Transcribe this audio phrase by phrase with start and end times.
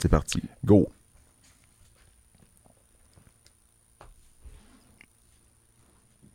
[0.00, 0.42] C'est parti.
[0.64, 0.88] Go.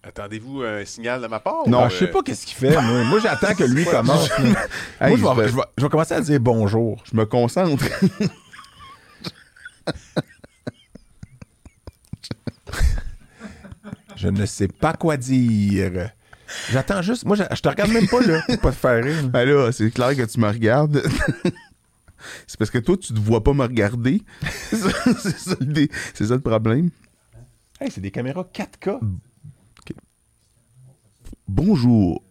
[0.04, 1.68] Attendez-vous un signal de ma part?
[1.68, 2.80] Non, ou, je sais euh, pas qu'est-ce qu'il fait.
[2.80, 4.30] Moi, Moi, j'attends que lui commence.
[5.02, 7.04] Hey, moi, je vais, je- je, vais, je vais commencer à dire bonjour.
[7.12, 7.84] Je me concentre.
[14.16, 16.10] Je ne sais pas quoi dire.
[16.72, 17.26] J'attends juste.
[17.26, 19.28] Moi, je, je te regarde même pas, là, pour pas te faire rire.
[19.28, 21.04] Ben là, c'est clair que tu me regardes.
[22.48, 24.22] c'est parce que toi, tu ne vois pas me regarder.
[24.70, 26.90] c'est ça, le ça problème.
[27.80, 29.00] Hey, c'est des caméras 4K.
[31.48, 32.24] Bonjour.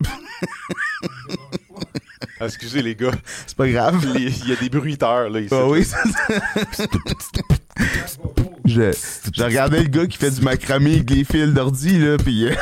[2.40, 3.12] ah, excusez les gars,
[3.46, 4.06] C'est pas grave.
[4.14, 5.54] Il y a des bruiteurs là ici.
[5.54, 6.02] Ah oui, ça-
[8.66, 8.92] je,
[9.32, 12.46] je regardais le gars qui fait du macramé avec les fils d'ordi, là, puis...
[12.48, 12.54] euh,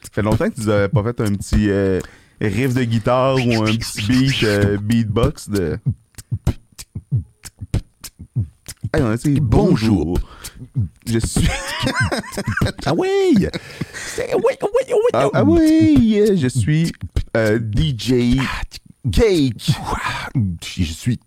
[0.00, 2.00] Ça fait longtemps que tu n'avais pas fait un petit euh,
[2.40, 5.78] riff de guitare ou un petit beat, euh, beatbox de...
[8.94, 10.18] Hey, on a dit bonjour.
[11.06, 11.46] Je suis...
[12.86, 13.46] Ah oui!
[15.12, 16.92] Ah, ah oui, je suis
[17.36, 18.38] euh, DJ
[19.12, 19.70] Cake.
[20.62, 21.20] Je suis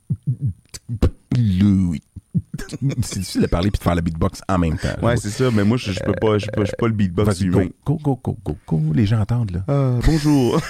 [1.37, 2.01] Louis.
[3.01, 4.95] C'est difficile de parler puis de faire la beatbox en même temps.
[5.01, 7.67] Ouais, c'est ça, mais moi, je, je peux pas, je, suis pas le beatbox humain.
[7.85, 8.81] go, go, go, go, go.
[8.93, 9.63] Les gens entendent, là.
[9.67, 10.61] Ah, bonjour.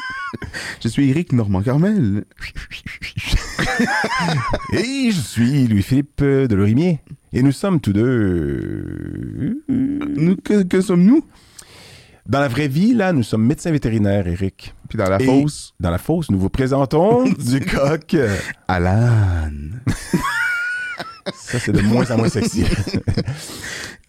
[0.80, 2.24] je suis Eric Normand-Carmel.
[4.72, 7.00] Et je suis Louis-Philippe de Lorimier.
[7.32, 9.62] Et nous sommes tous deux.
[9.68, 11.24] Nous, que, que sommes-nous?
[12.26, 14.74] Dans la vraie vie, là, nous sommes médecins vétérinaires, Eric.
[14.88, 18.16] Puis dans la fosse, Dans la fosse, nous vous présentons du coq.
[18.66, 19.50] Alan.
[21.34, 22.64] Ça, c'est de moins en moins sexy.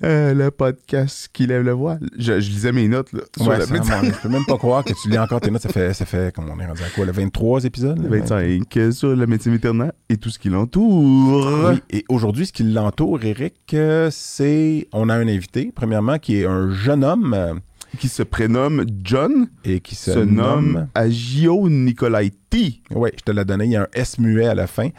[0.02, 2.00] Euh, le podcast qui lève le voile.
[2.17, 3.20] Je, je lisais mes notes, là.
[3.42, 5.62] Ouais, la je peux même pas croire que tu lis encore tes notes.
[5.62, 8.02] Ça fait, ça fait comme on est rendu à quoi, le 23 épisodes?
[8.02, 8.08] là?
[8.08, 11.69] 25 euh, sur la médecine vétérinaire et tout ce qui l'entoure.
[11.69, 14.88] Oui, et aujourd'hui, ce qui l'entoure, Eric, euh, c'est.
[14.94, 17.59] On a un invité, premièrement, qui est un jeune homme
[17.97, 22.81] Qui se prénomme John, et qui se, se, nomme Agio Nicolaiti.
[22.91, 23.66] Oui, je te l'ai donné.
[23.66, 24.89] Il y a un S muet à la fin,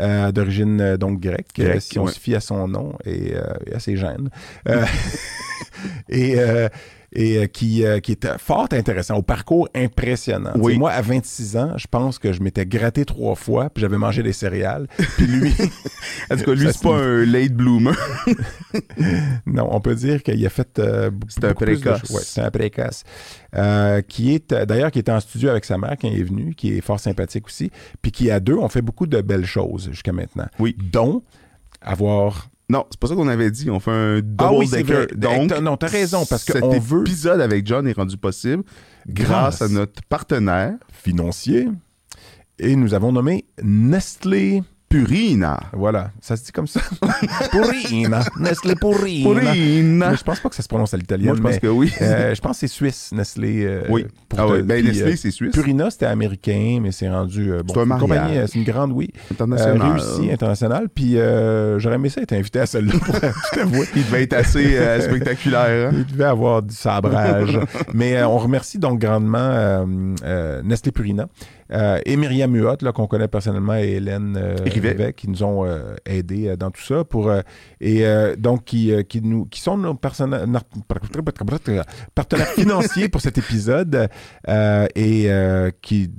[0.00, 2.12] euh, d'origine euh, donc grecque, Grec, euh, si on ouais.
[2.12, 3.34] se fie à son nom et,
[3.66, 4.30] et à ses gènes.
[6.08, 6.36] Et
[7.12, 10.52] et euh, qui, euh, qui est fort intéressant, au parcours impressionnant.
[10.56, 10.76] Oui.
[10.78, 14.22] Moi, à 26 ans, je pense que je m'étais gratté trois fois, puis j'avais mangé
[14.22, 14.88] des céréales.
[15.16, 15.54] Puis lui,
[16.30, 17.96] En tout cas, lui, c'est pas un late bloomer.
[19.46, 22.00] non, on peut dire qu'il a fait euh, beaucoup C'est un de précoce.
[22.00, 22.10] choses.
[22.10, 23.04] Ouais, c'est un précoce.
[23.56, 26.54] Euh, qui est d'ailleurs qui était en studio avec sa mère quand il est venu,
[26.54, 27.70] qui est fort sympathique aussi,
[28.02, 30.46] puis qui à deux ont fait beaucoup de belles choses jusqu'à maintenant.
[30.58, 30.76] Oui.
[30.78, 31.22] Dont
[31.80, 33.70] avoir Non, c'est pas ça qu'on avait dit.
[33.70, 35.06] On fait un double Ah oui, decker.
[35.16, 38.62] Donc, T'as- non, t'as raison, parce cet qu'on veut- épisode avec John est rendu possible
[39.08, 39.62] grâce, Grâce.
[39.62, 41.68] à notre partenaire financier
[42.58, 44.62] et nous avons nommé Nestlé.
[44.88, 45.60] Purina.
[45.74, 46.80] Voilà, ça se dit comme ça.
[47.50, 48.20] Purina.
[48.38, 49.34] Nestlé Purina.
[49.40, 50.10] Purina.
[50.10, 51.28] Mais je pense pas que ça se prononce à l'italienne.
[51.28, 51.92] Moi, je pense mais, que oui.
[52.00, 53.64] euh, je pense que c'est suisse, Nestlé.
[53.66, 54.06] euh, oui.
[54.28, 55.52] pour Ah te- ouais, ben puis, Nestlé, euh, c'est suisse.
[55.52, 57.52] Purina, c'était américain, mais c'est rendu.
[57.52, 59.10] euh, bon, C'est un une compagnie, euh, c'est une grande, oui.
[59.14, 59.92] euh, International.
[60.00, 60.88] réussie, internationale.
[60.94, 62.92] Puis euh, j'aurais aimé ça être invité à celle-là.
[63.94, 65.90] Il devait être assez euh, spectaculaire.
[65.90, 65.94] hein?
[65.96, 67.58] Il devait avoir du sabrage.
[67.94, 69.84] Mais euh, on remercie donc grandement euh,
[70.24, 71.28] euh, Nestlé Purina
[71.72, 74.90] euh, et Myriam Muot, là, qu'on connaît personnellement, et Hélène euh, Rivet.
[74.90, 77.04] Rivet, qui nous ont euh, aidés euh, dans tout ça.
[77.04, 77.30] Pour,
[77.80, 78.04] et
[78.38, 80.46] donc, qui, qui, nous, qui sont nos partenaires
[82.54, 84.08] financiers pour cet épisode
[84.94, 85.30] et
[85.82, 86.10] qui,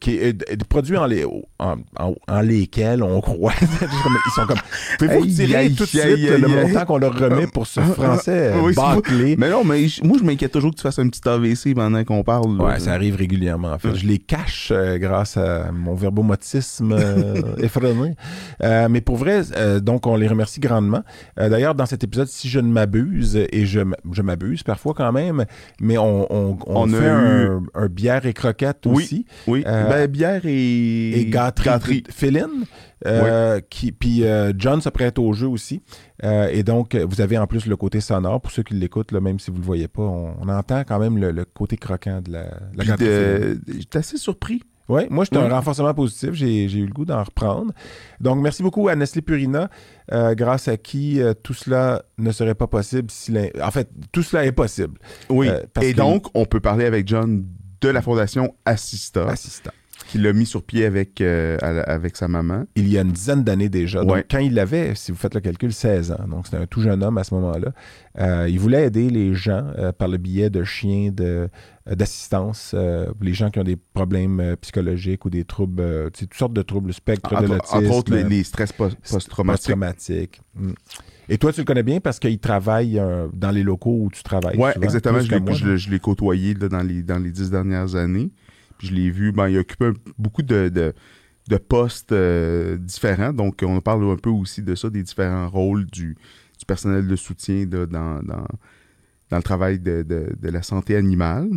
[0.00, 1.24] qui est, est produit en, les,
[1.58, 3.52] en, en- en lesquels on croit.
[3.62, 4.58] Ils sont comme.
[4.98, 8.74] Pouvez-vous aïe, tout de suite le montant qu'on leur remet pour ce français euh, Oui,
[8.74, 9.36] bâclé?
[9.38, 12.22] Mais non, mais moi, je m'inquiète toujours que tu fasses un petit AVC pendant qu'on
[12.22, 12.56] parle.
[12.58, 12.64] là.
[12.64, 13.94] Ouais, ça arrive régulièrement, en fait.
[13.94, 18.14] Je les cache euh, grâce à mon verbomotisme euh, effréné.
[18.62, 21.02] Euh, mais pour vrai, euh, donc, on les remercie grandement.
[21.36, 23.80] D'ailleurs, dans cet épisode, si je ne m'abuse, et je,
[24.22, 25.44] m'abuse parfois quand même,
[25.80, 29.04] mais on, on, on On a fait eu- un, un bière et croquette Oui.
[29.04, 29.26] aussi.
[29.46, 29.62] Oui.
[29.64, 31.20] Ben, bière et.
[31.20, 32.64] Et gâterie, féline.
[33.06, 35.82] Euh, qui, puis euh, John se prête au jeu aussi.
[36.22, 38.40] Euh, et donc, vous avez en plus le côté sonore.
[38.40, 40.84] Pour ceux qui l'écoutent, là, même si vous ne le voyez pas, on, on entend
[40.84, 42.44] quand même le, le côté croquant de la,
[42.74, 42.84] la
[43.78, 44.62] J'étais assez surpris.
[44.88, 45.44] Oui, moi, j'étais Ouais.
[45.44, 46.32] un renforcement positif.
[46.32, 47.72] J'ai eu le goût d'en reprendre.
[48.20, 49.70] Donc, merci beaucoup à Nestlé Purina,
[50.12, 53.10] euh, grâce à qui euh, tout cela ne serait pas possible.
[53.10, 53.32] Si
[53.62, 54.98] en fait, tout cela est possible.
[55.30, 55.48] Oui.
[55.48, 57.46] Euh, parce et que- donc, on peut parler avec John
[57.80, 59.26] de la fondation Assista.
[59.28, 59.70] Assistant.
[60.08, 62.64] Qui l'a mis sur pied avec, euh, avec sa maman.
[62.76, 64.04] il y a une dizaine d'années déjà.
[64.04, 66.80] Donc, quand il avait, si vous faites le calcul, 16 ans, donc c'était un tout
[66.80, 67.72] jeune homme à ce moment-là,
[68.18, 71.48] euh, il voulait aider les gens euh, par le biais de chiens de,
[71.98, 72.74] d'assistance,
[73.20, 76.92] les gens qui ont des problèmes psychologiques ou des troubles, toutes sortes de troubles, le
[76.92, 77.76] spectre de Entre, l'autisme.
[77.76, 79.66] entre autres, les, les stress post- post-traumatiques.
[79.74, 80.40] post-traumatiques.
[80.54, 80.72] Mm.
[81.30, 84.22] Et toi, tu le connais bien parce qu'il travaille euh, dans les locaux où tu
[84.22, 84.56] travailles.
[84.58, 85.20] Oui, exactement.
[85.20, 87.94] Je l'ai, moi, je l'ai- je l'ai côtoyé là, dans, les, dans les dix dernières
[87.96, 88.30] années.
[88.78, 90.92] Je l'ai vu, ben, il occupait beaucoup de,
[91.68, 93.32] postes euh, différents.
[93.32, 96.16] Donc, on parle un peu aussi de ça, des différents rôles du,
[96.58, 98.46] du personnel de soutien dans, dans,
[99.30, 100.04] le travail de
[100.42, 101.48] la santé animale.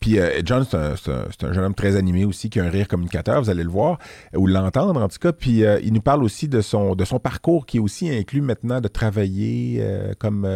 [0.00, 2.70] Puis euh, John, c'est un, un- un jeune homme très animé aussi, qui a un
[2.70, 3.98] rire communicateur, vous allez le voir,
[4.34, 5.32] euh, ou l'entendre en tout cas.
[5.32, 8.40] Puis euh, il nous parle aussi de son, de son parcours qui est aussi inclus
[8.40, 10.48] maintenant de travailler euh, comme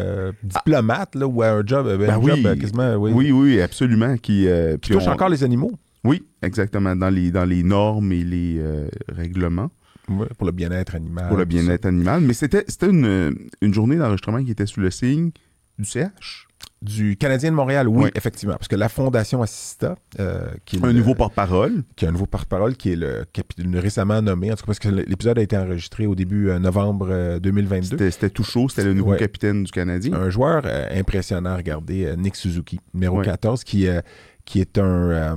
[0.42, 2.42] diplomate là, ou à un job, euh, Ben un oui.
[2.42, 3.12] job, quasiment, oui.
[3.14, 4.16] Oui, oui, absolument.
[4.16, 4.46] Qui,
[4.82, 5.72] touche on- encore les animaux
[6.04, 6.94] Oui, exactement.
[6.96, 8.62] Dans les, dans les normes et les
[9.08, 9.70] règlements
[10.08, 11.28] Ouais, pour le bien-être animal.
[11.28, 12.22] pour le bien-être animal.
[12.22, 15.32] Mais c'était, c'était une, une journée d'enregistrement qui était sous le signe
[15.78, 16.47] du CH.
[16.80, 18.10] Du Canadien de Montréal, oui, Oui.
[18.14, 18.54] effectivement.
[18.54, 21.82] Parce que la Fondation Assista, euh, qui est Un le- nouveau porte-parole.
[21.96, 24.78] qui a un nouveau porte-parole, qui est le capi- récemment nommé, en tout cas parce
[24.78, 27.96] que l'épisode a été enregistré au début euh, novembre euh, 2022.
[27.96, 28.68] C'était, c'était tout chaud.
[28.68, 29.18] C'était le nouveau Ouais.
[29.18, 30.14] capitaine du Canadien.
[30.14, 33.24] Un joueur euh, impressionnant à regarder, euh, Nick Suzuki, numéro Ouais.
[33.24, 34.00] 14, qui, euh,
[34.48, 35.36] qui est un, euh,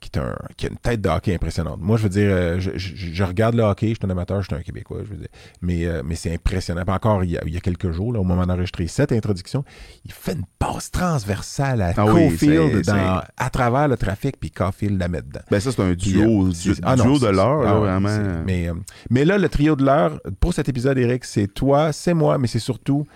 [0.00, 1.78] qui est un qui a une tête de hockey impressionnante.
[1.80, 4.40] Moi, je veux dire, euh, je, je- je regarde le hockey, je suis un amateur,
[4.42, 5.28] je suis un Québécois, je veux dire.
[5.62, 6.82] Mais, euh, mais c'est impressionnant.
[6.84, 9.12] Puis encore, il y, a, il y a quelques jours, là, au moment d'enregistrer cette
[9.12, 9.64] introduction,
[10.04, 14.98] il fait une passe transversale à Ah Caulfield dans- à travers le trafic, puis Caulfield
[14.98, 15.40] la met dedans.
[15.48, 18.42] Ben ça, c'est un duo, du, ah non, duo de l'heure, ah vraiment.
[18.44, 18.74] Mais, euh,
[19.10, 22.48] mais là, le trio de l'heure, pour cet épisode, Eric, c'est toi, c'est moi, mais
[22.48, 23.06] c'est surtout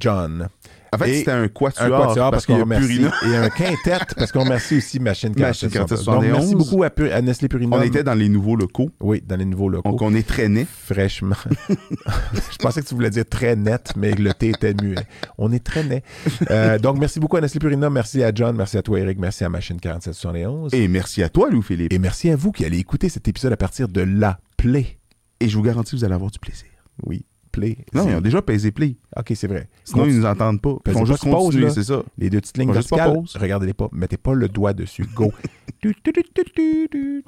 [0.00, 0.48] John.
[0.94, 3.06] En fait, c'était un quatuor, Un quatuor parce, qu'on remercie.
[3.26, 6.04] Et un quintet parce qu'on remercie aussi Machine 4771.
[6.04, 6.32] Donc, 4771.
[6.32, 7.76] merci beaucoup à, Nestlé Purina.
[7.76, 9.88] On était dans les nouveaux locaux, Oui, dans les nouveaux locaux.
[9.88, 10.66] donc on est traîné.
[10.84, 11.36] Fraîchement.
[11.68, 14.96] Je pensais que tu voulais dire très net, mais le T était muet.
[15.38, 16.04] On est très net.
[16.50, 17.90] Euh, donc, merci beaucoup à Nestlé Purina.
[17.90, 18.56] Merci à John.
[18.56, 19.18] Merci à toi, Eric.
[19.18, 20.74] Merci à Machine 4771.
[20.74, 21.92] Et merci à toi, Louis-Philippe.
[21.92, 24.98] Et merci à vous qui allez écouter cet épisode à partir de la Play.
[25.40, 26.68] Et je vous garantis que vous allez avoir du plaisir.
[27.04, 27.76] Oui, Play.
[27.92, 28.96] Non, ils ont déjà pesé play.
[29.16, 29.68] Ok, c'est vrai.
[29.84, 30.74] Sinon, ils nous entendent pas.
[30.86, 32.02] Ils font juste continuer, c'est ça.
[32.18, 33.36] Les deux petites lignes verticales, pause.
[33.40, 33.88] regardez-les pas.
[33.92, 35.06] Mettez pas le doigt dessus.
[35.14, 35.32] Go.
[35.80, 37.24] Tu, tu, tu,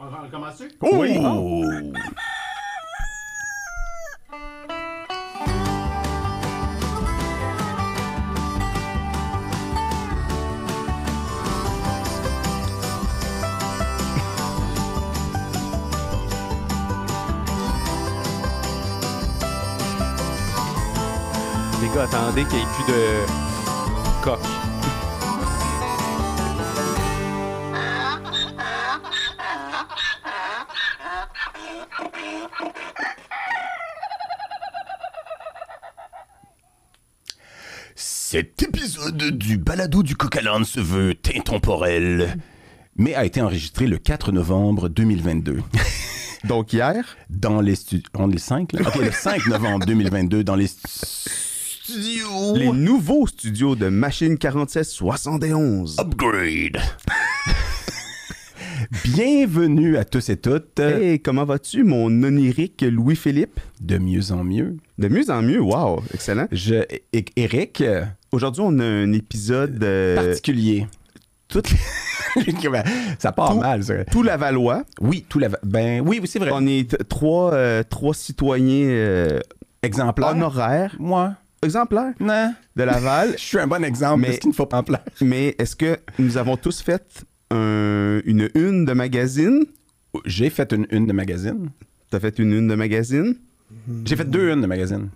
[21.83, 24.39] Les gars, attendez qu'il n'y ait plus de coq.
[37.95, 42.39] Cet épisode du balado du Cocaland se veut intemporel,
[42.97, 45.63] mais a été enregistré le 4 novembre 2022.
[46.45, 48.09] Donc, hier, Dans les studios.
[48.15, 48.81] On est le 5, là?
[48.87, 50.69] Ok, le 5 novembre 2022, dans les
[51.91, 52.57] studios.
[52.57, 55.97] les nouveaux studios de Machine 4771.
[56.01, 56.79] Upgrade.
[59.05, 60.81] Bienvenue à tous et toutes.
[60.81, 63.61] Hey, comment vas-tu, mon onirique Louis-Philippe?
[63.81, 64.77] De mieux en mieux.
[64.99, 66.49] De mieux en mieux, wow, excellent.
[66.51, 66.83] Je,
[67.37, 67.85] Eric,
[68.33, 70.89] Aujourd'hui, on a un épisode euh, particulier.
[71.49, 71.63] tout,
[73.21, 74.05] ça part Tout- mal, ça.
[74.07, 74.83] tout Lavallois.
[75.01, 75.51] Oui, tout la.
[75.63, 76.51] Ben oui, oui, c'est vrai.
[76.53, 79.41] On est trois, euh, trois citoyens euh,
[79.83, 80.31] Exemplaire.
[80.31, 81.35] honoraires, Moi,
[81.67, 82.55] exemplaires non.
[82.77, 83.33] de Laval.
[83.37, 85.01] Je suis un bon exemple Mais- de ce qu'il ne faut pas en place.
[85.21, 87.05] Mais est-ce que nous avons tous fait
[87.51, 89.65] un- une une de magazine?
[90.25, 91.69] J'ai fait une une de magazine.
[92.11, 93.35] T'as fait une une de magazine?
[94.07, 95.09] J'ai fait deux une de magazine.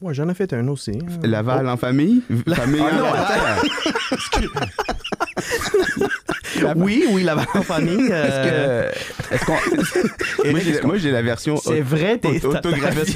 [0.00, 0.90] Ouais, j'en ai fait un aussi.
[0.90, 1.20] hein.
[1.22, 2.20] Laval en famille?
[2.54, 3.58] Famille Ah en non, Laval?
[4.42, 6.06] attends.
[6.76, 8.08] Oui, oui, Laval en famille.
[8.10, 8.90] euh,
[9.30, 9.52] Est-ce qu'on.
[10.50, 13.14] Moi, j'ai- Moi, j'ai la version c'est vrai, t'es auto- autographiée.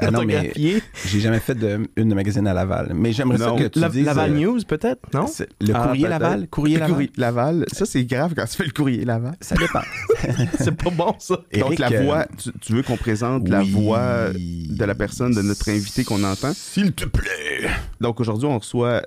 [0.00, 0.82] Ah non, mais- autographié.
[1.06, 2.92] J'ai jamais fait de une de magazine à Laval.
[2.94, 4.06] Mais j'aimerais ça que tu La- dises.
[4.06, 5.26] Laval euh, News, peut-être, non?
[5.26, 6.20] c'est- Le Ah, courrier peut-être.
[6.20, 6.48] Laval?
[6.48, 6.92] Courrier Laval?
[6.92, 7.64] courrier Laval.
[7.72, 9.34] Ça, c'est grave quand tu fais le courrier Laval.
[9.40, 9.80] Ça dépend.
[10.58, 11.38] C'est pas bon, ça.
[11.58, 15.42] Donc, la euh, voix, tu, tu veux qu'on présente la voix de la personne, de
[15.42, 16.52] notre invité qu'on entend?
[16.54, 17.68] S'il te plaît.
[18.00, 19.02] Donc, aujourd'hui, on reçoit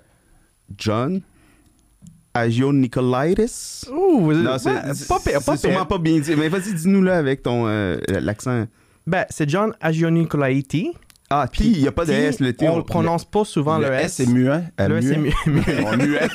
[0.78, 1.22] John
[2.34, 3.86] Agio Nicolaitis.
[3.92, 4.58] Ouh, Non, ouais,
[4.94, 6.36] c'est pas pire, pas c'est sûrement pas bien dit.
[6.36, 8.66] Mais vas-y, dis-nous là avec ton euh, l'accent.
[9.08, 10.92] Ben, c'est John Agioni Colaiti.
[11.34, 12.68] Ah, T, il n'y a pas de S, le T.
[12.68, 14.20] on le prononce pas souvent le, le S.
[14.20, 14.64] S est muet.
[14.78, 15.34] Le S est muet.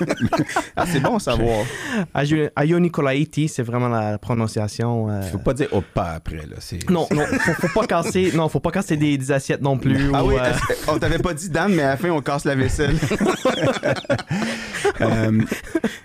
[0.78, 1.64] Ah, c'est bon à savoir.
[2.14, 5.08] Ayo- Nicolaiti, c'est vraiment la prononciation.
[5.10, 6.56] euh, Faut pas dire opa après, là.
[6.90, 10.10] Non, non, faut, faut pas casser, non, faut pas casser des, des assiettes non plus.
[10.14, 10.52] Ah ou, oui, euh,
[10.88, 12.94] on t'avait pas dit Dan, mais à la fin, on casse la vaisselle.
[15.00, 15.40] Euh,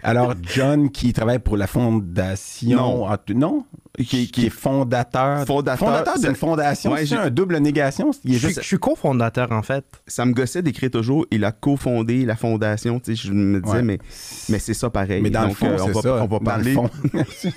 [0.04, 2.78] alors, John, qui travaille pour la fondation.
[2.78, 3.08] Non.
[3.10, 3.66] Ah, non?
[3.98, 5.46] Qui, qui est fondateur.
[5.46, 6.92] Fondateur, d'une ça- fondation.
[6.94, 8.12] Ouais, c'est un double négation.
[8.24, 8.62] Il est je, suis, juste.
[8.62, 9.86] je suis cofondateur en fait.
[10.08, 11.26] ça me gossait d'écrire toujours.
[11.32, 13.00] Il a cofondé la fondation.
[13.00, 13.82] Tu sais, je me disais, Ouais.
[13.84, 14.00] mais,
[14.50, 15.22] mais c'est ça pareil.
[15.22, 16.14] Mais dans le Donc, fond, euh, c'est on va, ça.
[16.16, 16.72] On va Dans parler.
[16.74, 16.90] le fond.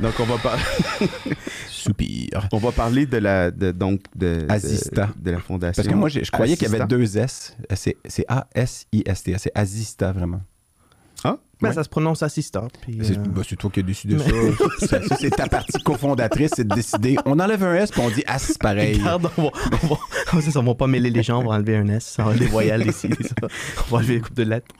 [0.00, 0.58] Donc, on va, par-
[1.68, 2.48] Soupir.
[2.52, 5.82] on va parler de la, de, donc, de, de- la fondation.
[5.82, 7.56] Parce que moi, je, je croyais qu'il y avait deux S.
[7.74, 9.36] C'est, c'est A-S-I-S-T.
[9.38, 10.40] C'est Azista, vraiment.
[11.64, 11.74] Ben, Ouais.
[11.74, 12.68] ça se prononce assistant.
[12.82, 14.24] puis, C'est, euh, bah, c'est toi qui as décidé ça.
[14.86, 15.02] ça.
[15.02, 17.16] ça, c'est ta partie cofondatrice, c'est de décider.
[17.24, 18.98] On enlève un S puis on dit As pareil.
[18.98, 19.50] Regarde, on va,
[19.82, 19.96] on va,
[20.32, 22.28] on va- on va pas mêler les gens, on va enlever un S, on va
[22.30, 23.08] enlever des voyelles ici.
[23.20, 23.34] ça.
[23.88, 24.74] On va enlever les coupes de lettres.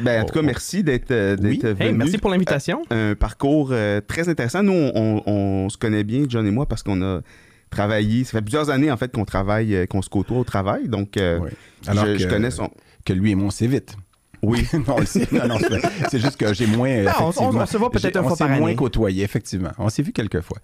[0.00, 1.74] Ben, en tout cas, merci d'être euh, d'être Oui.
[1.74, 1.82] venu.
[1.88, 2.82] Hey, merci pour l'invitation.
[2.90, 4.62] un parcours euh, très intéressant.
[4.62, 5.32] Nous, on, on-
[5.64, 7.20] on se connaît bien, John et moi, parce qu'on a
[7.70, 8.24] travaillé.
[8.24, 10.88] Ça fait plusieurs années, en fait, qu'on travaille, euh, qu'on se côtoie au travail.
[10.88, 11.50] Donc, euh, Oui.
[11.86, 12.70] Alors je, que, je connais son.
[13.04, 13.96] que lui et moi, on sait vite.
[14.46, 14.66] Oui.
[14.86, 16.88] non, c'est, non, non, c'est, c'est juste que j'ai moins.
[17.20, 18.76] On- on- effectivement, on se voit peut-être une fois On s'est par moins année.
[18.76, 19.70] côtoyé, effectivement.
[19.78, 20.58] On s'est vu quelques fois.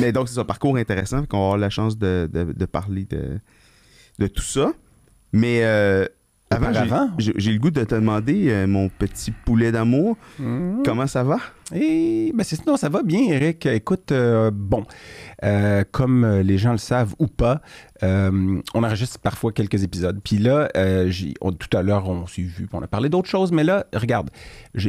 [0.00, 1.24] Mais donc, c'est un parcours intéressant.
[1.26, 3.38] qu'on va avoir la chance de, de- de parler de,
[4.18, 4.72] de tout ça.
[5.32, 6.06] Mais euh,
[6.50, 7.10] avant, j'ai- Auparavant.
[7.18, 10.16] j'ai j'ai le goût de te demander, euh, mon petit poulet d'amour,
[10.84, 11.38] comment ça va?
[11.74, 13.66] Et ben c'est non, ça va bien, Eric.
[13.66, 14.84] Écoute, euh, bon,
[15.42, 17.60] euh, comme les gens le savent ou pas,
[18.02, 20.20] euh, on enregistre parfois quelques épisodes.
[20.22, 21.10] Puis là, euh,
[21.58, 23.52] tout à l'heure, on s'est vu, on a parlé d'autres choses.
[23.52, 24.30] Mais là, regarde,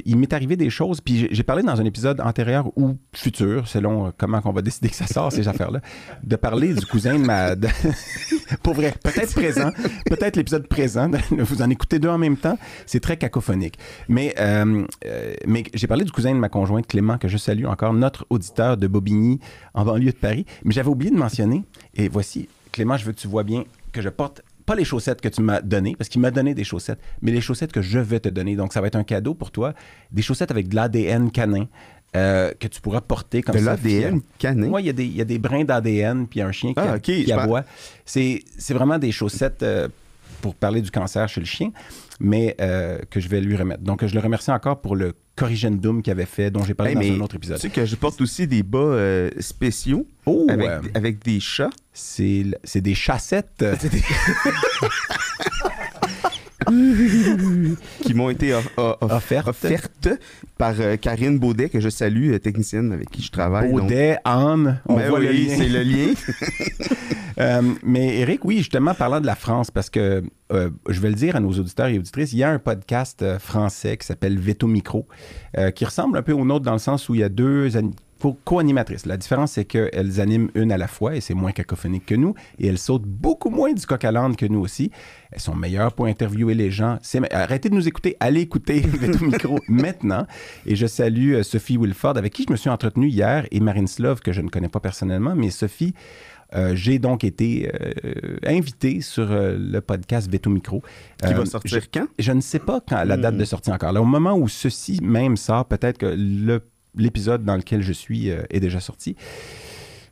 [0.05, 1.01] il m'est arrivé des choses.
[1.01, 4.89] Puis j'ai- parlé dans un épisode antérieur ou futur, selon euh, comment on va décider
[4.89, 5.81] que ça sort ces affaires-là,
[6.23, 7.55] de parler du cousin de ma.
[7.55, 7.67] de-
[8.63, 9.71] Pour vrai, peut-être présent,
[10.07, 11.09] peut-être l'épisode présent.
[11.29, 12.57] Vous en écoutez deux en même temps.
[12.87, 13.77] C'est très cacophonique.
[14.09, 14.33] Mais,
[15.47, 18.77] mais j'ai parlé du cousin de ma conjointe Clément, que je salue encore, notre auditeur
[18.77, 19.39] de Bobigny,
[19.73, 20.45] en banlieue de Paris.
[20.63, 21.63] Mais j'avais oublié de mentionner,
[21.95, 23.63] et voici, Clément, je veux que tu vois bien
[23.93, 26.65] que je porte pas les chaussettes que tu m'as données, parce qu'il m'a donné des
[26.65, 28.57] chaussettes, mais les chaussettes que je vais te donner.
[28.57, 29.73] Donc, ça va être un cadeau pour toi.
[30.11, 31.67] Des chaussettes avec de l'ADN canin
[32.17, 33.71] euh, que tu pourras porter comme De ça.
[33.77, 34.67] l'ADN canin?
[34.69, 36.79] Oui, il y, a des- il y a des brins d'ADN, puis un chien qui,
[36.79, 37.63] Ah, ok, qui je aboie.
[38.05, 39.87] C'est c'est vraiment des chaussettes euh,
[40.41, 41.71] pour parler du cancer chez le chien,
[42.19, 43.83] mais euh, que je vais lui remettre.
[43.83, 47.09] Donc, je le remercie encore pour le corrigendum qu'il avait fait, dont j'ai parlé Hey,
[47.11, 47.57] dans un autre épisode.
[47.57, 51.39] Tu sais que je porte aussi des bas euh, spéciaux Oh, avec, euh, avec des
[51.41, 51.69] chats.
[51.93, 52.45] c'est
[52.75, 53.61] des chassettes.
[53.61, 53.75] euh,
[58.01, 59.47] qui m'ont été off- off- Offertes.
[59.49, 60.09] offertes
[60.57, 63.71] par euh, Karine Baudet, que je salue, euh, technicienne avec qui je travaille.
[63.71, 66.13] donc- Baudet, Anne, on Ben voit oui, c'est le lien.
[67.37, 71.35] Euh, mais Eric, oui, justement, parlant de la France, parce que je vais le dire
[71.35, 75.05] à nos auditeurs et auditrices, il y a un podcast français qui s'appelle Veto Micro,
[75.75, 77.75] qui ressemble un peu au nôtre dans le sens où il y a deux
[78.33, 79.05] co-animatrices.
[79.05, 82.33] La différence, c'est qu'elles animent une à la fois et c'est moins cacophonique que nous,
[82.59, 84.91] et elles sautent beaucoup moins du coq à l'âne que nous aussi.
[85.31, 86.97] Elles sont meilleures pour interviewer les gens.
[87.31, 90.25] Arrêtez de nous écouter, allez écouter Veto Micro maintenant.
[90.65, 93.87] Et je salue euh, Sophie Wilford, avec qui je me suis entretenu hier, et Marine
[93.87, 95.93] Slove, que je ne connais pas personnellement, mais Sophie
[96.53, 100.83] euh, j'ai donc été euh, invité sur euh, le podcast Veto Micro.
[101.25, 102.05] Qui va sortir je, quand?
[102.19, 103.39] je ne sais pas quand la date Hmm.
[103.39, 103.91] de sortie encore.
[103.91, 106.61] Là, au moment où ceci même sort, peut-être que le-
[106.97, 109.15] l'épisode dans lequel je suis euh, est déjà sorti.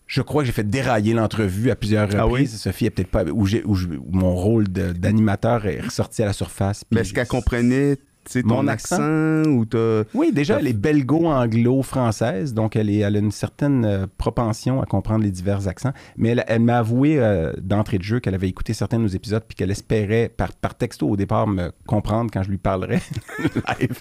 [0.07, 2.31] Je crois que j'ai fait dérailler l'entrevue à plusieurs Ah oui?
[2.41, 2.59] reprises.
[2.59, 3.23] Sophie est peut-être pas.
[3.23, 3.75] Où, j'ai- où
[4.11, 6.83] mon rôle de- d'animateur est ressorti à la surface.
[6.91, 7.95] Mais est-ce qu'elle comprenait
[8.31, 10.03] ton Mon accent, ou t'as.
[10.13, 14.85] oui, déjà, elle est belgo-anglo-française, donc elle, est, elle a une certaine euh, propension à
[14.85, 15.91] comprendre les divers accents.
[16.17, 19.09] Mais elle, elle m'a avoué euh, d'entrée de jeu qu'elle avait écouté certains de nos
[19.09, 23.01] épisodes puis qu'elle espérait, par, par texto au départ, me comprendre quand je lui parlerais
[23.79, 23.99] live.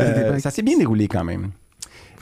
[0.00, 1.50] Euh, ça s'est bien déroulé quand même.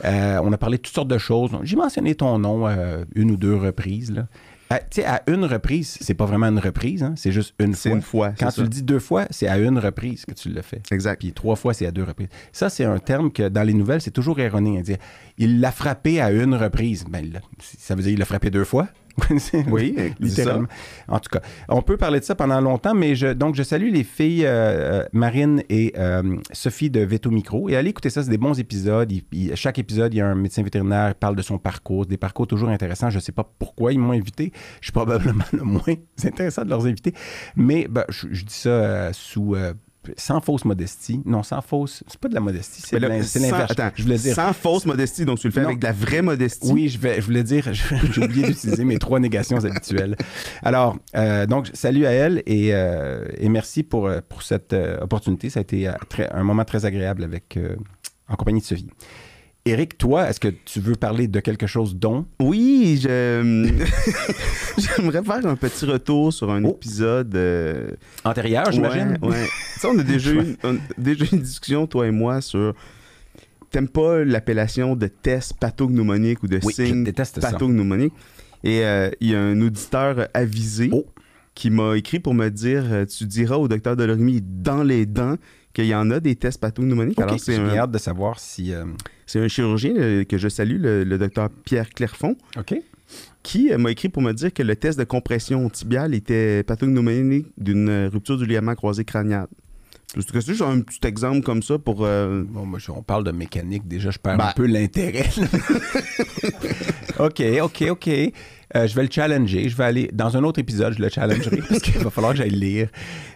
[0.05, 1.51] Euh, on a parlé de toutes sortes de choses.
[1.63, 4.11] J'ai mentionné ton nom euh, une ou deux reprises.
[4.11, 4.27] Là.
[4.69, 7.91] À, à une reprise, c'est pas vraiment une reprise, hein, c'est juste une fois.
[7.91, 8.33] une fois.
[8.39, 10.81] Quand tu le dis deux fois, c'est à une reprise que tu le fais.
[10.91, 11.19] Exact.
[11.19, 12.29] Puis trois fois, c'est à deux reprises.
[12.51, 14.79] Ça, c'est un terme que dans les nouvelles, c'est toujours erroné.
[14.79, 14.97] à dire
[15.37, 17.05] il l'a frappé à une reprise.
[17.07, 18.87] Ben, ça veut dire qu'il l'a frappé deux fois.
[19.69, 20.67] Oui, littéralement.
[21.07, 23.91] En tout cas, on peut parler de ça pendant longtemps, mais je, donc je salue
[23.91, 27.69] les filles euh, euh, Marine et euh, Sophie de Veto Micro.
[27.69, 29.11] Et allez écouter ça, c'est des bons épisodes.
[29.11, 32.05] Il- il- chaque épisode, il y a un médecin vétérinaire qui parle de son parcours,
[32.05, 33.09] des parcours toujours intéressants.
[33.09, 34.51] Je ne sais pas pourquoi ils m'ont invité.
[34.81, 37.13] Je suis probablement le moins intéressant de leurs invités.
[37.55, 39.55] Mais ben, je, je dis ça euh, sous.
[40.17, 41.21] Sans fausse modestie.
[41.25, 42.03] Non, sans fausse.
[42.07, 43.35] C'est pas de la modestie, c'est l'inverse.
[43.71, 44.35] Attends, Je voulais dire.
[44.35, 45.67] sans fausse modestie, donc tu le fais Non.
[45.67, 46.71] avec de la vraie modestie?
[46.71, 50.15] Oui, je, vais, je voulais dire, j'ai oublié d'utiliser mes trois négations habituelles.
[50.61, 54.99] Alors, euh, donc, salut à elle et, euh, et merci pour, euh, pour cette euh,
[55.01, 55.49] opportunité.
[55.49, 57.57] Ça a été très- un moment très agréable avec,
[58.27, 58.89] en compagnie de Sophie.
[59.65, 62.25] Éric, toi, est-ce que tu veux parler de quelque chose dont?
[62.41, 63.07] Oui, je...
[64.77, 66.71] j'aimerais faire un petit retour sur un Oh.
[66.71, 67.33] épisode.
[67.35, 67.91] euh,
[68.25, 69.17] antérieur, j'imagine?
[69.21, 69.45] Ouais, ouais.
[69.75, 72.73] Tu sais, on a déjà eu, on déjà une discussion, toi et moi, sur.
[73.71, 77.09] T'aimes pas l'appellation de test pathognomonique ou de Oui, signe
[77.41, 78.13] pathognomonique?
[78.65, 81.05] Et euh, il y a un auditeur avisé Oh.
[81.55, 85.37] qui m'a écrit pour me dire euh, Tu diras au docteur Delormy dans les dents
[85.73, 87.17] qu'il y en a des tests pathognomoniques.
[87.17, 88.71] Ok, Alors, c'est j'ai un, hâte de savoir si...
[88.73, 88.83] euh,
[89.33, 92.75] c'est un chirurgien euh, que je salue, le, le docteur Pierre Clairfond, OK.
[93.41, 97.47] qui euh, m'a écrit pour me dire que le test de compression tibiale était pathognomonique
[97.57, 99.47] d'une rupture du ligament croisé crânial.
[100.15, 102.05] C'est que c'est juste un petit exemple comme ça pour.
[102.05, 103.87] euh, Bon, moi, on parle de mécanique.
[103.87, 105.25] Déjà, je perds Ben- un peu l'intérêt.
[107.19, 108.09] OK, OK, OK.
[108.75, 109.69] Euh, je vais le challenger.
[109.69, 112.39] Je vais aller dans un autre épisode, je le challengerai parce qu'il va falloir que
[112.39, 112.87] j'aille le lire.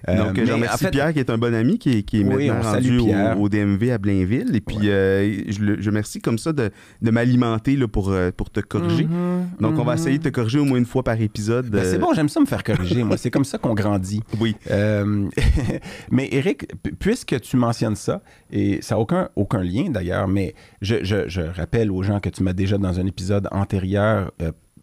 [0.10, 2.22] Euh, Donc, je remercie en fait, Pierre, qui est un bon ami, qui est, qui
[2.22, 4.56] est Oui, maintenant rendu au, au DMV à Blainville.
[4.56, 4.90] Et puis, Ouais.
[4.90, 9.06] euh, je, je remercie comme ça de, de m'alimenter pour, euh, pour te corriger.
[9.06, 10.00] Mhm, Donc, on va mhm.
[10.00, 11.70] essayer de te corriger au moins une fois par épisode.
[11.70, 13.04] Ben, c'est bon, j'aime ça me faire corriger.
[13.04, 14.22] Moi, c'est comme ça qu'on grandit.
[14.40, 14.56] Oui.
[16.12, 20.54] Mais Eric, pu- puisque tu mentionnes ça, et ça n'a aucun, aucun lien d'ailleurs, mais
[20.82, 24.32] je, je- je rappelle aux gens que tu m'as déjà dans un épisode antérieur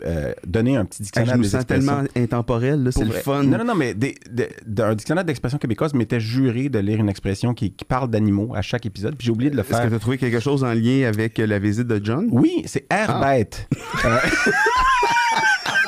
[0.04, 3.10] euh, donné un petit Ah, dictionnaire je me des sens tellement intemporel, là, c'est le
[3.12, 3.42] fun.
[3.42, 7.08] Non, non, non, mais des- des- d'un dictionnaire d'expression québécoise m'était juré de lire une
[7.08, 9.76] expression qui, qui parle d'animaux à chaque épisode, puis j'ai oublié de le Est-ce que
[9.76, 9.88] faire.
[9.88, 12.28] tu as trouvé quelque chose en lien avec euh, la visite de John?
[12.30, 13.20] Oui, c'est air Ah.
[13.34, 13.68] bête.
[14.04, 14.18] Euh,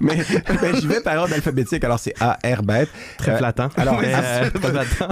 [0.00, 0.16] mais
[0.60, 2.88] ben, j'y vais par ordre alphabétique, alors c'est A, R bête.
[3.18, 3.68] Très Euh, flattant.
[3.76, 5.08] alors, Mais, euh, très flattant.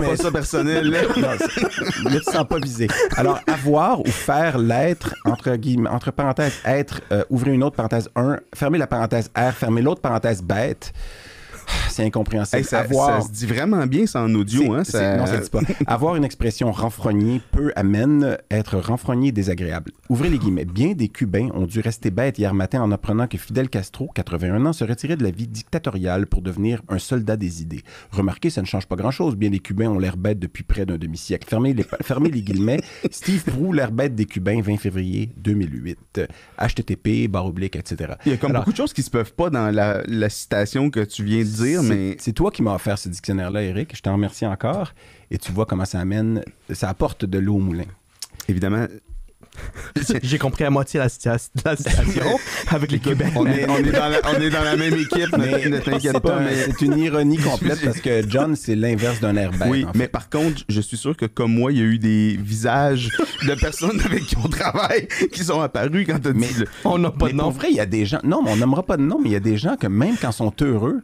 [0.00, 0.90] Mais- pas ça personnel.
[0.90, 0.98] là.
[1.02, 1.60] Non, c'est-
[2.04, 2.88] là, tu te sens pas visé.
[3.16, 8.08] Alors, avoir ou faire l'être, entre guillemets, entre parenthèses, être, euh, ouvrez une autre parenthèse
[8.16, 10.92] 1, fermez la parenthèse R, fermez l'autre parenthèse bête.
[11.88, 12.58] C'est incompréhensible.
[12.58, 14.72] Hey, ça, avoir, ça se dit vraiment bien, ça en audio.
[14.74, 15.60] Hein, ça- Non, ça se dit pas.
[15.86, 19.92] Avoir une expression renfrognée peu amène, être renfrogné et désagréable.
[20.08, 20.64] Ouvrez les guillemets.
[20.64, 24.64] Bien des Cubains ont dû rester bêtes hier matin en apprenant que Fidel Castro, 81
[24.66, 27.82] ans, se retirait de la vie dictatoriale pour devenir un soldat des idées.
[28.10, 29.36] Remarquez, ça ne change pas grand-chose.
[29.36, 31.46] Bien des Cubains ont l'air bêtes depuis près d'un demi-siècle.
[31.48, 32.80] Fermez les, fermez les guillemets.
[33.10, 36.20] Steve Prou, l'air bête des Cubains, 20 février 2008.
[36.58, 38.14] HTTP, barre oblique, etc.
[38.26, 40.28] Il y a comme Alors, beaucoup de choses qui se peuvent pas dans la, la
[40.28, 43.62] citation que tu viens de dire, c'est- mais C'est toi qui m'as offert ce dictionnaire-là,
[43.62, 43.96] Eric.
[43.96, 44.92] Je t'en remercie encore.
[45.30, 47.84] Et tu vois comment ça amène, ça apporte de l'eau au moulin.
[48.48, 48.86] évidemment,
[50.22, 53.30] J'ai compris à moitié la, la situation avec les Cubains.
[53.36, 56.12] on est, on, est dans la, on est dans la même équipe, Mais ne t'inquiète
[56.14, 56.36] c'est pas.
[56.38, 56.54] un- mais...
[56.56, 59.68] c'est une ironie complète parce que John, c'est l'inverse d'un air bête.
[59.68, 59.98] Oui, en fait.
[59.98, 63.10] mais par contre, je suis sûr que comme moi, il y a eu des visages
[63.46, 66.96] de personnes avec qui on travaille qui sont apparus quand t'as dit Mais- le- On
[66.98, 67.50] n'a pas Mais de pour nom.
[67.52, 68.20] vrai, il y a des gens.
[68.24, 70.16] Non, mais on nommera pas de nom, mais il y a des gens que même
[70.20, 71.02] quand ils sont heureux,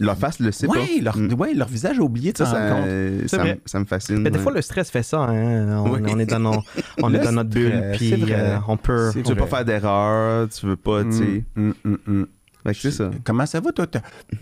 [0.00, 0.74] leur face le sait pas.
[0.74, 1.32] ouais, leur, Mm.
[1.34, 3.28] ouais, leur visage a oublié de Ça, ça, compte.
[3.28, 4.18] ça, me- ça me fascine.
[4.18, 5.18] Mais des fois, le stress fait ça.
[5.20, 5.82] hein.
[5.84, 6.00] On, Oui.
[6.08, 6.62] on est dans, nos-
[7.02, 9.10] on est Le dans notre bulle, puis euh, on peut.
[9.14, 11.44] Tu veux pas faire d'erreur, tu veux pas, tu sais.
[11.56, 12.26] Mm, mm, mm, mm.
[12.74, 13.10] C'est ça.
[13.24, 13.86] Comment ça va, toi?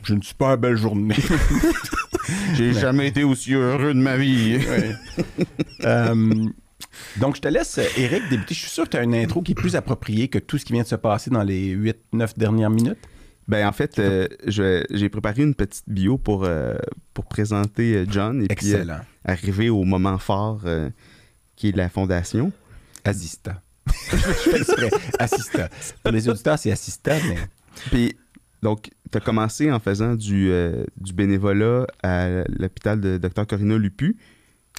[0.03, 1.14] J'ai une super belle journée.
[2.55, 4.59] J'ai jamais été aussi heureux de ma vie.
[5.85, 6.14] Euh,
[7.19, 8.55] donc, je te laisse, Eric, débuter.
[8.55, 10.64] Je suis sûr que tu as une intro qui est plus appropriée que tout ce
[10.64, 12.99] qui vient de se passer dans les 8-9 dernières minutes.
[13.49, 16.75] Ben en fait, euh, j'ai préparé une petite bio pour, euh,
[17.15, 18.85] pour présenter euh, John et puis euh,
[19.25, 20.91] arriver au moment fort euh,
[21.55, 22.51] qui est la fondation.
[23.05, 23.63] Assista.
[24.11, 24.91] je fais exprès.
[25.21, 25.69] Assista.
[26.03, 27.37] Pour les auditeurs, c'est assista, mais.
[27.93, 28.17] Puis
[28.63, 33.79] donc, tu as commencé en faisant du, euh, du bénévolat à l'hôpital de Dr Corina
[33.79, 34.17] Lupu,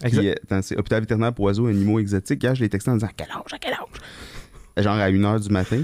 [0.04, 0.20] Exact.
[0.22, 2.44] qui est dans c'est hôpital vétérinaire pour oiseaux et animaux exotiques.
[2.44, 4.84] Hier, je l'ai texté en disant à quel âge, à quel âge?
[4.84, 5.84] Genre à 1h du matin.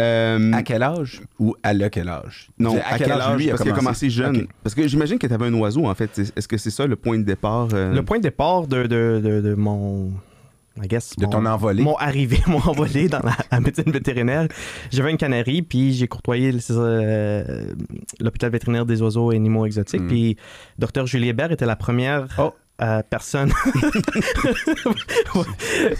[0.00, 1.22] Euh, À quel âge?
[1.38, 2.48] Ou à le quel âge?
[2.58, 4.10] non, à, quel âge, lui Parce qu'il a commencé?
[4.10, 4.46] jeune.
[4.62, 6.18] Parce que j'imagine que tu avais un oiseau, en fait.
[6.36, 9.20] Est-ce que c'est ça le point de départ euh, Le point de départ de, de,
[9.22, 10.10] de, de mon.
[10.80, 11.82] I guess, De mon- ton envolée.
[11.82, 14.46] Mon arrivée, mon envolée dans la, la médecine vétérinaire.
[14.92, 17.72] J'avais une canarie, puis j'ai courtoyé euh,
[18.20, 20.02] l'hôpital vétérinaire des oiseaux et animaux exotiques.
[20.02, 20.06] Mm.
[20.06, 20.36] Puis
[20.78, 21.06] Dr.
[21.06, 22.52] Julie Hébert était la première Oh.
[22.80, 23.52] Euh, personne.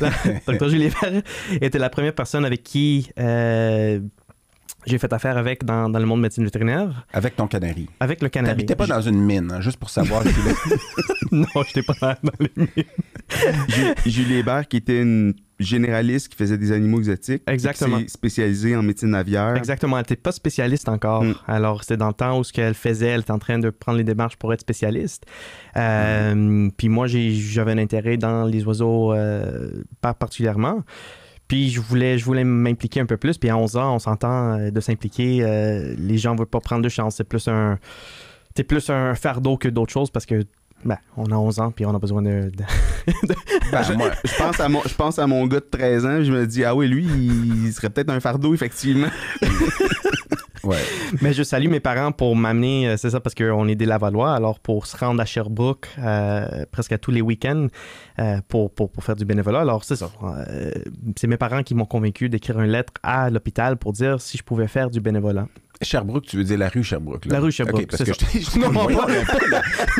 [0.01, 0.11] La-
[0.47, 0.69] Dr.
[0.69, 1.23] Julie Hébert
[1.61, 4.01] était la première personne avec qui euh,
[4.87, 7.89] j'ai fait affaire avec dans, dans le monde de médecine vétérinaire, Avec ton canari.
[8.01, 8.55] avec le canari.
[8.55, 10.23] T'habitais pas dans une mine, hein, juste pour savoir.
[11.33, 12.51] Non, j'étais pas dans, dans les
[13.69, 17.43] Ju- Julie Hébert, qui était une généraliste qui faisait des animaux exotiques.
[17.47, 17.99] Exactement.
[17.99, 19.57] qui spécialisée en médecine aviaire.
[19.57, 21.25] Exactement, elle n'était pas spécialiste encore.
[21.25, 21.35] Mm.
[21.47, 23.99] Alors, c'était dans le temps où ce qu'elle faisait, elle était en train de prendre
[23.99, 25.27] les démarches pour être spécialiste.
[25.77, 30.83] Euh, Puis moi, j'avais un intérêt dans les oiseaux euh, pas particulièrement.
[31.49, 33.39] Puis je voulais, je voulais m'impliquer un peu plus.
[33.39, 35.43] Puis à 11 ans, on s'entend euh, de s'impliquer.
[35.43, 37.17] euh, les gens ne veulent pas prendre de chance.
[37.17, 37.79] C'est plus un,
[38.55, 40.45] c'est plus un fardeau que d'autres choses parce que
[40.85, 42.65] ben, on a 11 ans puis on a besoin de, de-
[43.73, 46.31] Ben, moi, je pense, à mon, je pense à mon gars de 13 ans, je
[46.33, 49.09] me dis, ah oui, lui, il serait peut-être un fardeau, effectivement.
[50.65, 50.77] Ouais.
[51.23, 54.35] Mais je salue mes parents pour m'amener, euh, c'est ça, parce qu'on est des Lavallois,
[54.35, 57.69] alors pour se rendre à Sherbrooke euh, presque à tous les week-ends
[58.19, 59.61] euh, pour, pour, pour faire du bénévolat.
[59.61, 60.11] Alors c'est ça.
[60.25, 60.71] euh,
[61.17, 64.43] c'est mes parents qui m'ont convaincu d'écrire une lettre à l'hôpital pour dire si je
[64.43, 65.47] pouvais faire du bénévolat.
[65.81, 67.27] Sherbrooke, tu veux dire la rue Sherbrooke.
[67.27, 67.35] Là?
[67.35, 69.07] La rue Sherbrooke, Ok, parce c'est que je Non, pas-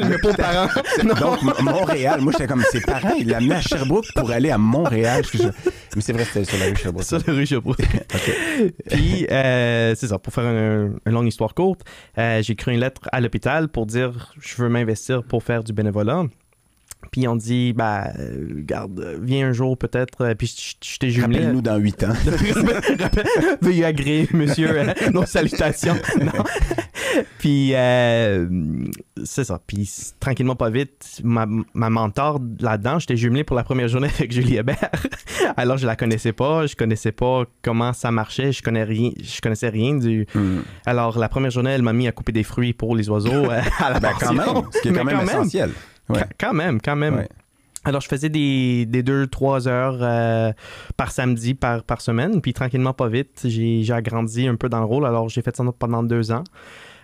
[0.09, 0.69] mes pauvres parents.
[1.05, 5.23] Donc, Montréal, moi, j'étais comme ses parents, ils l'amenaient à Sherbrooke pour aller à Montréal.
[5.33, 5.43] Je-
[5.95, 7.05] Mais c'est vrai, c'était sur la rue Sherbrooke.
[7.05, 7.79] Sur la rue Sherbrooke.
[8.91, 11.83] Puis, euh, c'est ça, pour faire un- une longue histoire courte,
[12.19, 15.73] euh, j'ai écrit une lettre à l'hôpital pour dire je veux m'investir pour faire du
[15.73, 16.25] bénévolat.
[17.11, 20.23] Puis on dit, bah, euh, garde, viens un jour peut-être.
[20.25, 21.39] euh, Puis je, je t'ai jumelé.
[21.39, 22.13] Rappelle-nous dans huit ans.
[23.63, 25.97] Veuillez agréer, monsieur, euh, nos salutations.
[26.21, 26.33] Non.
[27.39, 28.47] Puis, euh,
[29.25, 29.61] c'est ça.
[29.67, 29.89] Puis,
[30.21, 34.57] tranquillement, pas vite, ma, ma mentor là-dedans, j'étais jumelé pour la première journée avec Julie
[34.57, 34.91] Hébert.
[35.57, 36.67] Alors, je la connaissais pas.
[36.67, 38.53] Je connaissais pas comment ça marchait.
[38.53, 40.27] Je, connais rien, je connaissais rien du.
[40.35, 40.59] Hmm.
[40.85, 43.91] Alors, la première journée, elle m'a mis à couper des fruits pour les oiseaux à
[43.91, 45.71] la Ben, quand même, ce qui est Mais quand même essentiel.
[46.09, 46.25] Ouais.
[46.39, 47.17] Quand- même, quand même.
[47.17, 47.29] Ouais.
[47.85, 50.53] Alors, je faisais des, des deux, trois heures euh,
[50.97, 52.41] par samedi, par, par semaine.
[52.41, 55.07] Puis, tranquillement, pas vite, j'ai agrandi un peu dans le rôle.
[55.07, 56.45] Alors, j'ai fait ça pendant deux ans.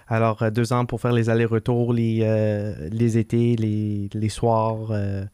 [0.08, 4.88] Alors, euh, deux ans pour faire les allers-retours, les, euh, les étés, les, les soirs.
[4.90, 5.24] euh,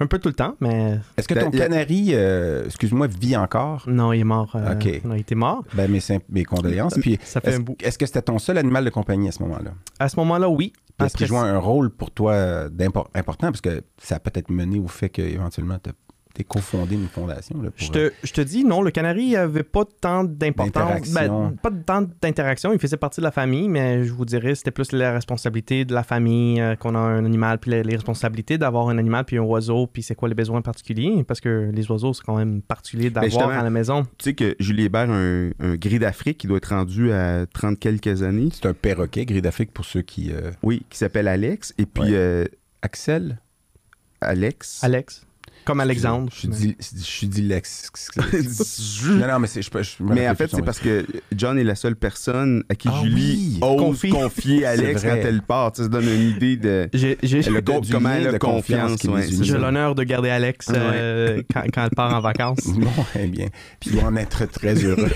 [0.00, 3.84] un peu tout le temps, mais Est-ce que ton La- canari, euh, excuse-moi, vit encore?
[3.86, 4.52] non, il est mort.
[4.54, 5.00] euh, Ok.
[5.04, 5.64] non, il était mort.
[5.74, 6.94] Ben, mes, condoléances.
[7.00, 7.76] Puis, Ça fait est-ce un bout.
[7.82, 9.72] est-ce que c'était ton seul animal de compagnie à ce moment-là?
[9.98, 10.72] À ce moment-là, oui.
[11.00, 12.68] Est-ce qu'il joue un rôle pour toi
[13.14, 13.48] important?
[13.48, 15.90] Parce que ça a peut-être mené au fait qu'éventuellement, tu
[16.38, 17.60] as cofondé une fondation.
[17.62, 21.10] Là, pour, Je te, je te dis, non, le canari avait pas tant d'importance.
[21.12, 22.72] Ben, pas de tant d'interaction.
[22.72, 25.94] Il faisait partie de la famille, mais je vous dirais, c'était plus la responsabilité de
[25.94, 29.38] la famille euh, qu'on a un animal, puis les, les responsabilités d'avoir un animal, puis
[29.38, 31.24] un oiseau, puis c'est quoi les besoins particuliers.
[31.26, 34.04] Parce que les oiseaux, c'est quand même particulier d'avoir justement, à la maison.
[34.18, 37.46] Tu sais que Julie Hébert a un, un gris d'Afrique qui doit être rendu à
[37.46, 38.48] 30 quelques années.
[38.52, 40.30] C'est un perroquet, gris d'Afrique, pour ceux qui...
[40.32, 41.74] euh, Oui, qui s'appelle Alex.
[41.78, 42.10] Et puis, Ouais.
[42.12, 42.44] euh,
[42.82, 43.38] Axel?
[44.20, 44.82] Alex.
[44.82, 45.24] Alex.
[45.68, 46.30] Comme Alexandre.
[46.32, 46.48] Je
[47.02, 47.30] suis je.
[47.30, 49.60] Je- non, non, mais c'est...
[49.60, 51.04] Je, je, je me Mais en fait, c'est parce que
[51.36, 54.08] John est la seule personne à qui Ah Julie oui, ose confie.
[54.08, 55.72] confier Alex C'est quand elle part.
[55.72, 59.26] Tu sais, Ça donne une idée de, J'ai de- du comment elle a confiance ouais,
[59.42, 62.66] j'ai l'honneur de garder Alex euh, quand, quand elle part en vacances.
[62.66, 62.88] Bon,
[63.20, 63.48] eh bien.
[63.78, 65.10] Puis il va en être très heureux.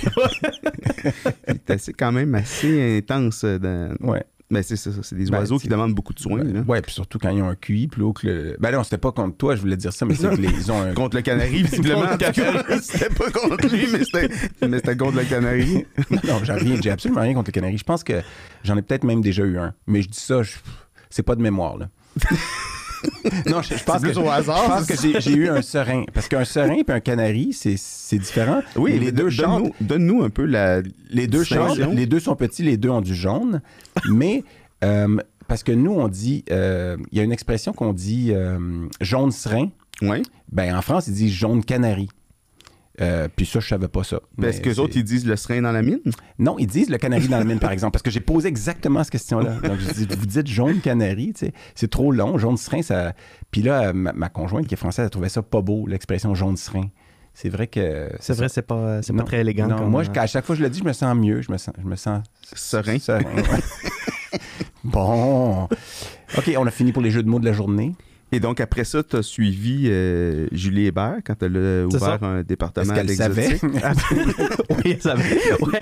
[1.79, 3.41] C'est quand même assez intense.
[3.45, 4.07] euh, Dans...
[4.07, 4.23] Ouais.
[4.53, 6.43] Mais c'est ça, c'est des Ben, oiseaux qui demandent beaucoup de soins.
[6.69, 8.57] Ouais, puis surtout quand ils ont un QI plus haut que le.
[8.61, 10.37] Ben non, c'était pas contre toi, je voulais dire ça, mais c'est Non.
[10.37, 10.93] qu'ils ont un.
[10.95, 12.03] Contre le canari, visiblement.
[12.03, 12.59] Le canari.
[12.83, 14.05] c'était pas contre lui, mais
[14.79, 15.87] c'était, contre le canari.
[16.11, 17.79] Non, j'ai rien, j'ai absolument rien contre les canaris.
[17.79, 18.21] Je pense que
[18.63, 19.73] j'en ai peut-être même déjà eu un.
[19.87, 20.57] Mais je dis ça, je-
[21.09, 21.89] c'est pas de mémoire, là.
[23.47, 26.05] non, je, je pense que, au hasard, je pense c'est que j'ai, eu un serein.
[26.13, 28.63] Parce qu'un serein et un canari, c'est, c'est différent.
[28.77, 29.73] Oui, Mais les deux chantent.
[29.81, 30.83] donne-nous, un peu la.
[31.11, 31.79] Les deux chantent.
[31.79, 33.61] Les deux sont petits, les deux ont du jaune.
[34.11, 34.45] mais
[34.85, 35.17] euh,
[35.49, 36.45] parce que nous, on dit.
[36.51, 38.59] euh, Il y a une expression qu'on dit euh,
[39.01, 39.69] jaune serein.
[40.01, 40.23] Oui.
[40.51, 42.09] Ben, en France, ils disent jaune canari.
[43.01, 44.21] Euh, puis ça, je savais pas ça.
[44.37, 46.01] Mais que les autres, ils disent le serin dans la mine?
[46.39, 49.03] Non, ils disent le canari dans la mine, par exemple, parce que j'ai posé exactement
[49.03, 49.55] cette question-là.
[49.63, 53.15] Donc, je dis, vous dites jaune canari, tu sais, c'est trop long, jaune serein, ça...
[53.51, 56.57] Puis là, ma, ma conjointe qui est française, elle trouvait ça pas beau, l'expression jaune
[56.59, 56.89] serein.
[57.33, 58.11] C'est vrai que...
[58.21, 59.69] C'est vrai, c'est pas, c'est pas très élégant.
[59.69, 61.17] Non, comme, moi, euh, je- à chaque fois que je le dis, je me sens
[61.17, 61.75] mieux, je me sens...
[61.83, 62.23] Je me sens
[62.55, 62.99] Serein.
[62.99, 64.39] serein, ouais.
[64.85, 65.65] bon.
[66.37, 67.95] OK, on a fini pour les jeux de mots de la journée.
[68.33, 72.19] Et donc, après ça, tu as suivi euh, Julie Hébert quand elle a ouvert ça.
[72.23, 73.61] un département Est-ce qu'elle savait?
[74.85, 75.23] oui, ça va.
[75.23, 75.81] Ouais.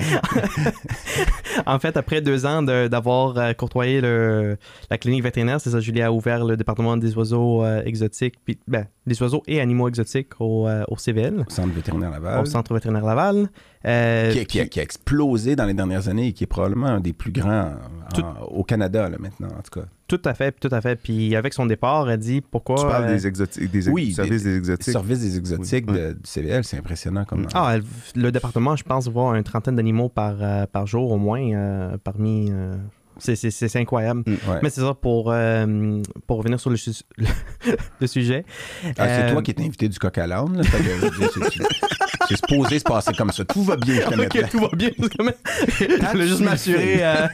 [1.66, 4.56] en fait, après deux ans de- d'avoir euh, courtoyé le-
[4.90, 8.58] la clinique vétérinaire, c'est ça, Julie a ouvert le département des oiseaux euh, exotiques, puis
[8.66, 12.40] ben, des oiseaux et animaux exotiques au, euh, au CVL, Au Centre vétérinaire Laval.
[12.40, 13.48] au Centre vétérinaire Laval.
[13.86, 16.48] Euh, qui, a, qui a- qui a explosé dans les dernières années et qui est
[16.48, 19.86] probablement un des plus grands en- Tout- au Canada, là, maintenant, en tout cas.
[20.10, 20.96] Tout à fait, tout à fait.
[20.96, 22.74] Puis avec son départ, elle dit pourquoi.
[22.76, 24.92] Tu parles euh, des exotiques, des Oui, des, exotiques.
[24.92, 25.94] Service des exotiques Oui.
[25.96, 27.46] de- du CVL, c'est impressionnant comme.
[27.54, 27.84] Ah, elle-
[28.20, 31.96] le département, je pense, voit une trentaine d'animaux par, euh, par jour au moins euh,
[32.02, 32.48] parmi.
[32.50, 32.74] euh,
[33.20, 34.22] C'est, c'est, c'est incroyable.
[34.26, 34.58] Ouais.
[34.62, 36.90] Mais c'est ça, pour, euh, pour revenir sur le, su-
[38.00, 38.44] le sujet.
[38.84, 40.62] Ah, c'est Euh, toi qui es invité du coq à l'âne.
[40.62, 43.44] c'est- supposé se passer comme ça.
[43.44, 44.48] Tout va bien jusqu'à maintenant.
[44.50, 44.90] Tout va bien.
[44.98, 46.98] je voulais juste m'assurer.
[47.04, 47.26] euh,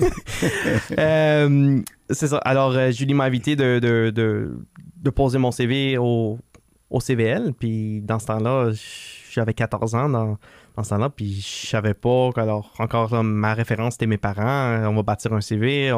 [0.98, 2.38] euh, c'est ça.
[2.38, 4.58] Alors, euh, Julie m'a invité de, de, de,
[4.96, 6.38] de poser mon CV au,
[6.90, 7.52] au CVL.
[7.58, 8.70] Puis dans ce temps-là,
[9.30, 10.36] j'avais 14 ans dans,
[10.76, 11.10] dans ce temps-là.
[11.10, 12.30] Puis je savais pas.
[12.34, 14.84] que- Alors, encore là, ma référence, c'était mes parents.
[14.88, 15.92] On va bâtir un CV.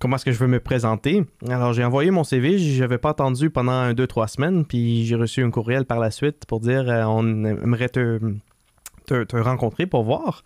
[0.00, 1.24] Comment est-ce que je veux me présenter?
[1.48, 2.58] Alors, j'ai envoyé mon CV.
[2.58, 4.64] Je n'avais pas attendu pendant deux, trois semaines.
[4.64, 8.20] Puis j'ai reçu un courriel par la suite pour dire euh, on aimerait te
[9.06, 10.44] te, te rencontrer pour voir.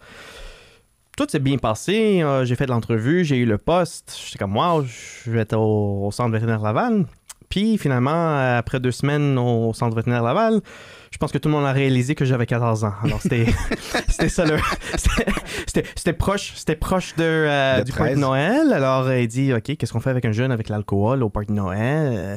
[1.16, 2.22] Tout s'est bien passé.
[2.22, 4.16] euh, j'ai fait l'entrevue, j'ai eu le poste.
[4.24, 7.04] J'étais comme, wow, je vais être au, au centre vétérinaire Laval.
[7.50, 10.60] Puis finalement, après deux semaines au centre vétérinaire Laval,
[11.12, 12.94] je pense que tout le monde a réalisé que j'avais 14 ans.
[13.04, 13.46] Alors c'était
[14.08, 14.56] c'était ça le
[15.94, 18.16] c'était- proche c'était proche de, euh, De du party 13.
[18.16, 18.72] de Noël.
[18.72, 21.56] Alors il dit OK, qu'est-ce qu'on fait avec un jeune avec l'alcool au party de
[21.56, 22.12] Noël?
[22.16, 22.36] Euh,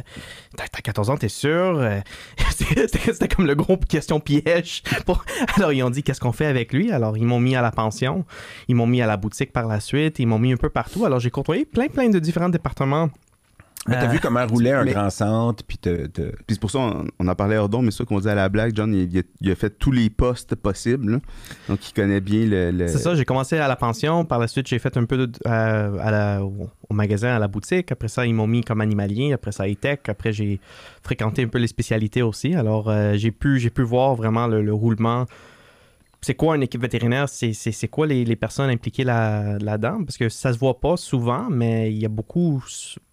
[0.57, 1.79] T'as t'as 14 ans, t'es sûr?
[1.79, 1.99] Euh,
[2.55, 4.83] C'était comme le gros question piège.
[5.05, 6.91] Pour- Alors ils ont dit qu'est-ce qu'on fait avec lui?
[6.91, 8.25] Alors ils m'ont mis à la pension,
[8.67, 11.05] ils m'ont mis à la boutique par la suite, ils m'ont mis un peu partout.
[11.05, 13.09] Alors j'ai côtoyé plein plein de différents départements.
[13.87, 16.59] Mais t'as Euh, vu comment roulait un mais- grand centre, puis te, te- Puis c'est
[16.59, 18.71] pour ça, on, on en parlait hors d'onde, mais ça qu'on dit à la blague,
[18.75, 21.11] John, il, il a, il a fait tous les postes possibles.
[21.11, 21.19] là.
[21.69, 22.71] Donc, il connaît bien le.
[22.71, 24.25] le- C'est ça, j'ai commencé à la pension.
[24.25, 27.47] Par la suite, j'ai fait un peu de, euh, à la- au magasin, à la
[27.47, 27.91] boutique.
[27.91, 29.33] Après ça, ils m'ont mis comme animalier.
[29.33, 29.99] Après ça, e-tech.
[30.07, 30.59] Après, j'ai
[31.03, 32.55] fréquenté un peu les spécialités aussi.
[32.55, 35.25] Alors, euh, j'ai pu, j'ai pu voir vraiment le, le roulement.
[36.21, 37.29] C'est quoi une équipe vétérinaire?
[37.29, 40.03] C'est, quoi les, les personnes impliquées là, là-dedans?
[40.03, 42.63] Parce que ça se voit pas souvent, mais il y a beaucoup...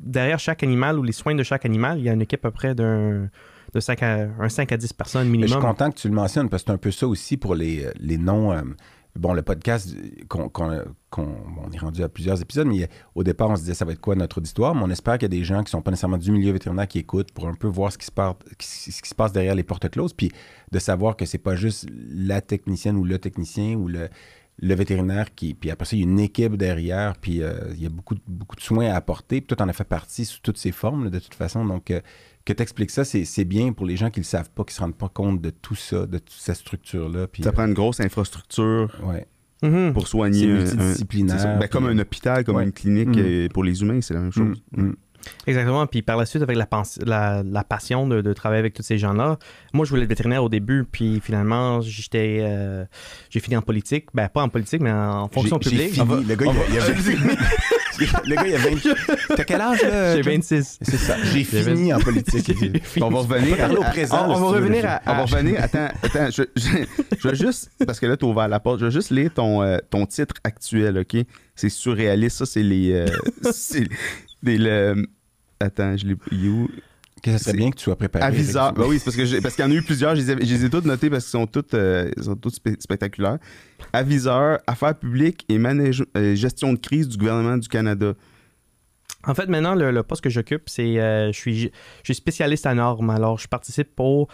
[0.00, 2.50] Derrière chaque animal ou les soins de chaque animal, il y a une équipe à
[2.50, 3.28] peu près d'un,
[3.74, 5.62] de 5 à, un 5 à 10 personnes Mais je suis minimum.
[5.62, 7.92] content que tu le mentionnes parce que c'est un peu ça aussi pour les, euh,
[8.00, 8.52] les noms.
[8.52, 8.62] euh,
[9.16, 9.94] bon, le podcast,
[10.29, 13.75] qu'on, qu'on- qu'on- on est rendu à plusieurs épisodes, mais au départ, on se disait
[13.75, 14.75] ça va être quoi notre auditoire?
[14.75, 16.88] Mais on espère qu'il y a des gens qui sont pas nécessairement du milieu vétérinaire
[16.88, 19.55] qui écoutent pour un peu voir ce qui se passe, ce qui se passe derrière
[19.55, 20.33] les portes closes, puis
[20.70, 24.09] de savoir que c'est pas juste la technicienne ou le technicien ou le,
[24.61, 25.55] vétérinaire qui.
[25.55, 28.14] Puis après ça, il y a une équipe derrière, puis euh, il y a beaucoup,
[28.27, 29.40] beaucoup de soins à apporter.
[29.40, 31.64] Puis toi, en as fait partie sous toutes ces formes, de toute façon.
[31.64, 32.01] Donc, euh,
[32.44, 34.64] que tu expliques ça, c'est c'est bien pour les gens qui ne le savent pas,
[34.64, 37.26] qui ne se rendent pas compte de tout ça, de toute cette structure-là.
[37.28, 39.26] Puis, Ça prend une grosse infrastructure euh, ouais.
[39.62, 39.92] Mhm.
[39.92, 40.40] pour soigner.
[40.40, 41.59] C'est un- un- multidisciplinaire.
[41.59, 42.64] Ben, comme un hôpital, comme Ouais.
[42.64, 43.18] une clinique Mm.
[43.18, 44.61] euh, pour les humains, c'est la même chose.
[44.72, 44.96] Mm, mm.
[45.46, 45.87] Exactement.
[45.87, 48.83] Puis par la suite, avec la, pens- la, la passion de, de travailler avec tous
[48.83, 49.38] ces gens-là,
[49.72, 52.85] moi, je voulais être vétérinaire au début, puis finalement, j'étais, euh,
[53.31, 54.07] j'ai fini en politique.
[54.14, 55.92] Ben, pas en politique, mais en fonction publique.
[55.92, 56.00] fini.
[56.00, 57.37] On va- Le gars, il a- il a-
[57.98, 58.70] le gars, il a 20.
[59.37, 60.16] T'as quel âge, là?
[60.16, 60.33] J'ai John?
[60.35, 60.78] 26.
[60.83, 61.16] C'est ça.
[61.24, 62.52] J'ai J'ai fini en politique.
[63.00, 63.48] On va revenir.
[63.48, 64.24] On va parler au présent.
[64.24, 65.62] on- va veux, revenir à- On va revenir.
[65.62, 66.31] Attends, attends.
[66.31, 66.85] Je, je-
[67.18, 67.70] je vais juste.
[67.87, 68.81] Parce que là, tu as ouvert la porte.
[68.81, 71.16] Je vais juste lire ton, euh, ton titre actuel, OK?
[71.55, 72.38] C'est surréaliste.
[72.38, 72.92] Ça, c'est les.
[72.92, 73.07] euh,
[73.52, 73.87] c'est
[74.42, 74.59] des.
[74.59, 75.07] le-
[75.61, 76.48] attends, je l'ai.
[76.48, 76.68] où?
[77.22, 78.24] Que ça serait bien que tu sois préparé.
[78.24, 78.72] Aviseur.
[78.72, 80.16] Ben oui, c'est parce que j'ai- parce qu'il y en a eu plusieurs.
[80.16, 82.35] Je les, ai- je les ai toutes notées parce qu'ils sont toutes, euh, ils sont
[82.35, 83.38] toutes spectaculaires.
[83.92, 88.14] Aviseur, affaires publiques et manage- euh, gestion de crise du gouvernement du Canada.
[89.24, 91.70] En fait, maintenant, le, le poste que j'occupe, c'est euh, je suis je
[92.04, 93.11] suis spécialiste à normes.
[93.11, 94.26] Alors, je participe au,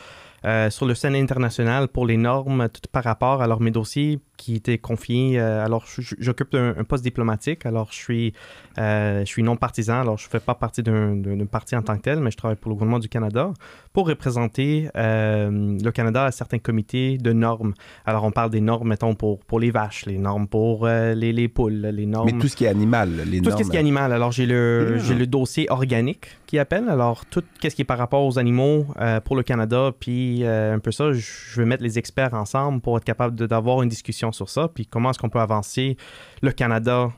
[0.45, 4.21] euh, sur le scène international pour les normes tout par rapport à alors, mes dossiers
[4.37, 5.41] qui étaient confiés.
[5.41, 5.85] euh, alors,
[6.21, 7.67] j'occupe un, un poste diplomatique.
[7.67, 8.33] Alors, je suis,
[8.79, 10.01] euh, je suis non partisan.
[10.01, 11.21] Alors, je ne fais pas partie d'un
[11.51, 13.53] parti en tant que tel, mais je travaille pour le gouvernement du Canada
[13.93, 17.75] pour représenter le Canada à certains comités de normes.
[18.07, 21.49] Alors, on parle des normes, mettons, pour, pour les vaches, les normes pour les, les
[21.49, 22.31] poules, les normes.
[22.33, 23.65] Mais tout ce qui est animal, les Tout normes.
[23.65, 24.13] ce qui est animal.
[24.13, 26.89] Alors, j'ai le, j'ai le dossier organique qui appelle.
[26.89, 30.75] Alors, tout ce qui est par rapport aux animaux euh, pour le Canada, puis euh,
[30.75, 34.33] un peu ça, je vais mettre les experts ensemble pour être capable d'avoir une discussion
[34.33, 35.97] sur ça, puis comment est-ce qu'on peut avancer
[36.43, 37.13] le Canada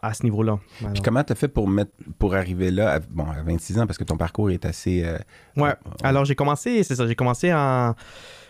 [0.00, 0.58] à ce niveau-là?
[0.92, 3.86] Puis comment tu as fait pour, mettre, pour arriver là, à, bon, à 26 ans,
[3.86, 5.02] parce que ton parcours est assez...
[5.04, 5.18] euh,
[5.56, 5.74] Ouais.
[6.02, 7.94] Alors, j'ai commencé, c'est ça, j'ai commencé en.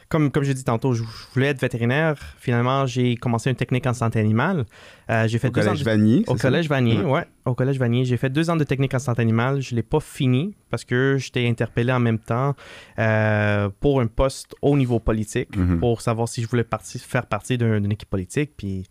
[0.09, 1.03] Comme, comme j'ai dit tantôt, je
[1.35, 2.17] voulais être vétérinaire.
[2.39, 4.65] Finalement, j'ai commencé une technique en santé animale.
[5.11, 6.25] Euh, j'ai fait Au deux ans collège de- Vanier.
[6.29, 6.43] Au ça?
[6.43, 7.11] collège Vanier, Ouais.
[7.11, 7.25] ouais.
[7.45, 9.61] Au collège Vanier, j'ai fait deux ans de technique en santé animale.
[9.61, 12.55] Je l'ai pas fini parce que j'étais interpellé en même temps
[12.99, 15.81] euh, pour un poste au niveau politique, Mhm.
[15.81, 18.53] pour savoir si je voulais partie- faire partie d'un- d'une équipe politique.
[18.57, 18.85] Puis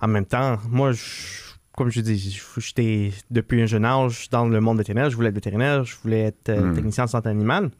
[0.00, 1.02] en même temps, moi, je-
[1.76, 5.10] comme je dis, j'étais depuis un jeune âge dans le monde vétérinaire.
[5.10, 6.74] Je voulais être vétérinaire, je voulais être euh, Mhm.
[6.74, 7.70] technicien en santé animale.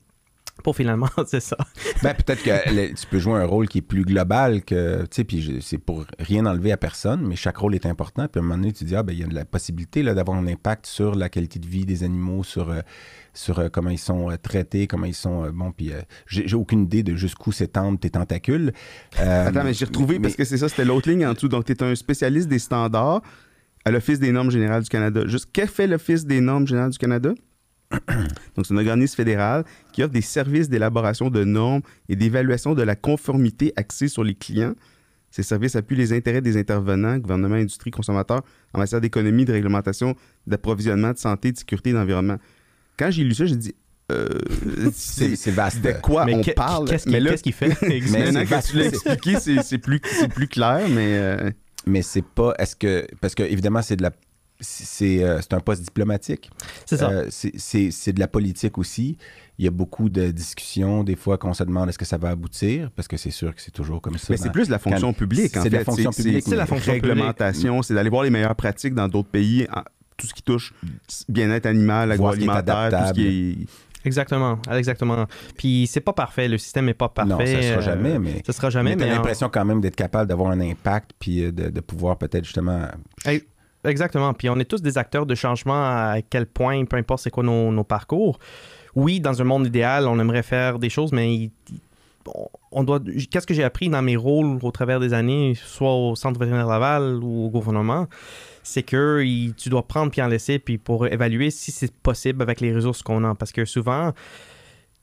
[0.63, 1.57] Pour finalement, c'est ça.
[2.03, 5.07] Ben, peut-être que le- tu peux jouer un rôle qui est plus global que, tu
[5.11, 8.27] sais, puis c'est pour rien enlever à personne, mais chaque rôle est important.
[8.29, 10.03] Puis à un moment donné, tu dis, ah, ben, il y a de la possibilité
[10.03, 12.81] là, d'avoir un impact sur la qualité de vie des animaux, sur, euh,
[13.35, 16.47] sur euh, comment ils sont euh, traités, comment ils sont, euh, bon, puis euh, j'ai
[16.49, 18.73] j'ai aucune idée de jusqu'où s'étendent tes tentacules.
[19.21, 21.49] Euh, Attends, mais j'ai retrouvé parce que c'est ça, c'était l'autre ligne en dessous.
[21.49, 23.23] Donc, tu es un spécialiste des standards.
[23.85, 25.23] à l'Office des normes générales du Canada.
[25.27, 27.33] Juste, qu'est fait l'Office des normes générales du Canada?
[28.57, 32.83] Donc, c'est un organisme fédéral qui offre des services d'élaboration de normes et d'évaluation de
[32.83, 34.75] la conformité axée sur les clients.
[35.31, 38.43] Ces services appuient les intérêts des intervenants, gouvernement, industrie, consommateurs,
[38.75, 42.37] en matière d'économie, de réglementation, d'approvisionnement, de santé, de sécurité, d'environnement.
[42.99, 43.75] Quand j'ai lu ça, j'ai dit,
[44.11, 44.27] euh,
[44.93, 45.81] C'est c'est vaste.
[45.83, 46.89] de quoi Mais on que- parle?
[46.89, 47.77] qu'est-ce qu'il mais là, qu'est-ce qu'il fait?
[47.83, 51.13] Mais maintenant c'est que tu l'as expliqué, c'est c'est plus, c'est plus clair, mais...
[51.17, 51.51] euh,
[51.87, 52.53] Mais c'est pas.
[52.59, 53.07] Est-ce que.
[53.21, 54.11] Parce que, évidemment, c'est de la.
[54.61, 56.51] C'est euh, c'est un poste diplomatique.
[56.87, 57.11] C'est ça.
[57.11, 59.17] Euh, c'est- c'est c'est de la politique aussi.
[59.59, 62.31] Il y a beaucoup de discussions, des fois, qu'on se demande est-ce que ça va
[62.31, 64.27] aboutir, parce que c'est sûr que c'est toujours comme ça.
[64.31, 65.71] Mais c'est plus de la fonction quand- publique, en c'est fait.
[65.71, 67.11] de la fonction publique, C'est la fonction publique.
[67.11, 69.83] réglementation, c'est d'aller voir les meilleures pratiques dans d'autres pays, en-
[70.17, 70.73] tout ce qui touche
[71.29, 73.67] bien-être animal, Voir ce qui est agroalimentaire, tout ce qui est...
[74.07, 75.27] Exactement, exactement.
[75.59, 77.31] Puis c'est pas parfait, le système est pas parfait.
[77.31, 78.43] Non, ça sera euh, jamais, mais.
[78.47, 81.11] Ça sera jamais, mais t'as mais en- l'impression quand même d'être capable d'avoir un impact,
[81.19, 82.87] puis de, de pouvoir peut-être justement.
[83.85, 84.35] Exactement.
[84.35, 87.43] Puis on est tous des acteurs de changement à quel point, peu importe c'est quoi
[87.45, 88.39] nos, nos parcours.
[88.95, 91.51] Oui, dans un monde idéal, on aimerait faire des choses, mais
[92.73, 93.01] on- doit.
[93.31, 96.67] Qu'est-ce que j'ai appris dans mes rôles au travers des années, soit au Centre vétérinaire
[96.67, 98.07] Laval ou au gouvernement,
[98.63, 99.23] c'est que
[99.57, 103.03] tu dois prendre puis en laisser puis pour évaluer si c'est possible avec les ressources
[103.03, 103.35] qu'on a.
[103.35, 104.13] Parce que souvent,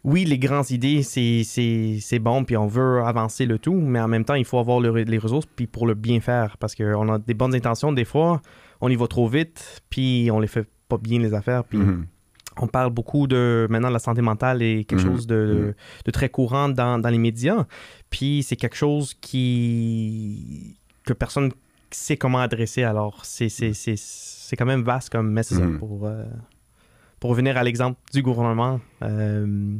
[0.03, 4.23] oui, les grandes idées, c'est- bon, puis on veut avancer le tout, mais en même
[4.25, 6.57] temps, il faut avoir le- les ressources puis pour le bien faire.
[6.57, 8.41] Parce qu'on a des bonnes intentions, des fois,
[8.81, 11.63] on y va trop vite, puis on les fait pas bien les affaires.
[11.63, 12.05] Puis Mhm.
[12.59, 15.07] on parle beaucoup de maintenant la santé mentale est quelque Mhm.
[15.15, 17.65] chose de, de très courant dans, dans les médias.
[18.09, 21.51] Puis c'est quelque chose qui que personne
[21.91, 22.83] sait comment adresser.
[22.83, 23.47] Alors c'est
[24.57, 25.79] quand même vaste comme message Mhm.
[25.79, 26.23] pour euh,
[27.19, 28.79] pour revenir à l'exemple du gouvernement.
[29.01, 29.77] euh,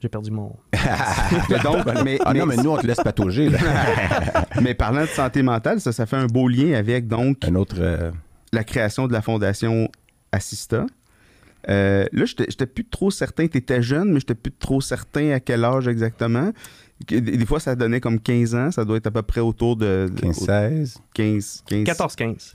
[0.00, 0.54] j'ai perdu mon.
[1.50, 3.48] Mais donc, mais, Ah mais- non, mais nous, on te laisse patauger.
[3.50, 3.58] Là.
[4.62, 7.76] mais parlant de santé mentale, ça, ça fait un beau lien avec donc un autre.
[7.78, 8.10] euh,
[8.52, 9.88] la création de la fondation
[10.32, 10.86] Assista.
[11.68, 13.46] Euh, là, j'étais j'étais plus trop certain.
[13.48, 16.52] Tu étais jeune, mais j'étais plus trop certain à quel âge exactement.
[17.06, 18.70] Des fois, ça donnait comme 15 ans.
[18.72, 20.96] Ça doit être à peu près autour de, de- 15-16.
[21.14, 21.84] 15, 15.
[21.84, 22.52] 14-15.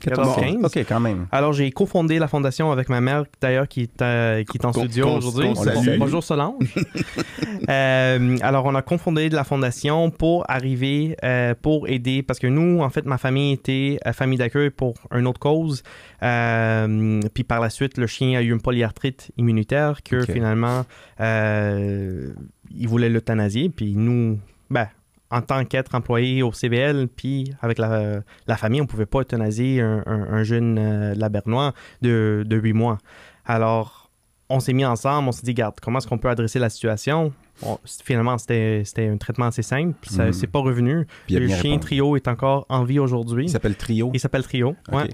[0.60, 0.66] 14-15.
[0.66, 1.26] OK, quand même.
[1.32, 4.72] Alors, j'ai cofondé la fondation avec ma mère, d'ailleurs, qui est, euh, qui est en
[4.72, 5.48] studio aujourd'hui.
[5.98, 6.74] Bonjour Solange.
[7.70, 12.80] Euh, alors, on a cofondé la fondation pour arriver, euh, pour aider, parce que nous,
[12.82, 15.82] en fait, ma famille était famille d'accueil pour une autre cause.
[16.22, 20.84] Euh, puis par la suite, le chien a eu une polyarthrite immunitaire que finalement,
[21.20, 22.34] euh,
[22.70, 23.68] il voulait l'euthanasier.
[23.68, 24.38] Puis nous,
[24.70, 24.86] ben,
[25.30, 29.80] en tant qu'être employé au CBL, puis avec la, la famille, on pouvait pas euthanasier
[29.80, 31.72] un, un- un jeune euh, labernois
[32.02, 32.98] de, de 8 mois.
[33.44, 34.10] Alors,
[34.48, 37.32] on s'est mis ensemble, on s'est dit, garde, comment est-ce qu'on peut adresser la situation?
[37.62, 40.32] On- finalement, c'était un traitement assez simple, puis ça Mhm.
[40.32, 41.06] c'est pas revenu.
[41.26, 41.80] Puis Le chien répondu.
[41.80, 43.46] Trio est encore en vie aujourd'hui.
[43.46, 44.10] Il s'appelle Trio.
[44.14, 44.76] Il s'appelle Trio.
[44.92, 45.08] Ouais.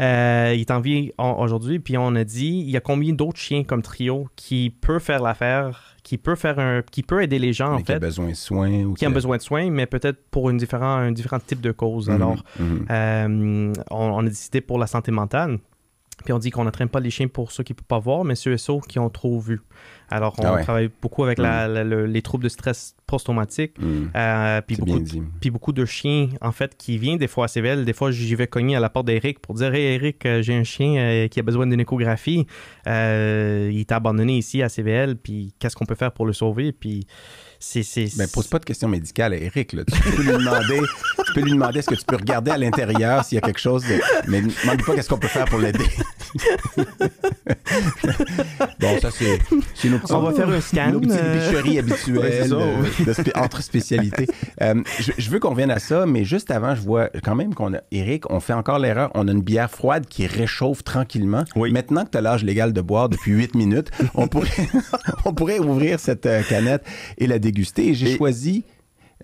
[0.00, 3.40] Euh, il est en vie aujourd'hui, puis on a dit, il y a combien d'autres
[3.40, 7.52] chiens comme Trio qui peut faire l'affaire, qui peut faire un, qui peut aider les
[7.52, 8.82] gens en mais qui a fait, besoin de soins.
[8.84, 11.70] Ou qui ont besoin de soins, mais peut-être pour une différent, un différent type de
[11.70, 12.08] cause.
[12.08, 12.86] Mhm, Alors, mhm.
[12.90, 15.58] euh, on, on a décidé pour la santé mentale.
[16.24, 18.24] Puis on dit qu'on n'entraîne pas les chiens pour ceux qui ne peuvent pas voir,
[18.24, 19.60] mais ceux et ceux qui ont trop vu.
[20.10, 20.62] Alors, on Ah ouais.
[20.62, 23.78] travaille beaucoup avec la- la- le- les troubles de stress post-traumatique.
[23.78, 24.10] Mhm.
[24.16, 25.00] euh, puis beaucoup
[25.40, 27.84] puis beaucoup de chiens, en fait, qui viennent des fois à CVL.
[27.84, 30.54] Des fois, j'y vais cogner à la porte d'Eric pour dire Hey Eric, euh, j'ai
[30.54, 32.46] un chien euh, qui a besoin d'une échographie.
[32.86, 36.72] Euh, il est abandonné ici à CVL, puis qu'est-ce qu'on peut faire pour le sauver?
[36.72, 37.06] Puis
[37.60, 37.82] c'est.
[37.82, 39.72] c'est Ben, pose pas de questions médicales à Eric.
[39.74, 39.84] Là.
[39.84, 40.80] Tu peux lui demander,
[41.40, 43.82] peux lui demander est-ce que tu peux regarder à l'intérieur s'il y a quelque chose.
[43.84, 45.84] de- Mais demande pas qu'est-ce qu'on peut faire pour l'aider.
[48.80, 49.38] bon, ça c'est,
[49.74, 50.92] c'est nos petits- On va faire un scan.
[50.92, 53.04] Nos petites euh, bicheries habituelles c'est ça, oui.
[53.04, 54.26] de spé- entre spécialités.
[54.62, 57.54] Euh, je, je veux qu'on revienne à ça, mais juste avant, je vois quand même
[57.54, 59.10] qu'on a, Eric, on fait encore l'erreur.
[59.14, 61.44] On a une bière froide qui réchauffe tranquillement.
[61.56, 61.72] Oui.
[61.72, 64.48] Maintenant que tu as l'âge légal de boire depuis 8 minutes, on pourrait,
[65.24, 66.84] on pourrait ouvrir cette euh, canette
[67.18, 67.88] et la déguster.
[67.88, 68.64] Et j'ai Et- choisi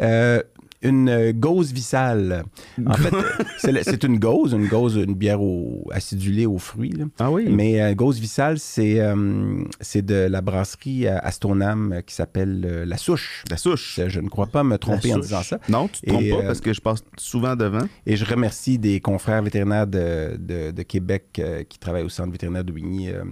[0.00, 0.42] euh,
[0.84, 2.44] une euh, gauze vissale.
[2.86, 3.14] En fait,
[3.58, 6.90] c'est le- c'est une gauze, une gauze, une bière au, acidulée aux fruits.
[6.92, 7.04] là.
[7.18, 7.46] Ah oui.
[7.48, 12.62] Mais euh, Gauze Vissal, c'est euh, c'est de la brasserie à Astonam euh, qui s'appelle
[12.66, 13.44] euh, La Souche.
[13.50, 14.00] La souche.
[14.06, 15.58] Je ne crois pas me tromper en disant ça.
[15.68, 17.86] Non, tu te trompes Et, pas euh, parce que je passe souvent devant.
[18.06, 22.30] Et je remercie des confrères vétérinaires de, de- de Québec euh, qui travaillent au centre
[22.32, 23.24] vétérinaire de Wigny, euh,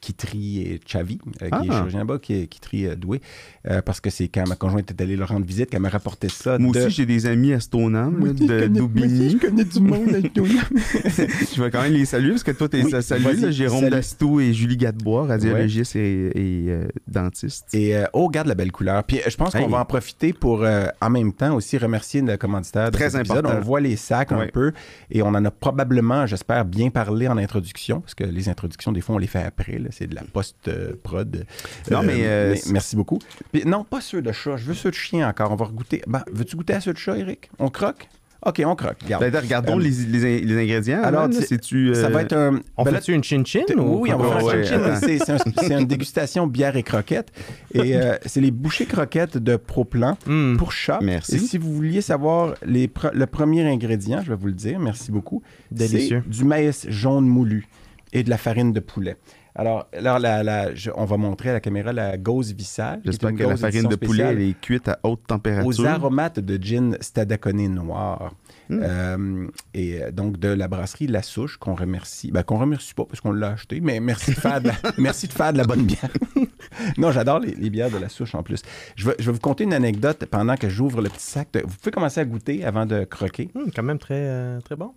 [0.00, 1.74] Kitry et Chavi, euh, qui est Ah.
[1.74, 2.48] chirurgien là-bas, qui est
[2.86, 3.20] euh, doué,
[3.68, 6.28] euh, parce que c'est quand ma conjointe est allée leur rendre visite qu'elle m'a rapporté
[6.28, 9.30] ça Moi de aussi, j'ai des amis à Stoneham, de connais- d'Aubigny.
[9.30, 10.64] je connais du monde à Stoneham.
[11.54, 12.68] Je vais quand même les saluer parce que toi,
[13.00, 13.90] salue, vas-y, là, Jérôme salut.
[13.92, 17.74] Dastou et Julie Gadebois, radiologiste et, et, euh, dentiste.
[17.74, 19.02] Et euh, oh, regarde la belle couleur.
[19.04, 22.20] Puis euh, je pense qu'on va en profiter pour euh, en même temps aussi remercier
[22.20, 23.38] le commanditaire de Très cet épisode.
[23.38, 23.58] important.
[23.58, 24.72] On voit les sacs un peu
[25.10, 29.00] et on en a probablement, j'espère, bien parlé en introduction parce que les introductions, des
[29.00, 29.80] fois, on les fait après.
[29.90, 31.46] C'est de la post-prod.
[31.90, 33.18] Non, mais, euh, merci beaucoup.
[33.52, 34.56] Puis, non, pas ceux de chat.
[34.56, 35.50] Je veux ceux de chien encore.
[35.52, 36.02] On va goûter.
[36.06, 37.50] Ben, veux-tu goûter à ceux de chat, Eric?
[37.58, 38.08] On croque?
[38.46, 38.96] OK, on croque.
[39.04, 39.30] Regarde.
[39.30, 41.02] Ben, regardons Euh, les, les, les ingrédients.
[41.02, 41.94] alors, tu-.
[41.94, 42.58] Ça va être un.
[42.78, 43.64] On ben fait-tu une chin-chin?
[43.76, 45.00] Ou Oui, on va Ouais, faire un chin-chin.
[45.06, 47.32] C'est c'est un- c'est une dégustation bière et croquettes.
[47.74, 50.56] Et euh, c'est les bouchées croquettes de Proplan Hmm.
[50.56, 51.00] pour chat.
[51.02, 51.34] Merci.
[51.36, 54.80] Et si vous vouliez savoir les pre- le premier ingrédient, je vais vous le dire,
[54.80, 55.42] merci beaucoup.
[55.70, 56.22] Délicieux.
[56.26, 57.66] Du maïs jaune moulu
[58.12, 59.16] et de la farine de poulet.
[59.56, 63.34] Alors, alors la- la- je- on va montrer à la caméra la gauze est J'espère
[63.34, 65.66] que la farine de poulet elle est cuite à haute température.
[65.66, 68.32] aux aromates de gin Stadacone noir.
[68.68, 68.80] Hmm.
[68.84, 72.30] Euh, et euh, donc de la brasserie La Souche qu'on remercie.
[72.30, 75.26] Ben, qu'on remercie pas parce qu'on l'a acheté, mais merci de faire de la, merci
[75.26, 76.08] de, faire de la bonne bière.
[76.96, 78.62] non, j'adore les, les bières de La Souche en plus.
[78.94, 81.48] Je vais, je vais vous conter une anecdote pendant que j'ouvre le petit sac.
[81.52, 83.50] de- vous pouvez commencer à goûter avant de croquer.
[83.56, 84.94] Hmm, quand même très, euh, très bon.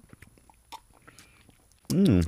[1.91, 2.21] Hmm.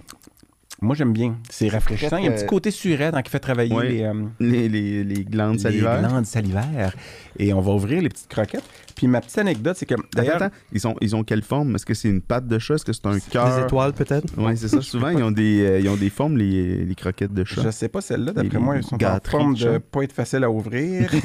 [0.82, 1.38] Moi, j'aime bien.
[1.50, 2.18] C'est rafraîchissant.
[2.18, 3.90] Il y a un petit côté surette hein, qui fait travailler Ouais.
[3.90, 6.02] les, euh, Les, les, les glandes les salivaires.
[6.08, 6.94] glandes salivaires.
[7.40, 8.64] Et on va ouvrir les petites croquettes.
[8.96, 11.76] Puis ma petite anecdote, c'est que D'ailleurs, ils, sont, ils ont quelle forme?
[11.76, 12.76] Est-ce que c'est une patte de chat?
[12.76, 13.60] Est-ce que c'est un Des cœur?
[13.66, 14.28] étoiles, peut-être?
[14.38, 14.82] Oui, c'est ça.
[14.82, 17.62] Souvent, ils ont des, euh, ils ont des formes, les, les croquettes de chat.
[17.64, 20.14] Je sais pas celle-là, d'après Les moi, elles sont en forme de de pas être
[20.14, 21.10] facile à ouvrir.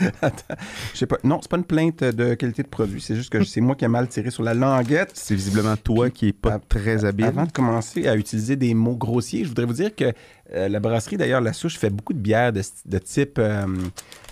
[0.22, 0.54] Attends,
[0.92, 1.16] je sais pas.
[1.24, 3.84] Non, c'est pas une plainte de qualité de produit, c'est juste que c'est moi qui
[3.84, 5.10] ai mal tiré sur la languette.
[5.14, 7.26] C'est visiblement toi qui est pas très habile.
[7.26, 10.12] Avant de commencer à utiliser des mots grossiers, je voudrais vous dire que
[10.54, 13.38] euh, la brasserie, d'ailleurs, La Souche, fait beaucoup de bières de, de type...
[13.38, 13.66] euh,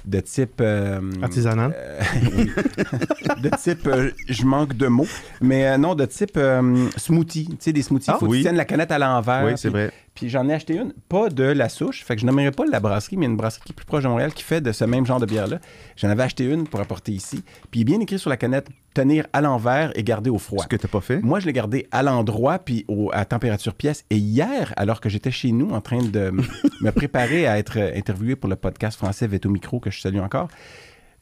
[0.05, 0.61] de type...
[0.61, 1.75] euh, Artisanal.
[1.77, 2.01] euh,
[2.37, 2.51] oui.
[3.43, 5.07] de type, euh, je manque de mots,
[5.41, 7.47] mais euh, non, de type euh, smoothie.
[7.49, 8.39] Tu sais, des smoothies, il Ah, faut que oui.
[8.39, 9.45] tu tiennes la canette à l'envers.
[9.45, 9.93] oui, c'est vrai.
[10.21, 12.79] Puis j'en ai acheté une, pas de la souche, fait que je nommerai pas la
[12.79, 15.07] brasserie, mais une brasserie qui est plus proche de Montréal qui fait de ce même
[15.07, 15.59] genre de bière-là.
[15.97, 17.43] J'en avais acheté une pour apporter ici.
[17.71, 20.63] Puis il est bien écrit sur la canette tenir à l'envers et garder au froid.
[20.65, 21.21] Ce que t'as pas fait.
[21.23, 24.05] Moi, je l'ai gardé à l'endroit puis au- à température pièce.
[24.11, 26.31] Et hier, alors que j'étais chez nous en train de
[26.83, 30.19] me préparer à être euh, interviewé pour le podcast français Veto Micro, que je salue
[30.19, 30.49] encore,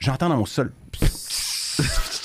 [0.00, 0.72] j'entends dans mon sol.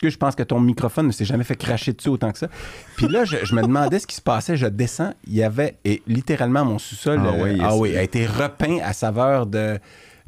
[0.00, 2.48] Que je pense que ton microphone ne s'est jamais fait cracher dessus autant que ça?
[2.96, 4.56] Puis là, je, je me demandais ce qui se passait.
[4.56, 5.12] Je descends.
[5.26, 8.24] Il y avait et littéralement mon sous-sol Ah euh, oui, ah c'est- oui, a été
[8.26, 9.78] repeint à saveur de,